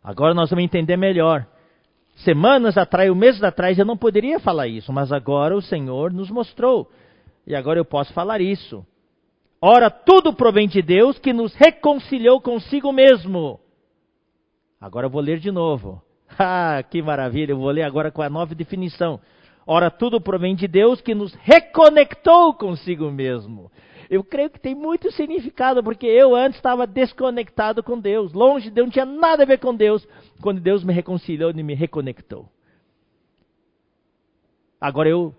Agora 0.02 0.34
nós 0.34 0.50
vamos 0.50 0.64
entender 0.64 0.96
melhor. 0.96 1.46
Semanas 2.16 2.76
atrás, 2.76 3.14
meses 3.16 3.42
atrás, 3.42 3.78
eu 3.78 3.84
não 3.84 3.96
poderia 3.96 4.38
falar 4.38 4.68
isso, 4.68 4.92
mas 4.92 5.12
agora 5.12 5.56
o 5.56 5.62
Senhor 5.62 6.12
nos 6.12 6.30
mostrou. 6.30 6.90
E 7.46 7.54
agora 7.54 7.78
eu 7.78 7.84
posso 7.84 8.12
falar 8.12 8.40
isso. 8.40 8.86
Ora, 9.60 9.90
tudo 9.90 10.34
provém 10.34 10.68
de 10.68 10.82
Deus 10.82 11.18
que 11.18 11.32
nos 11.32 11.54
reconciliou 11.54 12.40
consigo 12.40 12.92
mesmo. 12.92 13.58
Agora 14.80 15.06
eu 15.06 15.10
vou 15.10 15.20
ler 15.20 15.38
de 15.38 15.50
novo. 15.50 16.02
Ah, 16.36 16.82
que 16.82 17.00
maravilha! 17.00 17.52
Eu 17.52 17.58
vou 17.58 17.70
ler 17.70 17.82
agora 17.82 18.10
com 18.10 18.20
a 18.20 18.28
nova 18.28 18.56
definição. 18.56 19.20
Ora, 19.66 19.90
tudo 19.90 20.20
provém 20.20 20.54
de 20.54 20.68
Deus 20.68 21.00
que 21.00 21.14
nos 21.14 21.32
reconectou 21.34 22.52
consigo 22.54 23.10
mesmo. 23.10 23.70
Eu 24.10 24.22
creio 24.22 24.50
que 24.50 24.60
tem 24.60 24.74
muito 24.74 25.10
significado, 25.12 25.82
porque 25.82 26.06
eu 26.06 26.34
antes 26.34 26.58
estava 26.58 26.86
desconectado 26.86 27.82
com 27.82 27.98
Deus, 27.98 28.32
longe 28.32 28.68
de 28.68 28.70
Deus, 28.70 28.86
não 28.86 28.92
tinha 28.92 29.06
nada 29.06 29.42
a 29.42 29.46
ver 29.46 29.58
com 29.58 29.74
Deus. 29.74 30.06
Quando 30.42 30.60
Deus 30.60 30.84
me 30.84 30.92
reconciliou 30.92 31.50
e 31.50 31.62
me 31.62 31.74
reconectou. 31.74 32.48
Agora 34.80 35.08
eu, 35.08 35.34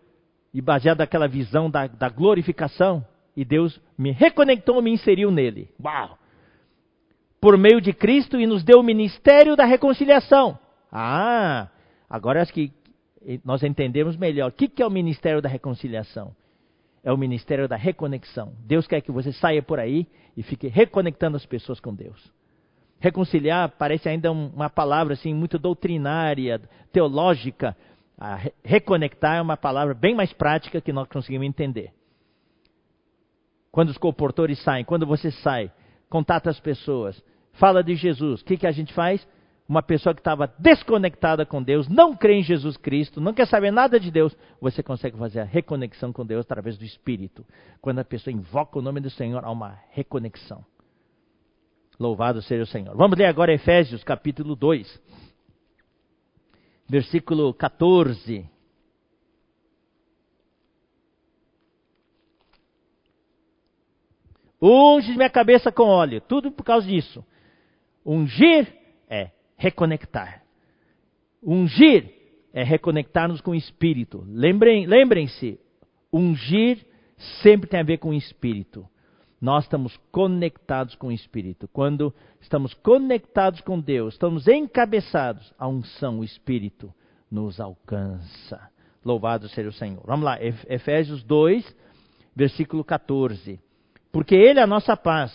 e 0.51 0.59
baseado 0.59 0.99
naquela 0.99 1.27
visão 1.27 1.69
da, 1.69 1.85
da 1.85 2.09
glorificação, 2.09 3.05
e 3.37 3.45
Deus 3.45 3.79
me 3.97 4.11
reconectou, 4.11 4.81
me 4.81 4.91
inseriu 4.91 5.29
nele. 5.29 5.69
Uau! 5.83 6.17
Por 7.39 7.57
meio 7.57 7.79
de 7.79 7.93
Cristo 7.93 8.39
e 8.39 8.47
nos 8.47 8.63
deu 8.63 8.79
o 8.79 8.83
ministério 8.83 9.55
da 9.55 9.65
reconciliação. 9.65 10.57
Ah, 10.91 11.67
agora 12.09 12.41
acho 12.41 12.51
que 12.51 12.71
nós 13.43 13.63
entendemos 13.63 14.15
melhor. 14.17 14.49
O 14.49 14.53
que 14.53 14.81
é 14.81 14.85
o 14.85 14.91
ministério 14.91 15.41
da 15.41 15.49
reconciliação? 15.49 16.35
é 17.05 17.13
o 17.13 17.17
ministério 17.17 17.67
da 17.67 17.75
reconexão. 17.75 18.53
Deus 18.65 18.87
quer 18.87 18.99
que 18.99 19.11
você 19.11 19.31
saia 19.31 19.61
por 19.61 19.79
aí 19.79 20.07
e 20.35 20.41
fique 20.41 20.67
reconectando 20.67 21.37
as 21.37 21.45
pessoas 21.45 21.79
com 21.79 21.93
Deus. 21.93 22.33
Reconciliar 22.99 23.69
parece 23.77 24.09
ainda 24.09 24.31
uma 24.31 24.71
palavra 24.71 25.13
assim 25.13 25.31
muito 25.31 25.59
doutrinária, 25.59 26.59
teológica. 26.91 27.77
A 28.17 28.39
reconectar 28.63 29.37
é 29.37 29.41
uma 29.41 29.55
palavra 29.55 29.93
bem 29.93 30.15
mais 30.15 30.33
prática 30.33 30.81
que 30.81 30.91
nós 30.91 31.07
conseguimos 31.07 31.45
entender. 31.45 31.93
Quando 33.71 33.89
os 33.89 33.97
comportores 33.99 34.57
saem, 34.63 34.83
quando 34.83 35.05
você 35.05 35.29
sai, 35.29 35.71
contata 36.09 36.49
as 36.49 36.59
pessoas, 36.59 37.23
fala 37.53 37.83
de 37.83 37.93
Jesus, 37.93 38.41
o 38.41 38.45
que, 38.45 38.57
que 38.57 38.65
a 38.65 38.71
gente 38.71 38.91
faz? 38.93 39.27
Uma 39.67 39.81
pessoa 39.81 40.13
que 40.13 40.21
estava 40.21 40.53
desconectada 40.59 41.45
com 41.45 41.61
Deus, 41.61 41.87
não 41.87 42.15
crê 42.15 42.35
em 42.35 42.43
Jesus 42.43 42.77
Cristo, 42.77 43.19
não 43.19 43.33
quer 43.33 43.47
saber 43.47 43.71
nada 43.71 43.99
de 43.99 44.11
Deus, 44.11 44.35
você 44.61 44.83
consegue 44.83 45.17
fazer 45.17 45.39
a 45.39 45.43
reconexão 45.43 46.13
com 46.13 46.25
Deus 46.25 46.45
através 46.45 46.77
do 46.77 46.85
Espírito. 46.85 47.43
Quando 47.81 47.99
a 47.99 48.05
pessoa 48.05 48.33
invoca 48.33 48.77
o 48.77 48.81
nome 48.81 49.01
do 49.01 49.09
Senhor, 49.09 49.43
há 49.43 49.49
uma 49.49 49.79
reconexão. 49.89 50.63
Louvado 51.99 52.41
seja 52.41 52.63
o 52.63 52.67
Senhor. 52.67 52.95
Vamos 52.95 53.17
ler 53.17 53.25
agora 53.25 53.53
Efésios 53.53 54.03
capítulo 54.03 54.55
2, 54.55 55.01
versículo 56.87 57.53
14. 57.53 58.47
Unge 64.61 65.15
minha 65.15 65.29
cabeça 65.29 65.71
com 65.71 65.83
óleo, 65.83 66.21
tudo 66.21 66.51
por 66.51 66.63
causa 66.63 66.87
disso. 66.87 67.25
Ungir 68.05 68.84
reconectar. 69.57 70.43
Ungir 71.43 72.11
é 72.53 72.63
reconectar-nos 72.63 73.41
com 73.41 73.51
o 73.51 73.55
Espírito. 73.55 74.23
Lembrem, 74.27 74.85
lembrem-se, 74.85 75.59
ungir 76.11 76.85
sempre 77.41 77.69
tem 77.69 77.79
a 77.79 77.83
ver 77.83 77.97
com 77.97 78.09
o 78.09 78.13
Espírito. 78.13 78.87
Nós 79.39 79.65
estamos 79.65 79.95
conectados 80.11 80.95
com 80.95 81.07
o 81.07 81.11
Espírito. 81.11 81.67
Quando 81.67 82.13
estamos 82.41 82.73
conectados 82.73 83.61
com 83.61 83.79
Deus, 83.79 84.13
estamos 84.13 84.47
encabeçados, 84.47 85.53
a 85.59 85.67
unção, 85.67 86.19
o 86.19 86.23
Espírito 86.23 86.93
nos 87.29 87.59
alcança. 87.59 88.69
Louvado 89.03 89.47
seja 89.49 89.69
o 89.69 89.73
Senhor. 89.73 90.01
Vamos 90.05 90.25
lá, 90.25 90.37
Efésios 90.41 91.23
2, 91.23 91.75
versículo 92.35 92.83
14. 92.83 93.59
Porque 94.11 94.33
Ele 94.33 94.59
é 94.59 94.63
a 94.63 94.67
nossa 94.67 94.97
paz, 94.97 95.31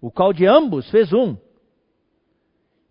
o 0.00 0.10
qual 0.10 0.32
de 0.32 0.44
ambos 0.44 0.90
fez 0.90 1.12
um 1.12 1.36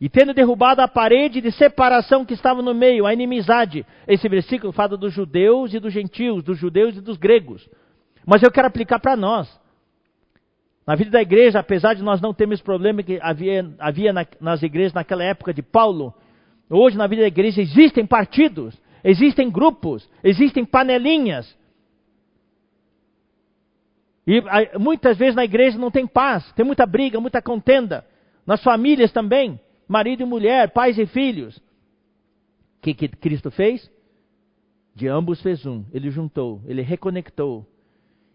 e 0.06 0.10
tendo 0.10 0.36
derrubado 0.36 0.84
a 0.84 0.88
parede 0.88 1.42
de 1.42 1.52
separação 1.52 2.24
que 2.24 2.36
estava 2.36 2.62
no 2.62 2.76
meio, 2.76 3.08
a 3.08 3.14
inimizade. 3.14 3.84
Esse 4.08 4.30
versículo 4.30 4.72
fala 4.72 4.96
dos 4.96 5.12
judeus 5.12 5.74
e 5.74 5.80
dos 5.80 5.92
gentios, 5.92 6.44
dos 6.44 6.60
judeus 6.60 6.96
e 6.96 7.02
dos 7.02 7.18
gregos. 7.18 7.68
Mas 8.24 8.44
eu 8.44 8.52
quero 8.52 8.68
aplicar 8.68 9.00
para 9.00 9.18
nós. 9.18 9.50
Na 10.86 10.94
vida 10.94 11.10
da 11.10 11.24
igreja, 11.24 11.58
apesar 11.58 11.96
de 11.96 12.04
nós 12.04 12.22
não 12.22 12.36
termos 12.36 12.62
problema 12.62 13.02
que 13.02 13.18
havia, 13.20 13.68
havia 13.80 14.14
na, 14.14 14.28
nas 14.40 14.62
igrejas 14.62 14.94
naquela 14.94 15.24
época 15.24 15.52
de 15.52 15.64
Paulo, 15.64 16.14
hoje 16.70 16.96
na 16.96 17.08
vida 17.08 17.24
da 17.24 17.28
igreja 17.28 17.60
existem 17.60 18.06
partidos, 18.06 18.80
existem 19.04 19.50
grupos, 19.50 20.08
existem 20.24 20.64
panelinhas. 20.64 21.52
E 24.28 24.40
muitas 24.78 25.18
vezes 25.18 25.34
na 25.34 25.46
igreja 25.46 25.80
não 25.80 25.90
tem 25.90 26.06
paz, 26.06 26.52
tem 26.52 26.64
muita 26.64 26.86
briga, 26.86 27.20
muita 27.20 27.42
contenda. 27.42 28.06
Nas 28.46 28.62
famílias 28.62 29.12
também, 29.12 29.60
marido 29.88 30.24
e 30.24 30.26
mulher, 30.26 30.72
pais 30.72 30.98
e 30.98 31.06
filhos. 31.06 31.58
O 31.58 32.82
que, 32.82 32.94
que 32.94 33.08
Cristo 33.08 33.52
fez? 33.52 33.90
De 34.94 35.08
ambos 35.08 35.42
fez 35.42 35.66
um. 35.66 35.84
Ele 35.92 36.10
juntou, 36.10 36.62
ele 36.66 36.82
reconectou. 36.82 37.66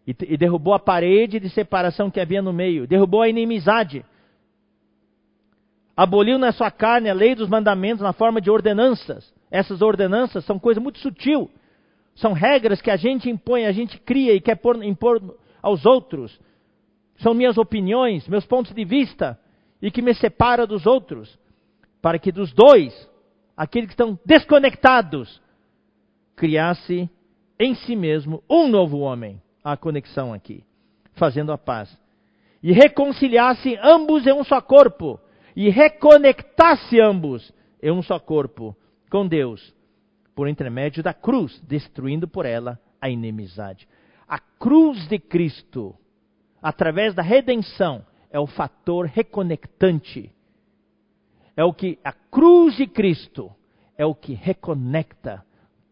E, 0.06 0.14
e 0.28 0.36
derrubou 0.36 0.74
a 0.74 0.78
parede 0.78 1.40
de 1.40 1.48
separação 1.48 2.10
que 2.10 2.20
havia 2.20 2.42
no 2.42 2.52
meio. 2.52 2.86
Derrubou 2.86 3.22
a 3.22 3.28
inimizade. 3.28 4.04
Aboliu 5.96 6.38
na 6.38 6.52
sua 6.52 6.70
carne 6.70 7.08
a 7.08 7.14
lei 7.14 7.34
dos 7.34 7.48
mandamentos 7.48 8.02
na 8.02 8.12
forma 8.12 8.40
de 8.40 8.50
ordenanças. 8.50 9.32
Essas 9.50 9.82
ordenanças 9.82 10.44
são 10.44 10.58
coisa 10.58 10.80
muito 10.80 10.98
sutil. 10.98 11.50
São 12.14 12.32
regras 12.32 12.82
que 12.82 12.90
a 12.90 12.96
gente 12.96 13.30
impõe, 13.30 13.66
a 13.66 13.72
gente 13.72 13.98
cria 13.98 14.34
e 14.34 14.40
quer 14.40 14.58
impor 14.82 15.38
aos 15.62 15.86
outros. 15.86 16.38
São 17.18 17.34
minhas 17.34 17.56
opiniões, 17.56 18.26
meus 18.28 18.46
pontos 18.46 18.74
de 18.74 18.84
vista 18.84 19.38
e 19.80 19.90
que 19.90 20.02
me 20.02 20.14
separa 20.14 20.66
dos 20.66 20.86
outros. 20.86 21.38
Para 22.02 22.18
que 22.18 22.32
dos 22.32 22.52
dois, 22.52 23.08
aqueles 23.56 23.88
que 23.88 23.92
estão 23.92 24.18
desconectados, 24.24 25.40
criasse 26.34 27.10
em 27.58 27.74
si 27.74 27.94
mesmo 27.94 28.42
um 28.48 28.68
novo 28.68 28.98
homem. 28.98 29.40
A 29.62 29.76
conexão 29.76 30.32
aqui, 30.32 30.64
fazendo 31.12 31.52
a 31.52 31.58
paz. 31.58 31.94
E 32.62 32.72
reconciliasse 32.72 33.78
ambos 33.82 34.26
em 34.26 34.32
um 34.32 34.42
só 34.42 34.60
corpo. 34.60 35.20
E 35.54 35.68
reconectasse 35.68 36.98
ambos 36.98 37.52
em 37.82 37.90
um 37.90 38.02
só 38.02 38.18
corpo 38.18 38.74
com 39.10 39.26
Deus, 39.26 39.74
por 40.34 40.48
intermédio 40.48 41.02
da 41.02 41.12
cruz, 41.12 41.60
destruindo 41.66 42.28
por 42.28 42.46
ela 42.46 42.78
a 43.00 43.10
inimizade. 43.10 43.88
A 44.26 44.38
cruz 44.38 45.08
de 45.08 45.18
Cristo, 45.18 45.94
através 46.62 47.14
da 47.14 47.22
redenção, 47.22 48.04
é 48.30 48.38
o 48.38 48.46
fator 48.46 49.06
reconectante. 49.06 50.32
É 51.56 51.64
o 51.64 51.72
que 51.72 51.98
a 52.04 52.12
cruz 52.12 52.76
de 52.76 52.86
Cristo 52.86 53.50
é 53.98 54.06
o 54.06 54.14
que 54.14 54.34
reconecta 54.34 55.44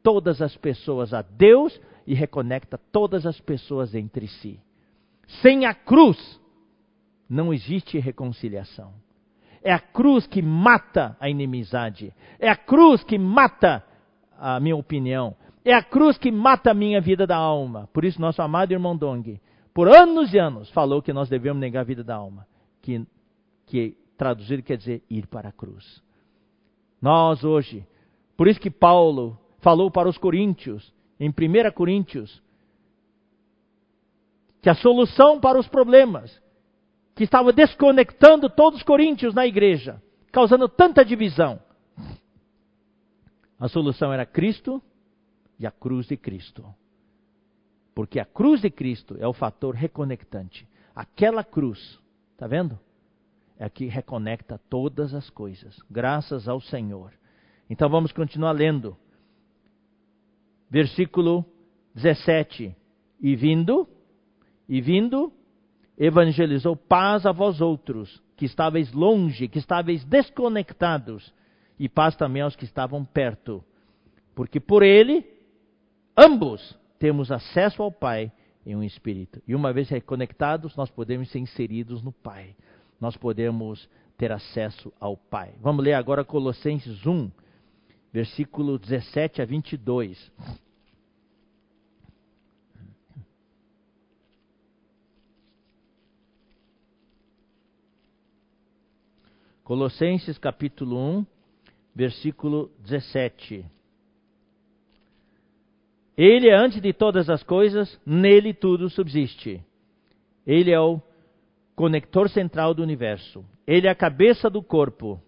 todas 0.02 0.40
as 0.40 0.56
pessoas 0.56 1.12
a 1.12 1.22
Deus 1.22 1.78
e 2.06 2.14
reconecta 2.14 2.78
todas 2.90 3.26
as 3.26 3.38
pessoas 3.40 3.94
entre 3.94 4.28
si. 4.28 4.58
Sem 5.42 5.66
a 5.66 5.74
cruz, 5.74 6.40
não 7.28 7.52
existe 7.52 7.98
reconciliação. 7.98 8.94
É 9.62 9.72
a 9.72 9.78
cruz 9.78 10.26
que 10.26 10.40
mata 10.40 11.16
a 11.20 11.28
inimizade. 11.28 12.14
É 12.38 12.48
a 12.48 12.56
cruz 12.56 13.02
que 13.04 13.18
mata 13.18 13.84
a 14.38 14.58
minha 14.60 14.76
opinião. 14.76 15.36
É 15.64 15.74
a 15.74 15.82
cruz 15.82 16.16
que 16.16 16.30
mata 16.30 16.70
a 16.70 16.74
minha 16.74 17.00
vida 17.00 17.26
da 17.26 17.36
alma. 17.36 17.88
Por 17.92 18.04
isso, 18.04 18.20
nosso 18.20 18.40
amado 18.40 18.72
irmão 18.72 18.96
Dong, 18.96 19.38
por 19.78 19.88
anos 19.88 20.34
e 20.34 20.38
anos, 20.40 20.68
falou 20.70 21.00
que 21.00 21.12
nós 21.12 21.28
devemos 21.28 21.60
negar 21.60 21.82
a 21.82 21.84
vida 21.84 22.02
da 22.02 22.16
alma. 22.16 22.48
Que, 22.82 23.06
que 23.64 23.96
traduzido 24.16 24.60
quer 24.60 24.76
dizer 24.76 25.04
ir 25.08 25.28
para 25.28 25.50
a 25.50 25.52
cruz. 25.52 26.02
Nós 27.00 27.44
hoje, 27.44 27.86
por 28.36 28.48
isso 28.48 28.58
que 28.58 28.72
Paulo 28.72 29.38
falou 29.60 29.88
para 29.88 30.08
os 30.08 30.18
coríntios, 30.18 30.92
em 31.20 31.28
1 31.30 31.70
Coríntios, 31.76 32.42
que 34.60 34.68
a 34.68 34.74
solução 34.74 35.38
para 35.38 35.56
os 35.56 35.68
problemas 35.68 36.42
que 37.14 37.22
estava 37.22 37.52
desconectando 37.52 38.50
todos 38.50 38.80
os 38.80 38.84
coríntios 38.84 39.32
na 39.32 39.46
igreja, 39.46 40.02
causando 40.32 40.68
tanta 40.68 41.04
divisão. 41.04 41.62
A 43.60 43.68
solução 43.68 44.12
era 44.12 44.26
Cristo 44.26 44.82
e 45.56 45.64
a 45.68 45.70
cruz 45.70 46.08
de 46.08 46.16
Cristo. 46.16 46.66
Porque 47.98 48.20
a 48.20 48.24
cruz 48.24 48.60
de 48.60 48.70
Cristo 48.70 49.16
é 49.18 49.26
o 49.26 49.32
fator 49.32 49.74
reconectante. 49.74 50.68
Aquela 50.94 51.42
cruz, 51.42 51.98
está 52.30 52.46
vendo? 52.46 52.78
É 53.58 53.64
a 53.64 53.68
que 53.68 53.86
reconecta 53.86 54.60
todas 54.70 55.12
as 55.14 55.28
coisas, 55.30 55.76
graças 55.90 56.46
ao 56.46 56.60
Senhor. 56.60 57.12
Então 57.68 57.88
vamos 57.88 58.12
continuar 58.12 58.52
lendo. 58.52 58.96
Versículo 60.70 61.44
17. 61.92 62.72
E 63.20 63.34
vindo, 63.34 63.88
e 64.68 64.80
vindo, 64.80 65.32
evangelizou 65.98 66.76
paz 66.76 67.26
a 67.26 67.32
vós 67.32 67.60
outros, 67.60 68.22
que 68.36 68.44
estáveis 68.44 68.92
longe, 68.92 69.48
que 69.48 69.58
estáveis 69.58 70.04
desconectados, 70.04 71.34
e 71.76 71.88
paz 71.88 72.14
também 72.14 72.42
aos 72.42 72.54
que 72.54 72.64
estavam 72.64 73.04
perto. 73.04 73.60
Porque 74.36 74.60
por 74.60 74.84
ele, 74.84 75.26
ambos 76.16 76.78
temos 76.98 77.30
acesso 77.30 77.82
ao 77.82 77.92
Pai 77.92 78.32
em 78.66 78.76
um 78.76 78.82
espírito. 78.82 79.42
E 79.46 79.54
uma 79.54 79.72
vez 79.72 79.88
reconectados, 79.88 80.76
nós 80.76 80.90
podemos 80.90 81.30
ser 81.30 81.38
inseridos 81.38 82.02
no 82.02 82.12
Pai. 82.12 82.54
Nós 83.00 83.16
podemos 83.16 83.88
ter 84.16 84.32
acesso 84.32 84.92
ao 84.98 85.16
Pai. 85.16 85.54
Vamos 85.60 85.84
ler 85.84 85.94
agora 85.94 86.24
Colossenses 86.24 87.06
1, 87.06 87.30
versículo 88.12 88.78
17 88.78 89.40
a 89.40 89.44
22. 89.44 90.32
Colossenses 99.62 100.38
capítulo 100.38 100.96
1, 101.18 101.26
versículo 101.94 102.70
17. 102.80 103.77
Ele 106.18 106.48
é 106.48 106.54
antes 106.54 106.80
de 106.82 106.92
todas 106.92 107.30
as 107.30 107.44
coisas, 107.44 108.00
nele 108.04 108.52
tudo 108.52 108.90
subsiste. 108.90 109.62
Ele 110.44 110.72
é 110.72 110.80
o 110.80 111.00
conector 111.76 112.28
central 112.28 112.74
do 112.74 112.82
universo. 112.82 113.44
Ele 113.64 113.86
é 113.86 113.90
a 113.90 113.94
cabeça 113.94 114.50
do 114.50 114.60
corpo, 114.60 115.22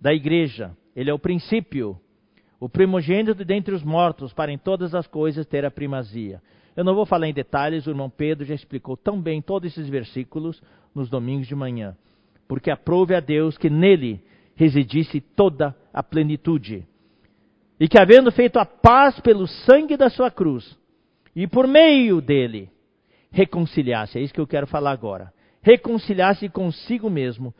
da 0.00 0.12
igreja. 0.12 0.76
Ele 0.96 1.08
é 1.08 1.14
o 1.14 1.18
princípio, 1.18 1.96
o 2.58 2.68
primogênito 2.68 3.44
dentre 3.44 3.72
os 3.72 3.84
mortos, 3.84 4.32
para 4.32 4.50
em 4.50 4.58
todas 4.58 4.92
as 4.92 5.06
coisas 5.06 5.46
ter 5.46 5.64
a 5.64 5.70
primazia. 5.70 6.42
Eu 6.76 6.82
não 6.82 6.96
vou 6.96 7.06
falar 7.06 7.28
em 7.28 7.32
detalhes, 7.32 7.86
o 7.86 7.90
irmão 7.90 8.10
Pedro 8.10 8.44
já 8.44 8.54
explicou 8.54 8.96
tão 8.96 9.20
bem 9.20 9.40
todos 9.40 9.70
esses 9.70 9.88
versículos 9.88 10.60
nos 10.92 11.08
domingos 11.08 11.46
de 11.46 11.54
manhã 11.54 11.96
porque 12.48 12.70
aprove 12.70 13.14
a 13.14 13.20
Deus 13.20 13.58
que 13.58 13.68
nele 13.68 14.20
residisse 14.56 15.20
toda 15.20 15.76
a 15.92 16.02
plenitude. 16.02 16.84
E 17.78 17.88
que, 17.88 17.98
havendo 17.98 18.32
feito 18.32 18.58
a 18.58 18.64
paz 18.64 19.20
pelo 19.20 19.46
sangue 19.46 19.96
da 19.96 20.10
sua 20.10 20.30
cruz, 20.30 20.76
e 21.34 21.46
por 21.46 21.66
meio 21.66 22.20
dele, 22.20 22.70
reconciliasse, 23.30 24.18
é 24.18 24.22
isso 24.22 24.34
que 24.34 24.40
eu 24.40 24.46
quero 24.46 24.66
falar 24.66 24.90
agora, 24.90 25.32
reconciliasse 25.62 26.48
consigo 26.48 27.08
mesmo 27.08 27.54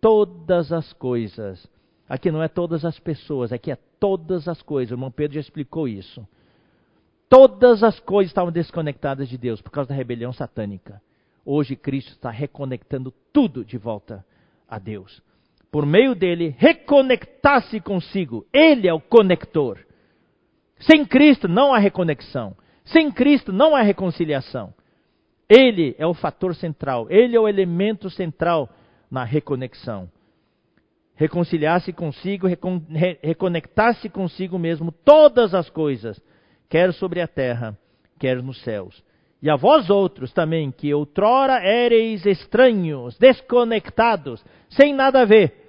todas 0.00 0.72
as 0.72 0.92
coisas. 0.92 1.66
Aqui 2.08 2.30
não 2.30 2.42
é 2.42 2.48
todas 2.48 2.84
as 2.84 2.98
pessoas, 2.98 3.52
aqui 3.52 3.70
é 3.70 3.78
todas 4.00 4.48
as 4.48 4.60
coisas. 4.60 4.90
O 4.90 4.94
irmão 4.94 5.10
Pedro 5.10 5.34
já 5.34 5.40
explicou 5.40 5.86
isso. 5.86 6.26
Todas 7.28 7.82
as 7.82 7.98
coisas 8.00 8.30
estavam 8.30 8.52
desconectadas 8.52 9.28
de 9.28 9.38
Deus 9.38 9.62
por 9.62 9.70
causa 9.70 9.90
da 9.90 9.94
rebelião 9.94 10.32
satânica. 10.32 11.00
Hoje 11.44 11.76
Cristo 11.76 12.10
está 12.10 12.30
reconectando 12.30 13.12
tudo 13.32 13.64
de 13.64 13.78
volta 13.78 14.24
a 14.68 14.78
Deus. 14.78 15.22
Por 15.72 15.86
meio 15.86 16.14
dele, 16.14 16.54
reconectar-se 16.58 17.80
consigo. 17.80 18.46
Ele 18.52 18.86
é 18.86 18.92
o 18.92 19.00
conector. 19.00 19.78
Sem 20.78 21.02
Cristo 21.06 21.48
não 21.48 21.72
há 21.72 21.78
reconexão. 21.78 22.54
Sem 22.84 23.10
Cristo 23.10 23.54
não 23.54 23.74
há 23.74 23.80
reconciliação. 23.80 24.74
Ele 25.48 25.94
é 25.98 26.06
o 26.06 26.12
fator 26.12 26.54
central. 26.54 27.06
Ele 27.08 27.34
é 27.34 27.40
o 27.40 27.48
elemento 27.48 28.10
central 28.10 28.68
na 29.10 29.24
reconexão. 29.24 30.10
Reconciliar-se 31.14 31.90
consigo, 31.90 32.46
recon, 32.46 32.82
re, 32.90 33.18
reconectar-se 33.22 34.10
consigo 34.10 34.58
mesmo 34.58 34.92
todas 34.92 35.54
as 35.54 35.70
coisas, 35.70 36.20
quer 36.68 36.92
sobre 36.92 37.20
a 37.20 37.26
terra, 37.26 37.78
quer 38.18 38.42
nos 38.42 38.62
céus. 38.62 39.02
E 39.40 39.48
a 39.48 39.56
vós 39.56 39.88
outros 39.88 40.32
também, 40.32 40.70
que 40.70 40.92
outrora 40.92 41.64
éreis 41.64 42.26
estranhos, 42.26 43.16
desconectados, 43.18 44.44
sem 44.68 44.94
nada 44.94 45.22
a 45.22 45.24
ver, 45.24 45.61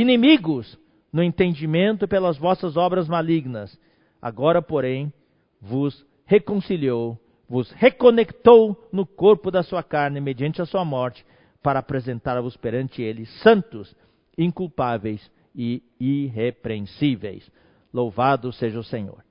inimigos 0.00 0.78
no 1.12 1.22
entendimento 1.22 2.08
pelas 2.08 2.36
vossas 2.36 2.76
obras 2.76 3.08
malignas, 3.08 3.78
agora, 4.20 4.60
porém, 4.60 5.12
vos 5.60 6.04
reconciliou, 6.24 7.18
vos 7.48 7.70
reconectou 7.72 8.88
no 8.92 9.06
corpo 9.06 9.50
da 9.50 9.62
sua 9.62 9.82
carne 9.82 10.20
mediante 10.20 10.60
a 10.60 10.66
sua 10.66 10.84
morte, 10.84 11.24
para 11.62 11.78
apresentar-vos 11.78 12.56
perante 12.58 13.00
ele 13.00 13.24
santos, 13.24 13.96
inculpáveis 14.36 15.30
e 15.54 15.82
irrepreensíveis. 15.98 17.50
Louvado 17.92 18.52
seja 18.52 18.78
o 18.78 18.84
Senhor. 18.84 19.24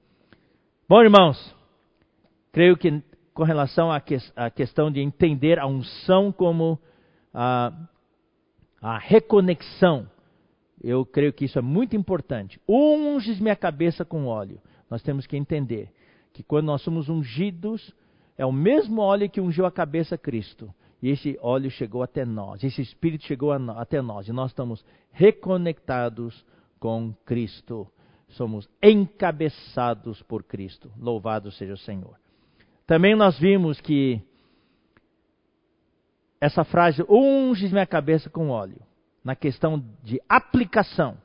Bom, 0.90 1.02
irmãos, 1.02 1.56
creio 2.52 2.76
que 2.76 3.04
com 3.34 3.44
relação 3.44 3.92
à, 3.92 4.00
que, 4.00 4.18
à 4.36 4.50
questão 4.50 4.92
de 4.92 5.00
entender 5.00 5.60
a 5.60 5.68
unção 5.68 6.32
como 6.32 6.80
a, 7.34 7.72
a 8.82 8.98
reconexão. 8.98 10.08
Eu 10.84 11.06
creio 11.06 11.32
que 11.32 11.46
isso 11.46 11.58
é 11.58 11.62
muito 11.62 11.96
importante. 11.96 12.60
Unges 12.68 13.40
minha 13.40 13.56
cabeça 13.56 14.04
com 14.04 14.26
óleo. 14.26 14.60
Nós 14.90 15.02
temos 15.02 15.26
que 15.26 15.38
entender 15.38 15.90
que 16.34 16.44
quando 16.44 16.66
nós 16.66 16.82
somos 16.82 17.08
ungidos 17.08 17.94
é 18.38 18.46
o 18.46 18.52
mesmo 18.52 19.02
óleo 19.02 19.30
que 19.30 19.40
ungiu 19.40 19.66
a 19.66 19.72
cabeça 19.72 20.18
Cristo. 20.18 20.74
E 21.02 21.10
esse 21.10 21.38
óleo 21.42 21.70
chegou 21.70 22.02
até 22.02 22.26
nós, 22.26 22.64
esse 22.64 22.82
Espírito 22.82 23.26
chegou 23.26 23.52
até 23.52 24.02
nós, 24.02 24.28
e 24.28 24.32
nós 24.32 24.52
estamos 24.52 24.86
reconectados 25.12 26.46
com 26.80 27.14
Cristo. 27.26 27.88
Somos 28.30 28.70
encabeçados 28.82 30.22
por 30.24 30.44
Cristo. 30.44 30.92
Louvado 30.98 31.52
seja 31.52 31.74
o 31.74 31.78
Senhor. 31.78 32.18
Também 32.88 33.16
nós 33.16 33.38
vimos 33.38 33.80
que 33.80 34.22
essa 36.40 36.64
frase, 36.64 37.04
unge 37.08 37.70
minha 37.70 37.86
cabeça 37.86 38.30
com 38.30 38.50
óleo, 38.50 38.82
na 39.24 39.36
questão 39.36 39.84
de 40.04 40.22
aplicação, 40.28 41.18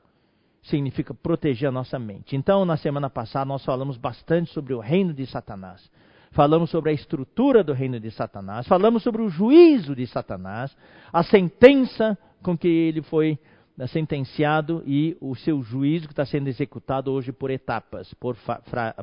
significa 0.62 1.14
proteger 1.14 1.68
a 1.68 1.72
nossa 1.72 1.98
mente. 1.98 2.36
Então, 2.36 2.64
na 2.64 2.76
semana 2.76 3.08
passada, 3.08 3.46
nós 3.46 3.64
falamos 3.64 3.96
bastante 3.96 4.52
sobre 4.52 4.74
o 4.74 4.80
reino 4.80 5.12
de 5.12 5.26
Satanás 5.26 5.90
falamos 6.32 6.70
sobre 6.70 6.90
a 6.90 6.92
estrutura 6.92 7.64
do 7.64 7.72
reino 7.72 7.98
de 7.98 8.10
Satanás, 8.10 8.66
falamos 8.66 9.02
sobre 9.02 9.22
o 9.22 9.28
juízo 9.28 9.94
de 9.94 10.06
Satanás, 10.06 10.76
a 11.12 11.22
sentença 11.22 12.18
com 12.42 12.56
que 12.56 12.68
ele 12.68 13.02
foi 13.02 13.38
né, 13.76 13.86
sentenciado 13.86 14.82
e 14.86 15.16
o 15.20 15.34
seu 15.34 15.62
juízo 15.62 16.06
que 16.06 16.12
está 16.12 16.26
sendo 16.26 16.48
executado 16.48 17.10
hoje 17.12 17.32
por 17.32 17.50
etapas, 17.50 18.12
por, 18.14 18.36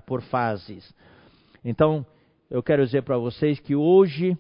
por 0.06 0.22
fases. 0.24 0.94
Então, 1.64 2.06
eu 2.50 2.62
quero 2.62 2.86
dizer 2.86 3.04
para 3.04 3.18
vocês 3.18 3.60
que 3.60 3.76
hoje, 3.76 4.38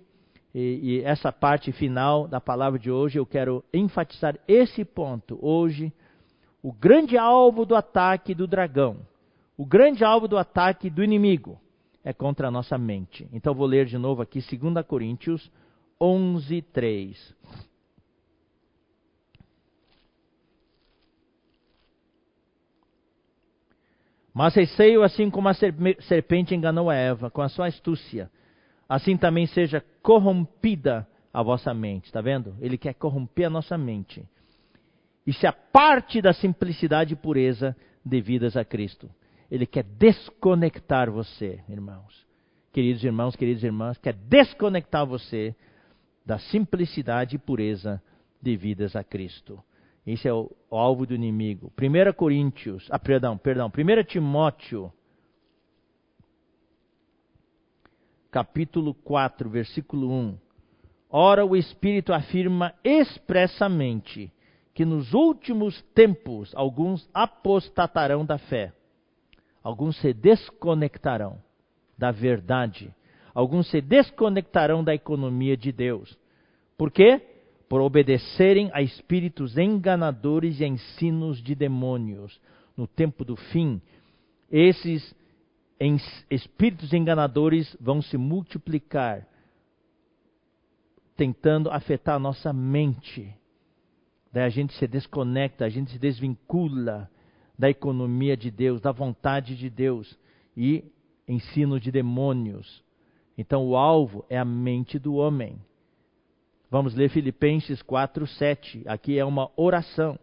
e, 0.58 0.80
e 0.82 1.01
essa 1.03 1.34
parte 1.34 1.74
final 1.74 2.30
da 2.30 2.39
palavra 2.39 2.80
de 2.80 2.89
hoje, 2.89 3.20
eu 3.20 3.26
quero 3.26 3.62
enfatizar 3.74 4.39
esse 4.47 4.86
ponto. 4.86 5.38
Hoje, 5.41 5.91
o 6.64 6.72
grande 6.72 7.18
alvo 7.18 7.66
do 7.66 7.76
ataque 7.76 8.34
do 8.34 8.47
dragão, 8.47 9.06
o 9.58 9.66
grande 9.66 10.06
alvo 10.06 10.30
do 10.30 10.38
ataque 10.38 10.89
do 10.89 11.03
inimigo, 11.03 11.60
é 12.06 12.14
contra 12.14 12.47
a 12.47 12.51
nossa 12.51 12.78
mente. 12.78 13.28
Então 13.34 13.53
vou 13.53 13.68
ler 13.68 13.86
de 13.86 13.97
novo 13.97 14.22
aqui 14.22 14.39
2 14.39 14.86
Coríntios 14.88 15.51
11, 15.99 16.62
3. 16.62 17.36
Mas 24.34 24.56
receio, 24.56 25.03
assim 25.03 25.30
como 25.30 25.49
a 25.49 25.53
serpente 25.53 26.56
enganou 26.56 26.89
a 26.89 26.95
Eva 26.95 27.30
com 27.30 27.41
a 27.41 27.49
sua 27.49 27.68
astúcia, 27.68 28.32
assim 28.88 29.17
também 29.17 29.47
seja 29.47 29.83
corrompida 30.01 31.07
a 31.33 31.43
vossa 31.43 31.73
mente. 31.73 32.05
Está 32.05 32.21
vendo? 32.21 32.55
Ele 32.59 32.77
quer 32.77 32.93
corromper 32.93 33.47
a 33.47 33.49
nossa 33.49 33.77
mente. 33.77 34.23
E 35.25 35.33
se 35.33 35.51
parte 35.51 36.21
da 36.21 36.33
simplicidade 36.33 37.13
e 37.13 37.17
pureza 37.17 37.75
devidas 38.03 38.55
a 38.55 38.63
Cristo. 38.63 39.09
Ele 39.49 39.65
quer 39.65 39.83
desconectar 39.83 41.11
você, 41.11 41.59
irmãos. 41.67 42.25
Queridos 42.71 43.03
irmãos, 43.03 43.36
queridas 43.36 43.63
irmãs, 43.63 43.97
quer 43.97 44.13
desconectar 44.13 45.05
você 45.05 45.55
da 46.25 46.38
simplicidade 46.38 47.36
e 47.36 47.39
pureza 47.39 48.01
devidas 48.41 48.95
a 48.95 49.03
Cristo. 49.03 49.63
Esse 50.05 50.27
é 50.27 50.33
o, 50.33 50.51
o 50.69 50.77
alvo 50.77 51.05
do 51.05 51.15
inimigo. 51.15 51.71
1 51.79 52.13
Coríntios, 52.13 52.88
ah, 52.91 52.99
perdão, 52.99 53.38
perdão, 53.38 53.67
1 53.67 54.03
Timóteo, 54.03 54.91
capítulo 58.36 58.93
4, 58.93 59.49
versículo 59.49 60.11
1. 60.11 60.38
Ora, 61.09 61.45
o 61.45 61.55
Espírito 61.55 62.11
afirma 62.11 62.75
expressamente 62.83 64.29
que 64.73 64.83
nos 64.83 65.13
últimos 65.13 65.81
tempos 65.93 66.53
alguns 66.53 67.09
apostatarão 67.13 68.25
da 68.25 68.38
fé 68.38 68.73
Alguns 69.63 69.97
se 70.01 70.13
desconectarão 70.13 71.39
da 71.97 72.11
verdade. 72.11 72.93
Alguns 73.33 73.67
se 73.69 73.79
desconectarão 73.79 74.83
da 74.83 74.93
economia 74.93 75.55
de 75.55 75.71
Deus. 75.71 76.15
Por 76.77 76.91
quê? 76.91 77.19
Por 77.69 77.79
obedecerem 77.79 78.69
a 78.73 78.81
espíritos 78.81 79.57
enganadores 79.57 80.59
e 80.59 80.65
a 80.65 80.67
ensinos 80.67 81.41
de 81.41 81.55
demônios. 81.55 82.39
No 82.75 82.86
tempo 82.86 83.23
do 83.23 83.36
fim, 83.36 83.81
esses 84.51 85.15
espíritos 86.30 86.93
enganadores 86.93 87.76
vão 87.80 88.01
se 88.01 88.17
multiplicar, 88.17 89.28
tentando 91.15 91.69
afetar 91.69 92.15
a 92.15 92.19
nossa 92.19 92.53
mente. 92.53 93.34
Daí 94.32 94.43
a 94.43 94.49
gente 94.49 94.73
se 94.73 94.88
desconecta, 94.88 95.65
a 95.65 95.69
gente 95.69 95.91
se 95.91 95.99
desvincula 95.99 97.09
da 97.57 97.69
economia 97.69 98.36
de 98.36 98.51
Deus, 98.51 98.82
da 98.82 98.91
vontade 98.91 99.55
de 99.55 99.69
Deus 99.69 100.17
e 100.55 100.84
ensino 101.28 101.80
de 101.80 101.91
demônios. 101.91 102.84
Então 103.38 103.65
o 103.67 103.76
alvo 103.76 104.26
é 104.30 104.38
a 104.38 104.45
mente 104.45 104.99
do 104.99 105.15
homem. 105.15 105.59
Vamos 106.69 106.95
ler 106.95 107.09
Filipenses 107.09 107.82
4, 107.82 108.26
7. 108.28 108.84
Aqui 108.88 109.17
é 109.17 109.26
uma 109.26 109.51
oração. 109.55 110.19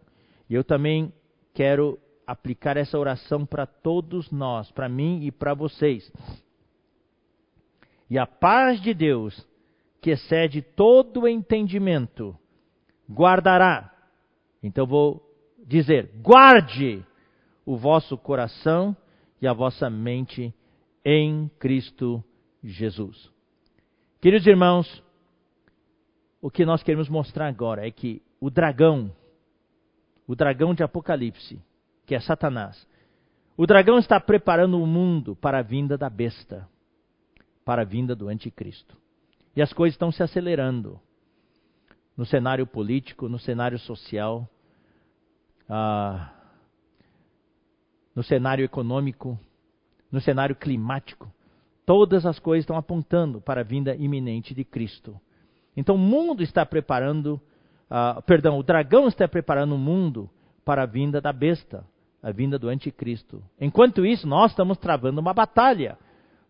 E 0.49 0.53
eu 0.53 0.63
também 0.63 1.11
quero 1.53 1.99
aplicar 2.25 2.77
essa 2.77 2.97
oração 2.97 3.45
para 3.45 3.65
todos 3.65 4.31
nós, 4.31 4.71
para 4.71 4.89
mim 4.89 5.23
e 5.23 5.31
para 5.31 5.53
vocês. 5.53 6.11
E 8.09 8.17
a 8.17 8.25
paz 8.25 8.81
de 8.81 8.93
Deus, 8.93 9.47
que 10.01 10.11
excede 10.11 10.61
todo 10.61 11.27
entendimento, 11.27 12.37
guardará. 13.09 13.91
Então 14.61 14.85
vou 14.85 15.21
dizer: 15.65 16.11
guarde 16.21 17.05
o 17.65 17.77
vosso 17.77 18.17
coração 18.17 18.95
e 19.41 19.47
a 19.47 19.53
vossa 19.53 19.89
mente 19.89 20.53
em 21.03 21.49
Cristo 21.59 22.23
Jesus. 22.63 23.31
Queridos 24.21 24.47
irmãos, 24.47 25.03
o 26.41 26.49
que 26.49 26.65
nós 26.65 26.83
queremos 26.83 27.09
mostrar 27.09 27.47
agora 27.47 27.87
é 27.87 27.91
que 27.91 28.21
o 28.39 28.49
dragão, 28.49 29.13
o 30.27 30.35
dragão 30.35 30.73
de 30.73 30.83
Apocalipse, 30.83 31.61
que 32.05 32.15
é 32.15 32.19
Satanás, 32.19 32.87
o 33.55 33.65
dragão 33.65 33.99
está 33.99 34.19
preparando 34.19 34.81
o 34.81 34.87
mundo 34.87 35.35
para 35.35 35.59
a 35.59 35.61
vinda 35.61 35.97
da 35.97 36.09
besta, 36.09 36.67
para 37.63 37.83
a 37.83 37.85
vinda 37.85 38.15
do 38.15 38.27
anticristo. 38.27 38.97
E 39.55 39.61
as 39.61 39.71
coisas 39.71 39.93
estão 39.93 40.11
se 40.11 40.23
acelerando 40.23 40.99
no 42.17 42.25
cenário 42.25 42.65
político, 42.65 43.29
no 43.29 43.37
cenário 43.37 43.77
social. 43.79 44.49
Ah, 45.69 46.33
no 48.15 48.23
cenário 48.23 48.63
econômico, 48.63 49.39
no 50.11 50.21
cenário 50.21 50.55
climático. 50.55 51.31
Todas 51.85 52.25
as 52.25 52.39
coisas 52.39 52.63
estão 52.63 52.77
apontando 52.77 53.41
para 53.41 53.61
a 53.61 53.63
vinda 53.63 53.95
iminente 53.95 54.53
de 54.53 54.63
Cristo. 54.63 55.19
Então 55.75 55.95
o 55.95 55.99
mundo 55.99 56.43
está 56.43 56.65
preparando, 56.65 57.41
uh, 57.89 58.21
perdão, 58.23 58.57
o 58.57 58.63
dragão 58.63 59.07
está 59.07 59.27
preparando 59.27 59.75
o 59.75 59.77
mundo 59.77 60.29
para 60.63 60.83
a 60.83 60.85
vinda 60.85 61.19
da 61.19 61.33
besta, 61.33 61.85
a 62.23 62.31
vinda 62.31 62.57
do 62.57 62.69
anticristo. 62.69 63.43
Enquanto 63.59 64.05
isso, 64.05 64.25
nós 64.25 64.51
estamos 64.51 64.77
travando 64.77 65.19
uma 65.19 65.33
batalha. 65.33 65.97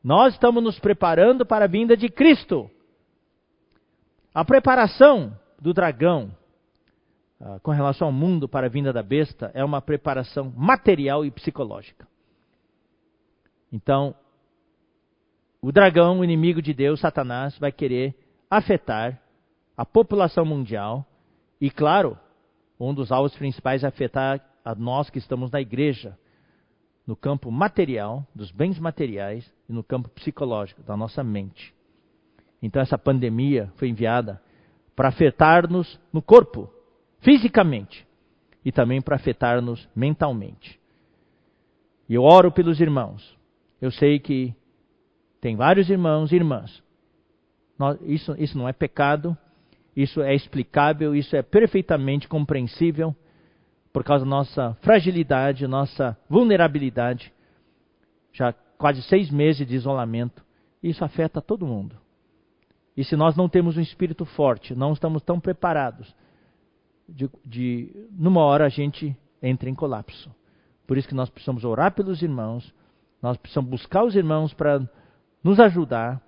Nós 0.04 0.34
estamos 0.34 0.64
nos 0.64 0.78
preparando 0.78 1.44
para 1.44 1.66
a 1.66 1.68
vinda 1.68 1.98
de 1.98 2.10
Cristo. 2.10 2.70
A 4.32 4.46
preparação 4.46 5.36
do 5.60 5.74
dragão 5.74 6.32
ah, 7.42 7.60
com 7.64 7.72
relação 7.72 8.08
ao 8.08 8.14
mundo 8.14 8.48
para 8.48 8.68
a 8.68 8.70
vinda 8.70 8.94
da 8.94 9.02
besta 9.02 9.50
é 9.56 9.66
uma 9.66 9.82
preparação 9.82 10.54
material 10.56 11.26
e 11.26 11.32
psicológica. 11.32 12.08
Então, 13.72 14.14
o 15.60 15.72
dragão, 15.72 16.20
o 16.20 16.24
inimigo 16.24 16.62
de 16.62 16.74
Deus, 16.74 17.00
Satanás, 17.00 17.58
vai 17.58 17.72
querer 17.72 18.16
afetar 18.50 19.20
a 19.76 19.84
população 19.84 20.46
mundial 20.46 21.04
e, 21.60 21.72
claro, 21.72 22.18
um 22.80 22.94
dos 22.94 23.12
alvos 23.12 23.36
principais 23.36 23.84
é 23.84 23.88
afetar 23.88 24.40
a 24.64 24.74
nós 24.76 25.10
que 25.10 25.18
estamos 25.18 25.52
na 25.52 25.60
igreja, 25.60 26.18
no 27.06 27.16
campo 27.16 27.52
material, 27.52 28.26
dos 28.34 28.52
bens 28.52 28.80
materiais 28.80 29.52
e 29.68 29.74
no 29.74 29.84
campo 29.84 30.10
psicológico, 30.10 30.82
da 30.84 30.96
nossa 30.96 31.24
mente. 31.24 31.74
Então, 32.62 32.82
essa 32.82 32.98
pandemia 32.98 33.72
foi 33.76 33.90
enviada 33.90 34.42
para 34.96 35.10
afetar-nos 35.10 36.00
no 36.14 36.22
corpo, 36.22 36.72
fisicamente 37.20 38.08
e 38.64 38.72
também 38.72 39.02
para 39.02 39.18
afetar-nos 39.18 39.88
mentalmente. 39.94 40.80
E 42.08 42.14
eu 42.14 42.24
oro 42.24 42.52
pelos 42.52 42.80
irmãos. 42.80 43.38
Eu 43.82 43.92
sei 43.92 44.20
que 44.20 44.56
tem 45.42 45.58
vários 45.58 45.90
irmãos 45.90 46.32
e 46.32 46.36
irmãs. 46.36 46.82
Isso, 48.04 48.34
isso 48.38 48.58
não 48.58 48.70
é 48.70 48.72
pecado, 48.72 49.38
isso 49.96 50.22
é 50.22 50.34
explicável, 50.34 51.14
isso 51.14 51.36
é 51.36 51.42
perfeitamente 51.42 52.30
compreensível 52.30 53.14
por 53.94 54.04
causa 54.04 54.26
da 54.26 54.30
nossa 54.30 54.74
fragilidade, 54.82 55.68
nossa 55.68 56.18
vulnerabilidade. 56.28 57.32
Já 58.34 58.52
quase 58.78 59.04
seis 59.04 59.30
meses 59.30 59.66
de 59.66 59.76
isolamento. 59.76 60.44
Isso 60.82 61.06
afeta 61.06 61.40
todo 61.42 61.66
mundo. 61.66 61.96
E 62.98 63.04
se 63.04 63.16
nós 63.16 63.36
não 63.36 63.48
temos 63.48 63.78
um 63.78 63.82
espírito 63.82 64.26
forte, 64.26 64.76
não 64.76 64.94
estamos 64.94 65.22
tão 65.24 65.40
preparados, 65.40 66.14
de, 67.08 67.30
de 67.46 68.08
numa 68.12 68.42
hora 68.42 68.66
a 68.66 68.70
gente 68.70 69.16
entra 69.42 69.70
em 69.70 69.76
colapso. 69.76 70.30
Por 70.86 70.98
isso 70.98 71.08
que 71.08 71.16
nós 71.16 71.30
precisamos 71.30 71.64
orar 71.64 71.94
pelos 71.94 72.22
irmãos, 72.22 72.74
nós 73.22 73.38
precisamos 73.38 73.70
buscar 73.70 74.04
os 74.04 74.16
irmãos 74.16 74.54
para 74.54 74.82
nos 75.44 75.60
ajudar 75.60 76.22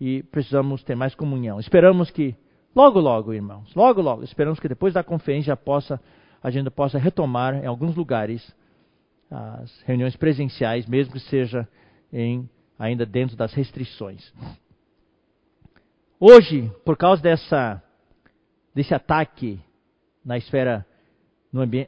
e 0.00 0.22
precisamos 0.24 0.82
ter 0.82 0.94
mais 0.94 1.14
comunhão. 1.14 1.60
Esperamos 1.60 2.10
que 2.10 2.34
logo, 2.74 2.98
logo, 2.98 3.32
irmãos, 3.32 3.72
logo, 3.74 4.00
logo, 4.00 4.24
esperamos 4.24 4.58
que 4.58 4.68
depois 4.68 4.94
da 4.94 5.04
conferência 5.04 5.54
possa, 5.56 6.00
a 6.42 6.50
gente 6.50 6.70
possa 6.70 6.98
retomar 6.98 7.54
em 7.54 7.66
alguns 7.66 7.94
lugares 7.96 8.54
as 9.30 9.82
reuniões 9.82 10.16
presenciais, 10.16 10.86
mesmo 10.86 11.12
que 11.12 11.20
seja 11.20 11.68
em, 12.12 12.48
ainda 12.78 13.06
dentro 13.06 13.36
das 13.36 13.52
restrições. 13.52 14.32
Hoje, 16.18 16.70
por 16.84 16.96
causa 16.96 17.22
dessa, 17.22 17.82
desse 18.74 18.92
ataque 18.92 19.60
na 20.24 20.36
esfera, 20.36 20.84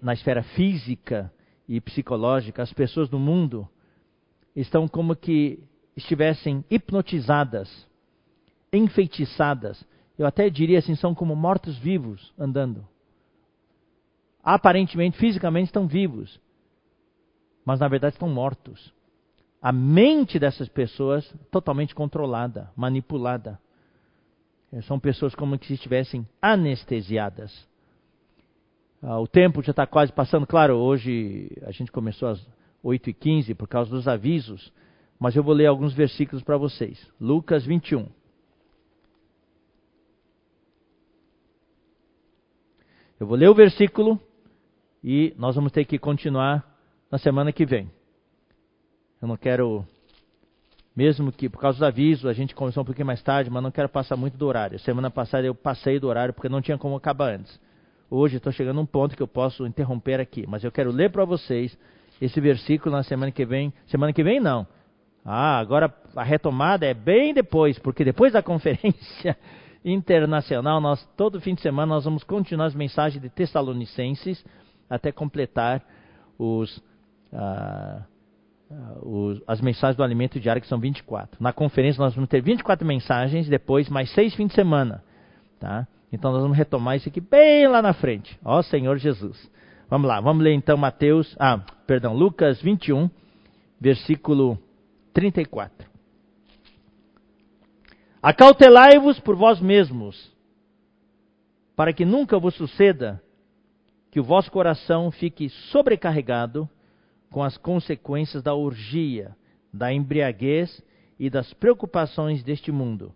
na 0.01 0.13
esfera 0.13 0.43
física 0.43 1.33
e 1.69 1.81
psicológica, 1.81 2.63
as 2.63 2.73
pessoas 2.73 3.09
do 3.09 3.19
mundo 3.19 3.69
estão 4.55 4.87
como 4.87 5.17
que 5.17 5.63
estivessem 5.97 6.65
hipnotizadas, 6.71 7.87
enfeitiçadas. 8.73 9.85
Eu 10.19 10.27
até 10.27 10.49
diria 10.49 10.79
assim, 10.79 10.95
são 10.95 11.15
como 11.15 11.35
mortos-vivos 11.35 12.33
andando. 12.39 12.87
Aparentemente, 14.43 15.19
fisicamente 15.19 15.67
estão 15.67 15.87
vivos, 15.87 16.41
mas 17.65 17.79
na 17.79 17.87
verdade 17.87 18.15
estão 18.15 18.29
mortos. 18.29 18.93
A 19.61 19.71
mente 19.71 20.39
dessas 20.39 20.69
pessoas 20.69 21.33
totalmente 21.51 21.95
controlada, 21.95 22.71
manipulada. 22.75 23.61
São 24.83 24.99
pessoas 24.99 25.35
como 25.35 25.57
se 25.63 25.75
estivessem 25.75 26.27
anestesiadas. 26.41 27.69
Ah, 29.01 29.21
o 29.21 29.29
tempo 29.29 29.63
já 29.63 29.71
está 29.71 29.87
quase 29.87 30.13
passando. 30.13 30.47
Claro, 30.47 30.75
hoje 30.77 31.51
a 31.63 31.71
gente 31.71 31.93
começou 31.93 32.29
às 32.29 32.45
8h15 32.85 33.55
por 33.55 33.69
causa 33.69 33.91
dos 33.91 34.09
avisos, 34.09 34.73
mas 35.19 35.37
eu 35.37 35.43
vou 35.45 35.55
ler 35.55 35.67
alguns 35.67 35.95
versículos 35.95 36.43
para 36.43 36.57
vocês. 36.57 37.07
Lucas 37.21 37.65
21. 37.65 38.09
Eu 43.21 43.27
vou 43.27 43.37
ler 43.37 43.49
o 43.49 43.55
versículo 43.55 44.21
e 45.03 45.35
nós 45.37 45.57
vamos 45.57 45.73
ter 45.73 45.85
que 45.85 45.99
continuar 45.99 46.65
na 47.11 47.19
semana 47.19 47.53
que 47.53 47.67
vem. 47.67 47.91
Eu 49.21 49.29
não 49.29 49.37
quero, 49.37 49.85
mesmo 50.95 51.33
que 51.33 51.49
por 51.49 51.61
causa 51.61 51.79
do 51.79 51.85
aviso, 51.85 52.29
a 52.29 52.33
gente 52.33 52.55
começou 52.55 52.83
um 52.83 52.87
pouquinho 52.87 53.07
mais 53.07 53.23
tarde, 53.23 53.51
mas 53.51 53.63
não 53.63 53.71
quero 53.71 53.89
passar 53.89 54.17
muito 54.17 54.37
do 54.37 54.47
horário. 54.47 54.79
Semana 54.79 55.11
passada 55.11 55.47
eu 55.47 55.55
passei 55.55 55.99
do 55.99 56.09
horário 56.09 56.33
porque 56.33 56.49
não 56.49 56.63
tinha 56.63 56.79
como 56.79 56.97
acabar 56.97 57.35
antes. 57.35 57.61
Hoje 58.11 58.37
estou 58.37 58.53
chegando 58.53 58.79
a 58.79 58.83
um 58.83 58.87
ponto 58.87 59.17
que 59.17 59.23
eu 59.23 59.29
posso 59.29 59.67
interromper 59.67 60.21
aqui, 60.21 60.45
mas 60.47 60.63
eu 60.63 60.71
quero 60.71 60.91
ler 60.91 61.11
para 61.11 61.25
vocês 61.25 61.77
esse 62.21 62.41
versículo 62.41 62.95
na 62.95 63.03
semana 63.03 63.33
que 63.33 63.45
vem. 63.45 63.73
Semana 63.87 64.13
que 64.13 64.23
vem 64.23 64.39
não. 64.39 64.67
Ah, 65.25 65.59
agora 65.59 65.93
a 66.17 66.23
retomada 66.23 66.85
é 66.85 66.95
bem 66.95 67.33
depois, 67.33 67.79
porque 67.79 68.05
depois 68.05 68.33
da 68.33 68.43
conferência 68.43 69.37
internacional, 69.85 70.81
nós 70.81 71.05
todo 71.17 71.41
fim 71.41 71.55
de 71.55 71.63
semana 71.63 71.95
nós 71.95 72.05
vamos 72.05 72.23
continuar 72.23 72.67
as 72.67 72.75
mensagens 72.75 73.23
de 73.23 73.29
Tessalonicenses 73.29 74.45
até 74.95 75.11
completar 75.11 75.83
os 76.39 76.83
ah, 77.33 78.03
os, 79.03 79.43
as 79.47 79.61
mensagens 79.61 79.97
do 79.97 80.03
alimento 80.03 80.41
diário, 80.41 80.61
que 80.61 80.69
são 80.69 80.79
24. 80.79 81.43
Na 81.43 81.53
conferência 81.53 82.03
nós 82.03 82.15
vamos 82.15 82.31
ter 82.31 82.43
24 82.43 82.87
mensagens, 82.87 83.49
depois 83.49 83.89
mais 83.89 84.13
seis 84.13 84.35
fins 84.35 84.49
de 84.49 84.55
semana. 84.55 85.03
Tá? 85.59 85.87
Então 86.13 86.33
nós 86.33 86.43
vamos 86.43 86.57
retomar 86.57 86.97
isso 86.97 87.09
aqui 87.09 87.21
bem 87.21 87.67
lá 87.69 87.83
na 87.83 87.93
frente. 87.93 88.39
Ó 88.45 88.63
Senhor 88.63 88.97
Jesus. 88.99 89.51
Vamos 89.89 90.09
lá, 90.09 90.21
vamos 90.21 90.43
ler 90.43 90.55
então 90.55 90.77
Mateus, 90.77 91.37
ah, 91.39 91.61
perdão, 91.87 92.15
Lucas 92.15 92.61
21, 92.63 93.11
versículo 93.79 94.59
34. 95.13 95.87
Acautelai-vos 98.23 99.19
por 99.21 99.37
vós 99.37 99.61
mesmos, 99.61 100.33
para 101.77 101.93
que 101.93 102.05
nunca 102.05 102.39
vos 102.39 102.55
suceda 102.55 103.21
que 104.13 104.21
o 104.21 104.23
vosso 104.23 104.53
coração 104.53 105.11
fique 105.11 105.49
sobrecarregado 105.49 106.69
com 107.31 107.43
as 107.43 107.57
consequências 107.57 108.43
da 108.43 108.55
orgia, 108.55 109.35
da 109.73 109.91
embriaguez 109.91 110.85
e 111.19 111.31
das 111.31 111.55
preocupações 111.55 112.45
deste 112.45 112.71
mundo. 112.71 113.15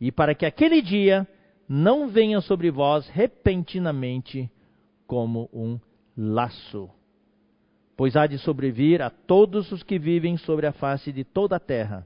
E 0.00 0.10
para 0.10 0.34
que 0.34 0.44
aquele 0.44 0.82
dia 0.82 1.24
não 1.68 2.08
venha 2.08 2.40
sobre 2.40 2.72
vós 2.72 3.08
repentinamente 3.08 4.50
como 5.06 5.48
um 5.52 5.78
laço. 6.16 6.90
Pois 7.96 8.16
há 8.16 8.26
de 8.26 8.36
sobrevir 8.38 9.00
a 9.00 9.10
todos 9.10 9.70
os 9.70 9.84
que 9.84 9.96
vivem 9.96 10.36
sobre 10.38 10.66
a 10.66 10.72
face 10.72 11.12
de 11.12 11.22
toda 11.22 11.54
a 11.54 11.60
terra. 11.60 12.04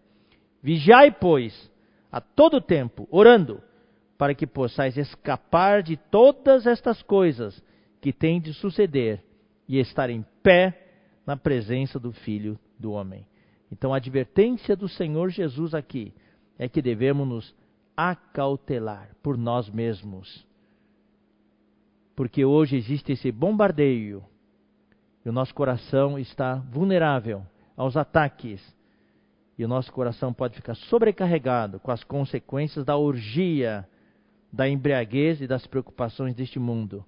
Vigiai, 0.62 1.10
pois, 1.10 1.70
a 2.12 2.20
todo 2.20 2.60
tempo, 2.60 3.08
orando, 3.10 3.62
para 4.18 4.34
que 4.34 4.46
possais 4.46 4.98
escapar 4.98 5.82
de 5.82 5.96
todas 5.96 6.66
estas 6.66 7.00
coisas 7.00 7.62
que 8.04 8.12
têm 8.12 8.38
de 8.38 8.52
suceder 8.52 9.24
e 9.66 9.78
estar 9.78 10.10
em 10.10 10.22
pé 10.42 10.78
na 11.26 11.38
presença 11.38 11.98
do 11.98 12.12
Filho 12.12 12.58
do 12.78 12.92
Homem. 12.92 13.26
Então 13.72 13.94
a 13.94 13.96
advertência 13.96 14.76
do 14.76 14.86
Senhor 14.86 15.30
Jesus 15.30 15.72
aqui 15.72 16.12
é 16.58 16.68
que 16.68 16.82
devemos 16.82 17.26
nos 17.26 17.54
acautelar 17.96 19.08
por 19.22 19.38
nós 19.38 19.70
mesmos. 19.70 20.46
Porque 22.14 22.44
hoje 22.44 22.76
existe 22.76 23.12
esse 23.12 23.32
bombardeio 23.32 24.22
e 25.24 25.30
o 25.30 25.32
nosso 25.32 25.54
coração 25.54 26.18
está 26.18 26.56
vulnerável 26.56 27.42
aos 27.74 27.96
ataques. 27.96 28.62
E 29.56 29.64
o 29.64 29.68
nosso 29.68 29.90
coração 29.90 30.30
pode 30.30 30.56
ficar 30.56 30.74
sobrecarregado 30.74 31.80
com 31.80 31.90
as 31.90 32.04
consequências 32.04 32.84
da 32.84 32.98
orgia, 32.98 33.88
da 34.52 34.68
embriaguez 34.68 35.40
e 35.40 35.46
das 35.46 35.66
preocupações 35.66 36.34
deste 36.34 36.58
mundo. 36.58 37.02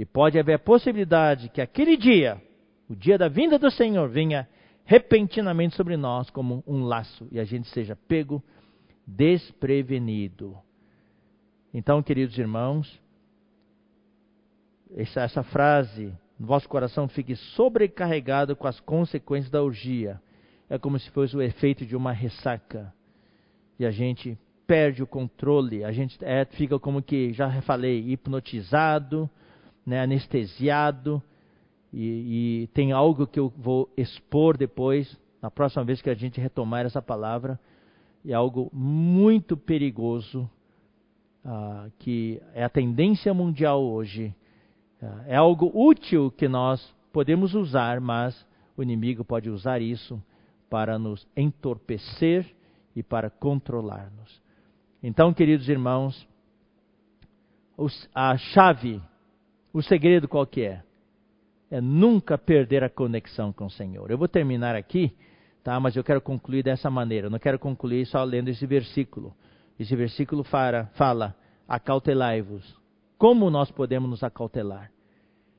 E 0.00 0.04
pode 0.06 0.38
haver 0.38 0.54
a 0.54 0.58
possibilidade 0.58 1.50
que 1.50 1.60
aquele 1.60 1.94
dia 1.94 2.40
o 2.88 2.96
dia 2.96 3.18
da 3.18 3.28
vinda 3.28 3.58
do 3.58 3.70
Senhor 3.70 4.08
venha 4.08 4.48
repentinamente 4.82 5.76
sobre 5.76 5.94
nós 5.94 6.30
como 6.30 6.64
um 6.66 6.84
laço 6.84 7.28
e 7.30 7.38
a 7.38 7.44
gente 7.44 7.68
seja 7.68 7.94
pego 8.08 8.42
desprevenido. 9.06 10.56
Então, 11.74 12.02
queridos 12.02 12.38
irmãos, 12.38 12.98
essa, 14.96 15.20
essa 15.20 15.42
frase, 15.42 16.10
vosso 16.38 16.66
coração 16.66 17.06
fique 17.06 17.36
sobrecarregado 17.36 18.56
com 18.56 18.66
as 18.66 18.80
consequências 18.80 19.50
da 19.50 19.62
orgia, 19.62 20.18
é 20.70 20.78
como 20.78 20.98
se 20.98 21.10
fosse 21.10 21.36
o 21.36 21.42
efeito 21.42 21.84
de 21.84 21.94
uma 21.94 22.10
ressaca. 22.10 22.90
E 23.78 23.84
a 23.84 23.90
gente 23.90 24.38
perde 24.66 25.02
o 25.02 25.06
controle, 25.06 25.84
a 25.84 25.92
gente 25.92 26.16
é, 26.24 26.46
fica 26.46 26.78
como 26.78 27.02
que, 27.02 27.34
já 27.34 27.60
falei, 27.60 28.00
hipnotizado, 28.10 29.28
né, 29.84 30.00
anestesiado, 30.00 31.22
e, 31.92 32.62
e, 32.62 32.66
tem 32.68 32.92
algo 32.92 33.26
que 33.26 33.40
eu 33.40 33.52
vou 33.56 33.90
expor 33.96 34.56
depois, 34.56 35.18
na 35.42 35.50
próxima 35.50 35.84
vez 35.84 36.00
que 36.00 36.10
a 36.10 36.14
gente 36.14 36.40
retomar 36.40 36.86
essa 36.86 37.02
palavra, 37.02 37.58
é 38.24 38.32
algo 38.32 38.70
muito 38.72 39.56
perigoso, 39.56 40.48
uh, 41.44 41.90
que 41.98 42.40
é 42.54 42.62
a 42.62 42.68
tendência 42.68 43.32
mundial 43.34 43.82
hoje. 43.82 44.34
Uh, 45.02 45.06
é 45.26 45.36
algo 45.36 45.72
útil 45.74 46.30
que 46.30 46.46
nós 46.46 46.94
podemos 47.12 47.54
usar, 47.54 48.00
mas 48.00 48.46
o 48.76 48.82
inimigo 48.82 49.24
pode 49.24 49.50
usar 49.50 49.80
isso 49.80 50.22
para 50.68 50.98
nos 50.98 51.26
entorpecer 51.36 52.46
e 52.94 53.02
para 53.02 53.30
controlar-nos. 53.30 54.40
Então, 55.02 55.32
queridos 55.32 55.68
irmãos, 55.68 56.28
os, 57.76 58.08
a 58.14 58.36
chave, 58.36 59.02
o 59.72 59.82
segredo 59.82 60.28
qual 60.28 60.46
que 60.46 60.62
é? 60.62 60.82
é 61.70 61.80
nunca 61.80 62.36
perder 62.36 62.82
a 62.82 62.90
conexão 62.90 63.52
com 63.52 63.66
o 63.66 63.70
Senhor. 63.70 64.10
Eu 64.10 64.18
vou 64.18 64.26
terminar 64.26 64.74
aqui, 64.74 65.16
tá? 65.62 65.78
Mas 65.78 65.94
eu 65.94 66.02
quero 66.02 66.20
concluir 66.20 66.64
dessa 66.64 66.90
maneira. 66.90 67.28
Eu 67.28 67.30
não 67.30 67.38
quero 67.38 67.58
concluir 67.58 68.04
só 68.06 68.22
lendo 68.24 68.48
esse 68.48 68.66
versículo. 68.66 69.34
Esse 69.78 69.94
versículo 69.94 70.42
fala, 70.42 70.90
fala 70.94 71.36
acautelai-vos. 71.68 72.76
Como 73.16 73.48
nós 73.48 73.70
podemos 73.70 74.10
nos 74.10 74.24
acautelar? 74.24 74.90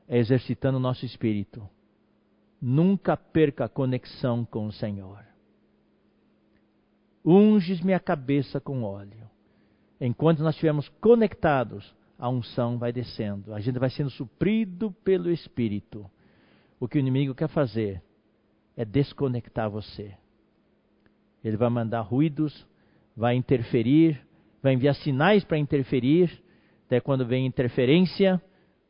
É 0.07 0.17
exercitando 0.17 0.77
o 0.77 0.81
nosso 0.81 1.05
espírito. 1.05 1.67
Nunca 2.61 3.15
perca 3.15 3.65
a 3.65 3.69
conexão 3.69 4.43
com 4.43 4.65
o 4.65 4.71
Senhor. 4.73 5.23
Unges-me 7.23 7.93
a 7.93 7.99
cabeça 7.99 8.59
com 8.59 8.83
óleo. 8.83 9.29
Enquanto 9.99 10.43
nós 10.43 10.55
estivermos 10.55 10.89
conectados, 10.99 11.95
a 12.21 12.29
unção 12.29 12.77
vai 12.77 12.93
descendo, 12.93 13.53
a 13.53 13.59
gente 13.59 13.77
vai 13.79 13.89
sendo 13.89 14.09
suprido 14.09 14.91
pelo 15.03 15.29
Espírito. 15.29 16.09
O 16.79 16.87
que 16.87 16.97
o 16.97 16.99
inimigo 16.99 17.35
quer 17.35 17.49
fazer 17.49 18.01
é 18.77 18.85
desconectar 18.85 19.69
você. 19.69 20.13
Ele 21.43 21.57
vai 21.57 21.69
mandar 21.69 22.01
ruídos, 22.01 22.65
vai 23.17 23.35
interferir, 23.35 24.21
vai 24.61 24.73
enviar 24.73 24.95
sinais 24.95 25.43
para 25.43 25.57
interferir. 25.57 26.41
Até 26.85 26.99
quando 26.99 27.25
vem 27.25 27.45
interferência, 27.45 28.41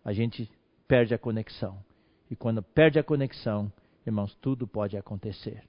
a 0.03 0.11
gente 0.13 0.49
perde 0.87 1.13
a 1.13 1.17
conexão. 1.17 1.77
E 2.29 2.35
quando 2.35 2.61
perde 2.61 2.99
a 2.99 3.03
conexão, 3.03 3.71
irmãos, 4.05 4.35
tudo 4.41 4.67
pode 4.67 4.97
acontecer. 4.97 5.63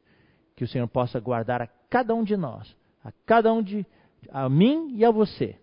Que 0.56 0.64
o 0.64 0.68
Senhor 0.68 0.88
possa 0.88 1.18
guardar 1.18 1.62
a 1.62 1.66
cada 1.88 2.14
um 2.14 2.22
de 2.24 2.36
nós 2.36 2.76
a 3.04 3.12
cada 3.26 3.52
um 3.52 3.62
de 3.62 3.84
a 4.30 4.48
mim 4.48 4.94
e 4.94 5.04
a 5.04 5.10
você. 5.10 5.56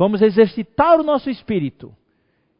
Vamos 0.00 0.22
exercitar 0.22 0.98
o 0.98 1.02
nosso 1.02 1.28
espírito. 1.28 1.94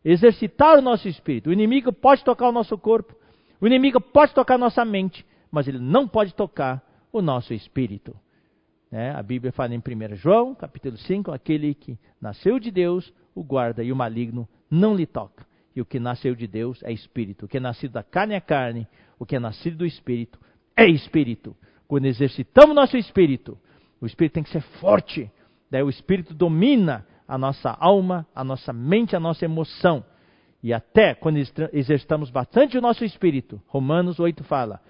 Exercitar 0.05 0.79
o 0.79 0.83
nosso 0.83 1.09
espírito. 1.09 1.49
O 1.49 1.53
inimigo 1.55 1.91
pode 1.91 2.23
tocar 2.23 2.47
o 2.47 2.53
nosso 2.53 2.77
corpo, 2.77 3.17
o 3.59 3.67
inimigo 3.67 3.99
pode 3.99 4.35
tocar 4.35 4.57
a 4.57 4.59
nossa 4.59 4.85
mente, 4.85 5.25
mas 5.51 5.67
ele 5.67 5.79
não 5.79 6.07
pode 6.07 6.35
tocar 6.35 6.85
o 7.11 7.23
nosso 7.23 7.55
espírito. 7.55 8.15
É, 8.93 9.13
a 9.13 9.23
Bíblia 9.23 9.53
fala 9.53 9.75
em 9.75 9.79
1 9.79 10.17
João, 10.17 10.55
capítulo 10.55 10.99
5, 10.99 11.33
aquele 11.33 11.73
que 11.73 11.99
nasceu 12.21 12.59
de 12.59 12.71
Deus, 12.71 13.11
o 13.35 13.43
guarda, 13.43 13.83
e 13.83 13.91
o 13.91 13.97
maligno 13.97 14.47
não 14.71 14.95
lhe 14.95 15.07
toca. 15.07 15.47
E 15.75 15.81
o 15.81 15.87
que 15.87 15.99
nasceu 15.99 16.35
de 16.35 16.47
Deus 16.47 16.83
é 16.83 16.93
espírito. 16.93 17.47
O 17.47 17.49
que 17.49 17.57
é 17.57 17.61
nascido 17.61 17.93
da 17.93 18.03
carne 18.03 18.35
é 18.35 18.41
carne, 18.41 18.87
o 19.19 19.25
que 19.25 19.35
é 19.35 19.41
nascido 19.41 19.79
do 19.79 19.87
espírito 19.87 20.39
é 20.77 20.87
espírito. 20.87 21.57
Quando 21.89 22.05
exercitamos 22.05 22.77
nosso 22.77 22.99
espírito, 22.99 23.57
o 23.99 24.05
espírito 24.05 24.35
tem 24.35 24.43
que 24.43 24.51
ser 24.51 24.63
forte. 24.79 25.31
Daí 25.71 25.83
o 25.83 25.89
espírito 25.89 26.35
domina 26.35 27.07
a 27.31 27.39
nossa 27.39 27.71
alma, 27.79 28.27
a 28.35 28.43
nossa 28.43 28.73
mente, 28.73 29.15
a 29.15 29.21
nossa 29.21 29.45
emoção. 29.45 30.05
E 30.61 30.75
até 30.75 31.15
quando 31.15 31.39
exercitamos 31.73 32.29
bastante 32.29 32.77
o 32.77 32.81
nosso 32.81 33.05
espírito, 33.05 33.63
Romanos 33.69 34.19
8 34.19 34.43
fala, 34.43 34.81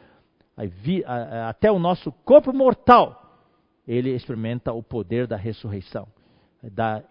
até 1.46 1.70
o 1.70 1.78
nosso 1.78 2.10
corpo 2.24 2.50
mortal 2.50 3.44
ele 3.86 4.14
experimenta 4.14 4.72
o 4.72 4.82
poder 4.82 5.26
da 5.26 5.36
ressurreição. 5.36 6.08
Da, 6.62 7.02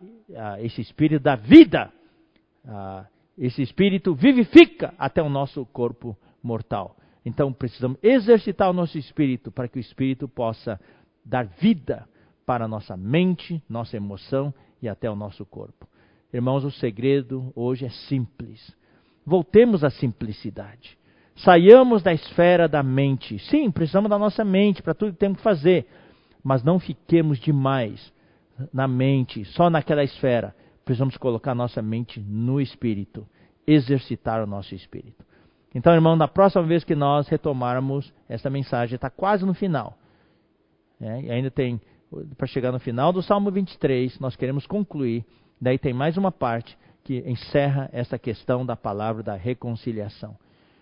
esse 0.61 0.81
espírito 0.81 1.21
da 1.21 1.35
vida, 1.35 1.91
esse 3.37 3.61
espírito 3.61 4.15
vivifica 4.15 4.95
até 4.97 5.21
o 5.21 5.29
nosso 5.29 5.63
corpo 5.67 6.17
mortal. 6.41 6.97
Então 7.23 7.53
precisamos 7.53 7.99
exercitar 8.01 8.67
o 8.67 8.73
nosso 8.73 8.97
espírito 8.97 9.51
para 9.51 9.67
que 9.67 9.77
o 9.77 9.79
espírito 9.79 10.27
possa 10.27 10.79
dar 11.23 11.45
vida 11.45 12.09
para 12.47 12.65
a 12.65 12.67
nossa 12.67 12.97
mente, 12.97 13.61
nossa 13.69 13.95
emoção 13.95 14.51
e 14.81 14.89
até 14.89 15.09
o 15.09 15.15
nosso 15.15 15.45
corpo. 15.45 15.87
Irmãos, 16.33 16.63
o 16.63 16.71
segredo 16.71 17.51
hoje 17.55 17.85
é 17.85 17.89
simples. 17.89 18.75
Voltemos 19.25 19.83
à 19.83 19.89
simplicidade. 19.89 20.97
Saiamos 21.37 22.03
da 22.03 22.13
esfera 22.13 22.67
da 22.67 22.83
mente. 22.83 23.39
Sim, 23.39 23.71
precisamos 23.71 24.09
da 24.09 24.19
nossa 24.19 24.43
mente 24.43 24.81
para 24.81 24.93
tudo 24.93 25.13
que 25.13 25.19
temos 25.19 25.37
que 25.37 25.43
fazer 25.43 25.87
mas 26.43 26.63
não 26.63 26.79
fiquemos 26.79 27.39
demais 27.39 28.13
na 28.73 28.87
mente, 28.87 29.45
só 29.45 29.69
naquela 29.69 30.03
esfera. 30.03 30.55
Precisamos 30.83 31.17
colocar 31.17 31.53
nossa 31.53 31.81
mente 31.81 32.19
no 32.19 32.59
espírito, 32.59 33.27
exercitar 33.67 34.43
o 34.43 34.47
nosso 34.47 34.73
espírito. 34.73 35.23
Então, 35.73 35.93
irmão, 35.93 36.15
na 36.15 36.27
próxima 36.27 36.63
vez 36.63 36.83
que 36.83 36.95
nós 36.95 37.27
retomarmos 37.27 38.11
essa 38.27 38.49
mensagem, 38.49 38.95
está 38.95 39.09
quase 39.09 39.45
no 39.45 39.53
final. 39.53 39.97
É, 40.99 41.21
e 41.21 41.31
ainda 41.31 41.51
tem, 41.51 41.79
para 42.37 42.47
chegar 42.47 42.71
no 42.71 42.79
final 42.79 43.13
do 43.13 43.21
Salmo 43.21 43.51
23, 43.51 44.19
nós 44.19 44.35
queremos 44.35 44.65
concluir. 44.65 45.25
Daí 45.61 45.77
tem 45.77 45.93
mais 45.93 46.17
uma 46.17 46.31
parte 46.31 46.77
que 47.03 47.19
encerra 47.29 47.89
essa 47.91 48.17
questão 48.17 48.65
da 48.65 48.75
palavra 48.75 49.21
da 49.21 49.35
reconciliação. 49.35 50.35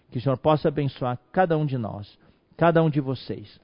Que 0.09 0.17
o 0.17 0.21
Senhor 0.21 0.37
possa 0.37 0.69
abençoar 0.69 1.19
cada 1.31 1.57
um 1.57 1.65
de 1.65 1.77
nós, 1.77 2.17
cada 2.55 2.81
um 2.81 2.89
de 2.89 3.01
vocês. 3.01 3.59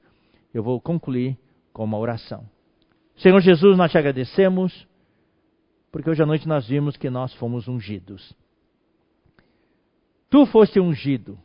Eu 0.53 0.61
vou 0.61 0.79
concluir 0.79 1.37
com 1.71 1.83
uma 1.83 1.97
oração. 1.97 2.45
Senhor 3.15 3.39
Jesus, 3.39 3.77
nós 3.77 3.91
te 3.91 3.97
agradecemos, 3.97 4.87
porque 5.91 6.09
hoje 6.09 6.21
à 6.21 6.25
noite 6.25 6.47
nós 6.47 6.67
vimos 6.67 6.97
que 6.97 7.09
nós 7.09 7.33
fomos 7.35 7.67
ungidos. 7.67 8.35
Tu 10.29 10.45
foste 10.47 10.79
ungido 10.79 11.39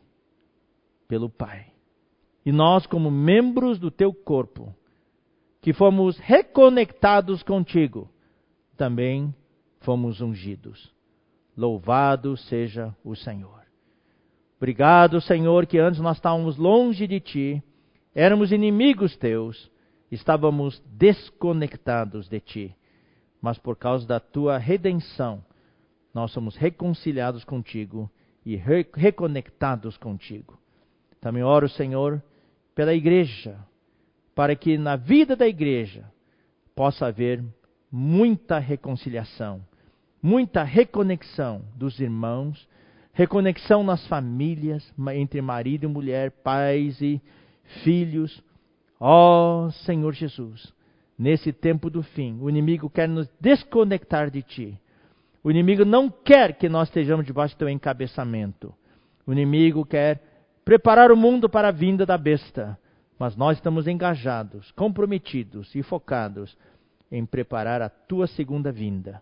pelo 1.07 1.29
Pai. 1.29 1.67
E 2.45 2.51
nós, 2.51 2.87
como 2.87 3.11
membros 3.11 3.77
do 3.77 3.91
teu 3.91 4.13
corpo, 4.13 4.73
que 5.61 5.73
fomos 5.73 6.17
reconectados 6.19 7.43
contigo, 7.43 8.09
também 8.77 9.33
fomos 9.81 10.21
ungidos. 10.21 10.93
Louvado 11.55 12.37
seja 12.37 12.95
o 13.03 13.15
Senhor. 13.15 13.59
Obrigado, 14.57 15.19
Senhor, 15.21 15.65
que 15.65 15.77
antes 15.77 15.99
nós 15.99 16.17
estávamos 16.17 16.57
longe 16.57 17.07
de 17.07 17.19
ti, 17.19 17.63
éramos 18.13 18.51
inimigos 18.51 19.15
teus 19.17 19.69
estávamos 20.11 20.81
desconectados 20.85 22.27
de 22.27 22.39
ti, 22.39 22.75
mas 23.41 23.57
por 23.57 23.75
causa 23.75 24.07
da 24.07 24.19
tua 24.19 24.57
redenção, 24.57 25.43
nós 26.13 26.31
somos 26.31 26.55
reconciliados 26.55 27.43
contigo 27.43 28.09
e 28.45 28.55
re 28.55 28.87
reconectados 28.93 29.97
contigo. 29.97 30.59
Também 31.21 31.43
oro, 31.43 31.69
Senhor, 31.69 32.21
pela 32.73 32.93
igreja, 32.93 33.59
para 34.39 34.55
que 34.55 34.77
na 34.77 34.95
vida 34.95 35.35
da 35.35 35.45
igreja 35.45 36.05
possa 36.73 37.07
haver 37.07 37.43
muita 37.91 38.57
reconciliação, 38.57 39.59
muita 40.23 40.63
reconexão 40.63 41.61
dos 41.75 41.99
irmãos, 41.99 42.65
reconexão 43.11 43.83
nas 43.83 44.07
famílias, 44.07 44.93
entre 45.13 45.41
marido 45.41 45.83
e 45.83 45.87
mulher, 45.89 46.31
pais 46.31 47.01
e 47.01 47.21
filhos, 47.83 48.41
Ó 48.97 49.65
oh, 49.65 49.71
Senhor 49.71 50.13
Jesus, 50.13 50.73
nesse 51.17 51.51
tempo 51.51 51.89
do 51.89 52.01
fim, 52.01 52.37
o 52.39 52.49
inimigo 52.49 52.89
quer 52.89 53.09
nos 53.09 53.27
desconectar 53.41 54.31
de 54.31 54.41
Ti. 54.41 54.79
O 55.43 55.51
inimigo 55.51 55.83
não 55.83 56.09
quer 56.09 56.53
que 56.53 56.69
nós 56.69 56.87
estejamos 56.87 57.25
debaixo 57.25 57.55
do 57.55 57.59
teu 57.59 57.67
encabeçamento. 57.67 58.73
O 59.27 59.33
inimigo 59.33 59.85
quer 59.85 60.23
preparar 60.63 61.11
o 61.11 61.17
mundo 61.17 61.49
para 61.49 61.67
a 61.67 61.71
vinda 61.71 62.05
da 62.05 62.17
besta. 62.17 62.79
Mas 63.19 63.35
nós 63.35 63.57
estamos 63.57 63.87
engajados, 63.87 64.71
comprometidos 64.71 65.75
e 65.75 65.83
focados 65.83 66.57
em 67.11 67.25
preparar 67.25 67.81
a 67.81 67.89
tua 67.89 68.25
segunda 68.25 68.71
vinda. 68.71 69.21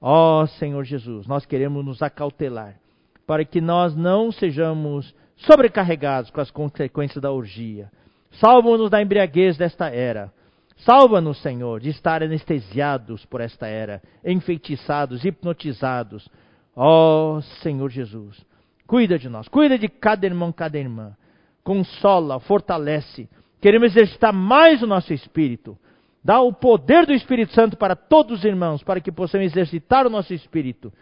Ó 0.00 0.42
oh, 0.42 0.46
Senhor 0.46 0.82
Jesus, 0.82 1.26
nós 1.26 1.46
queremos 1.46 1.84
nos 1.84 2.02
acautelar 2.02 2.76
para 3.26 3.44
que 3.44 3.60
nós 3.60 3.94
não 3.94 4.32
sejamos 4.32 5.14
sobrecarregados 5.36 6.30
com 6.30 6.40
as 6.40 6.50
consequências 6.50 7.22
da 7.22 7.30
orgia 7.30 7.90
Salva-nos 8.40 8.90
da 8.90 9.00
embriaguez 9.00 9.56
desta 9.56 9.88
era. 9.88 10.32
Salva-nos, 10.78 11.40
Senhor, 11.40 11.80
de 11.80 11.90
estar 11.90 12.22
anestesiados 12.22 13.24
por 13.26 13.40
esta 13.40 13.66
era, 13.66 14.02
enfeitiçados, 14.24 15.24
hipnotizados. 15.24 16.28
Ó 16.74 17.36
oh, 17.36 17.42
Senhor 17.62 17.88
Jesus, 17.90 18.44
cuida 18.86 19.18
de 19.18 19.28
nós, 19.28 19.46
cuida 19.46 19.78
de 19.78 19.88
cada 19.88 20.26
irmão, 20.26 20.50
cada 20.52 20.76
irmã. 20.78 21.16
Consola, 21.64 22.38
fortalece. 22.38 23.28
Queremos 23.60 23.96
exercitar 23.96 24.32
mais 24.32 24.82
o 24.82 24.86
nosso 24.86 25.14
espírito. 25.14 25.76
Dá 26.22 26.40
o 26.40 26.52
poder 26.52 27.06
do 27.06 27.12
Espírito 27.12 27.52
Santo 27.52 27.76
para 27.76 27.96
todos 27.96 28.38
os 28.38 28.44
irmãos, 28.44 28.82
para 28.82 29.00
que 29.00 29.10
possamos 29.10 29.46
exercitar 29.46 30.06
o 30.06 30.10
nosso 30.10 30.32
espírito 30.32 30.92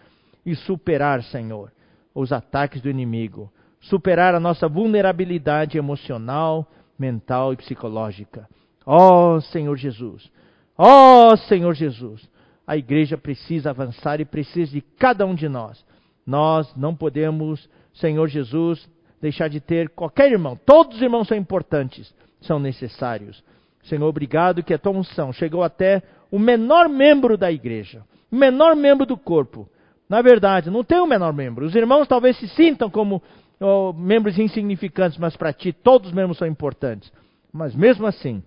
e 0.47 0.55
superar, 0.55 1.23
Senhor, 1.25 1.73
os 2.15 2.33
ataques 2.33 2.81
do 2.81 2.89
inimigo. 2.89 3.53
Superar 3.81 4.35
a 4.35 4.41
nossa 4.41 4.69
vulnerabilidade 4.69 5.77
emocional, 5.77 6.69
mental 6.99 7.53
e 7.53 7.57
psicológica. 7.57 8.49
Ó 8.87 9.35
oh, 9.35 9.41
Senhor 9.41 9.77
Jesus! 9.77 10.31
Ó 10.79 11.33
oh, 11.33 11.37
Senhor 11.37 11.75
Jesus! 11.75 12.29
A 12.67 12.77
igreja 12.77 13.19
precisa 13.19 13.71
avançar 13.71 14.21
e 14.21 14.25
precisa 14.25 14.73
de 14.73 14.81
cada 14.81 15.27
um 15.27 15.35
de 15.35 15.49
nós. 15.49 15.85
Nós 16.25 16.73
não 16.77 16.95
podemos, 16.95 17.69
Senhor 17.93 18.29
Jesus, 18.29 18.89
deixar 19.23 19.49
de 19.49 19.61
ter 19.61 19.89
qualquer 19.91 20.33
irmão. 20.33 20.59
Todos 20.67 20.97
os 20.97 21.03
irmãos 21.03 21.29
são 21.29 21.37
importantes, 21.37 22.13
são 22.41 22.59
necessários. 22.59 23.43
Senhor, 23.85 24.07
obrigado 24.07 24.65
que 24.65 24.75
a 24.75 24.79
tua 24.79 24.93
unção 24.93 25.33
chegou 25.33 25.63
até 25.63 26.03
o 26.31 26.39
menor 26.39 26.89
membro 26.89 27.39
da 27.39 27.51
igreja, 27.51 28.03
o 28.31 28.37
menor 28.37 28.75
membro 28.75 29.07
do 29.07 29.17
corpo. 29.17 29.69
Na 30.09 30.21
verdade, 30.21 30.71
não 30.71 30.83
tem 30.83 30.99
o 30.99 31.07
menor 31.07 31.33
membro. 31.33 31.65
Os 31.65 31.75
irmãos 31.75 32.09
talvez 32.09 32.37
se 32.37 32.49
sintam 32.49 32.91
como 32.91 33.23
oh, 33.61 33.93
membros 33.93 34.39
insignificantes, 34.39 35.17
mas 35.17 35.37
para 35.37 35.53
ti 35.53 35.73
todos 35.73 36.09
os 36.09 36.15
membros 36.15 36.37
são 36.37 36.47
importantes. 36.47 37.11
Mas 37.53 37.75
mesmo 37.75 38.07
assim, 38.07 38.43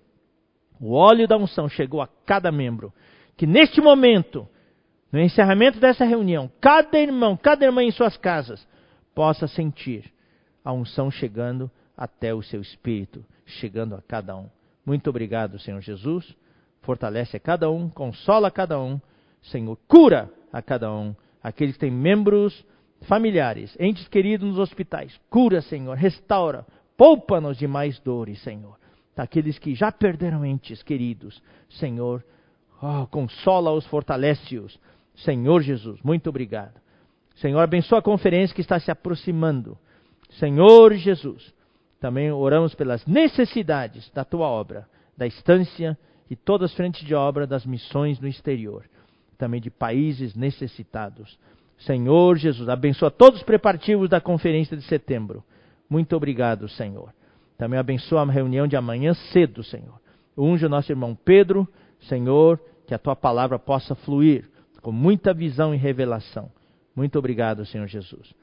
o 0.78 0.92
óleo 0.92 1.26
da 1.26 1.38
unção 1.38 1.68
chegou 1.68 2.02
a 2.02 2.08
cada 2.26 2.52
membro. 2.52 2.92
Que 3.36 3.46
neste 3.46 3.80
momento, 3.80 4.46
no 5.10 5.20
encerramento 5.20 5.80
dessa 5.80 6.04
reunião, 6.04 6.50
cada 6.60 6.98
irmão, 6.98 7.36
cada 7.36 7.64
irmã 7.64 7.82
em 7.82 7.90
suas 7.90 8.16
casas, 8.16 8.66
possa 9.14 9.46
sentir 9.46 10.15
a 10.66 10.72
unção 10.72 11.12
chegando 11.12 11.70
até 11.96 12.34
o 12.34 12.42
seu 12.42 12.60
espírito, 12.60 13.24
chegando 13.44 13.94
a 13.94 14.02
cada 14.02 14.36
um. 14.36 14.48
Muito 14.84 15.08
obrigado, 15.08 15.60
Senhor 15.60 15.80
Jesus. 15.80 16.34
Fortalece 16.82 17.36
a 17.36 17.40
cada 17.40 17.70
um, 17.70 17.88
consola 17.88 18.48
a 18.48 18.50
cada 18.50 18.76
um. 18.80 19.00
Senhor, 19.42 19.78
cura 19.86 20.28
a 20.52 20.60
cada 20.60 20.92
um. 20.92 21.14
Aqueles 21.40 21.74
que 21.74 21.80
têm 21.82 21.90
membros 21.92 22.64
familiares, 23.02 23.76
entes 23.78 24.08
queridos 24.08 24.48
nos 24.48 24.58
hospitais. 24.58 25.16
Cura, 25.30 25.62
Senhor, 25.62 25.96
restaura, 25.96 26.66
poupa-nos 26.96 27.56
de 27.56 27.68
mais 27.68 28.00
dores, 28.00 28.42
Senhor. 28.42 28.76
Daqueles 29.14 29.60
que 29.60 29.72
já 29.72 29.92
perderam 29.92 30.44
entes 30.44 30.82
queridos, 30.82 31.40
Senhor, 31.70 32.24
oh, 32.82 33.06
consola-os, 33.06 33.86
fortalece-os. 33.86 34.80
Senhor 35.14 35.62
Jesus, 35.62 36.00
muito 36.02 36.28
obrigado. 36.28 36.74
Senhor, 37.36 37.60
abençoa 37.60 38.00
a 38.00 38.02
conferência 38.02 38.52
que 38.52 38.62
está 38.62 38.80
se 38.80 38.90
aproximando. 38.90 39.78
Senhor 40.38 40.94
Jesus, 40.94 41.54
também 42.00 42.30
oramos 42.30 42.74
pelas 42.74 43.04
necessidades 43.06 44.10
da 44.10 44.24
tua 44.24 44.46
obra, 44.46 44.86
da 45.16 45.26
estância 45.26 45.98
e 46.28 46.36
todas 46.36 46.70
as 46.70 46.76
frentes 46.76 47.06
de 47.06 47.14
obra 47.14 47.46
das 47.46 47.64
missões 47.64 48.20
no 48.20 48.28
exterior, 48.28 48.84
também 49.38 49.60
de 49.60 49.70
países 49.70 50.34
necessitados. 50.34 51.38
Senhor 51.78 52.36
Jesus, 52.36 52.68
abençoa 52.68 53.10
todos 53.10 53.40
os 53.40 53.46
preparativos 53.46 54.08
da 54.08 54.20
conferência 54.20 54.76
de 54.76 54.82
setembro. 54.84 55.42
Muito 55.88 56.14
obrigado, 56.16 56.68
Senhor. 56.68 57.14
Também 57.56 57.78
abençoa 57.78 58.22
a 58.22 58.30
reunião 58.30 58.66
de 58.66 58.76
amanhã 58.76 59.14
cedo, 59.32 59.62
Senhor. 59.62 60.00
Unge 60.36 60.66
o 60.66 60.68
nosso 60.68 60.92
irmão 60.92 61.14
Pedro, 61.14 61.66
Senhor, 62.00 62.60
que 62.86 62.94
a 62.94 62.98
tua 62.98 63.16
palavra 63.16 63.58
possa 63.58 63.94
fluir 63.94 64.48
com 64.82 64.92
muita 64.92 65.32
visão 65.32 65.74
e 65.74 65.78
revelação. 65.78 66.50
Muito 66.94 67.18
obrigado, 67.18 67.64
Senhor 67.64 67.86
Jesus. 67.86 68.34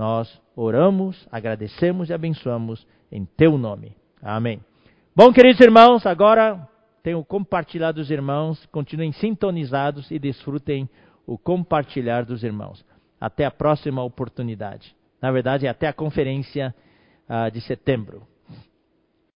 Nós 0.00 0.40
oramos, 0.56 1.28
agradecemos 1.30 2.08
e 2.08 2.14
abençoamos 2.14 2.86
em 3.12 3.26
teu 3.26 3.58
nome. 3.58 3.94
Amém. 4.22 4.58
Bom, 5.14 5.30
queridos 5.30 5.60
irmãos, 5.60 6.06
agora 6.06 6.66
tenho 7.02 7.22
compartilhado 7.22 8.00
dos 8.00 8.10
irmãos. 8.10 8.64
Continuem 8.72 9.12
sintonizados 9.12 10.10
e 10.10 10.18
desfrutem 10.18 10.88
o 11.26 11.36
compartilhar 11.36 12.24
dos 12.24 12.42
irmãos. 12.42 12.82
Até 13.20 13.44
a 13.44 13.50
próxima 13.50 14.02
oportunidade. 14.02 14.96
Na 15.20 15.30
verdade, 15.30 15.68
até 15.68 15.86
a 15.86 15.92
conferência 15.92 16.74
uh, 17.28 17.50
de 17.50 17.60
setembro. 17.60 18.26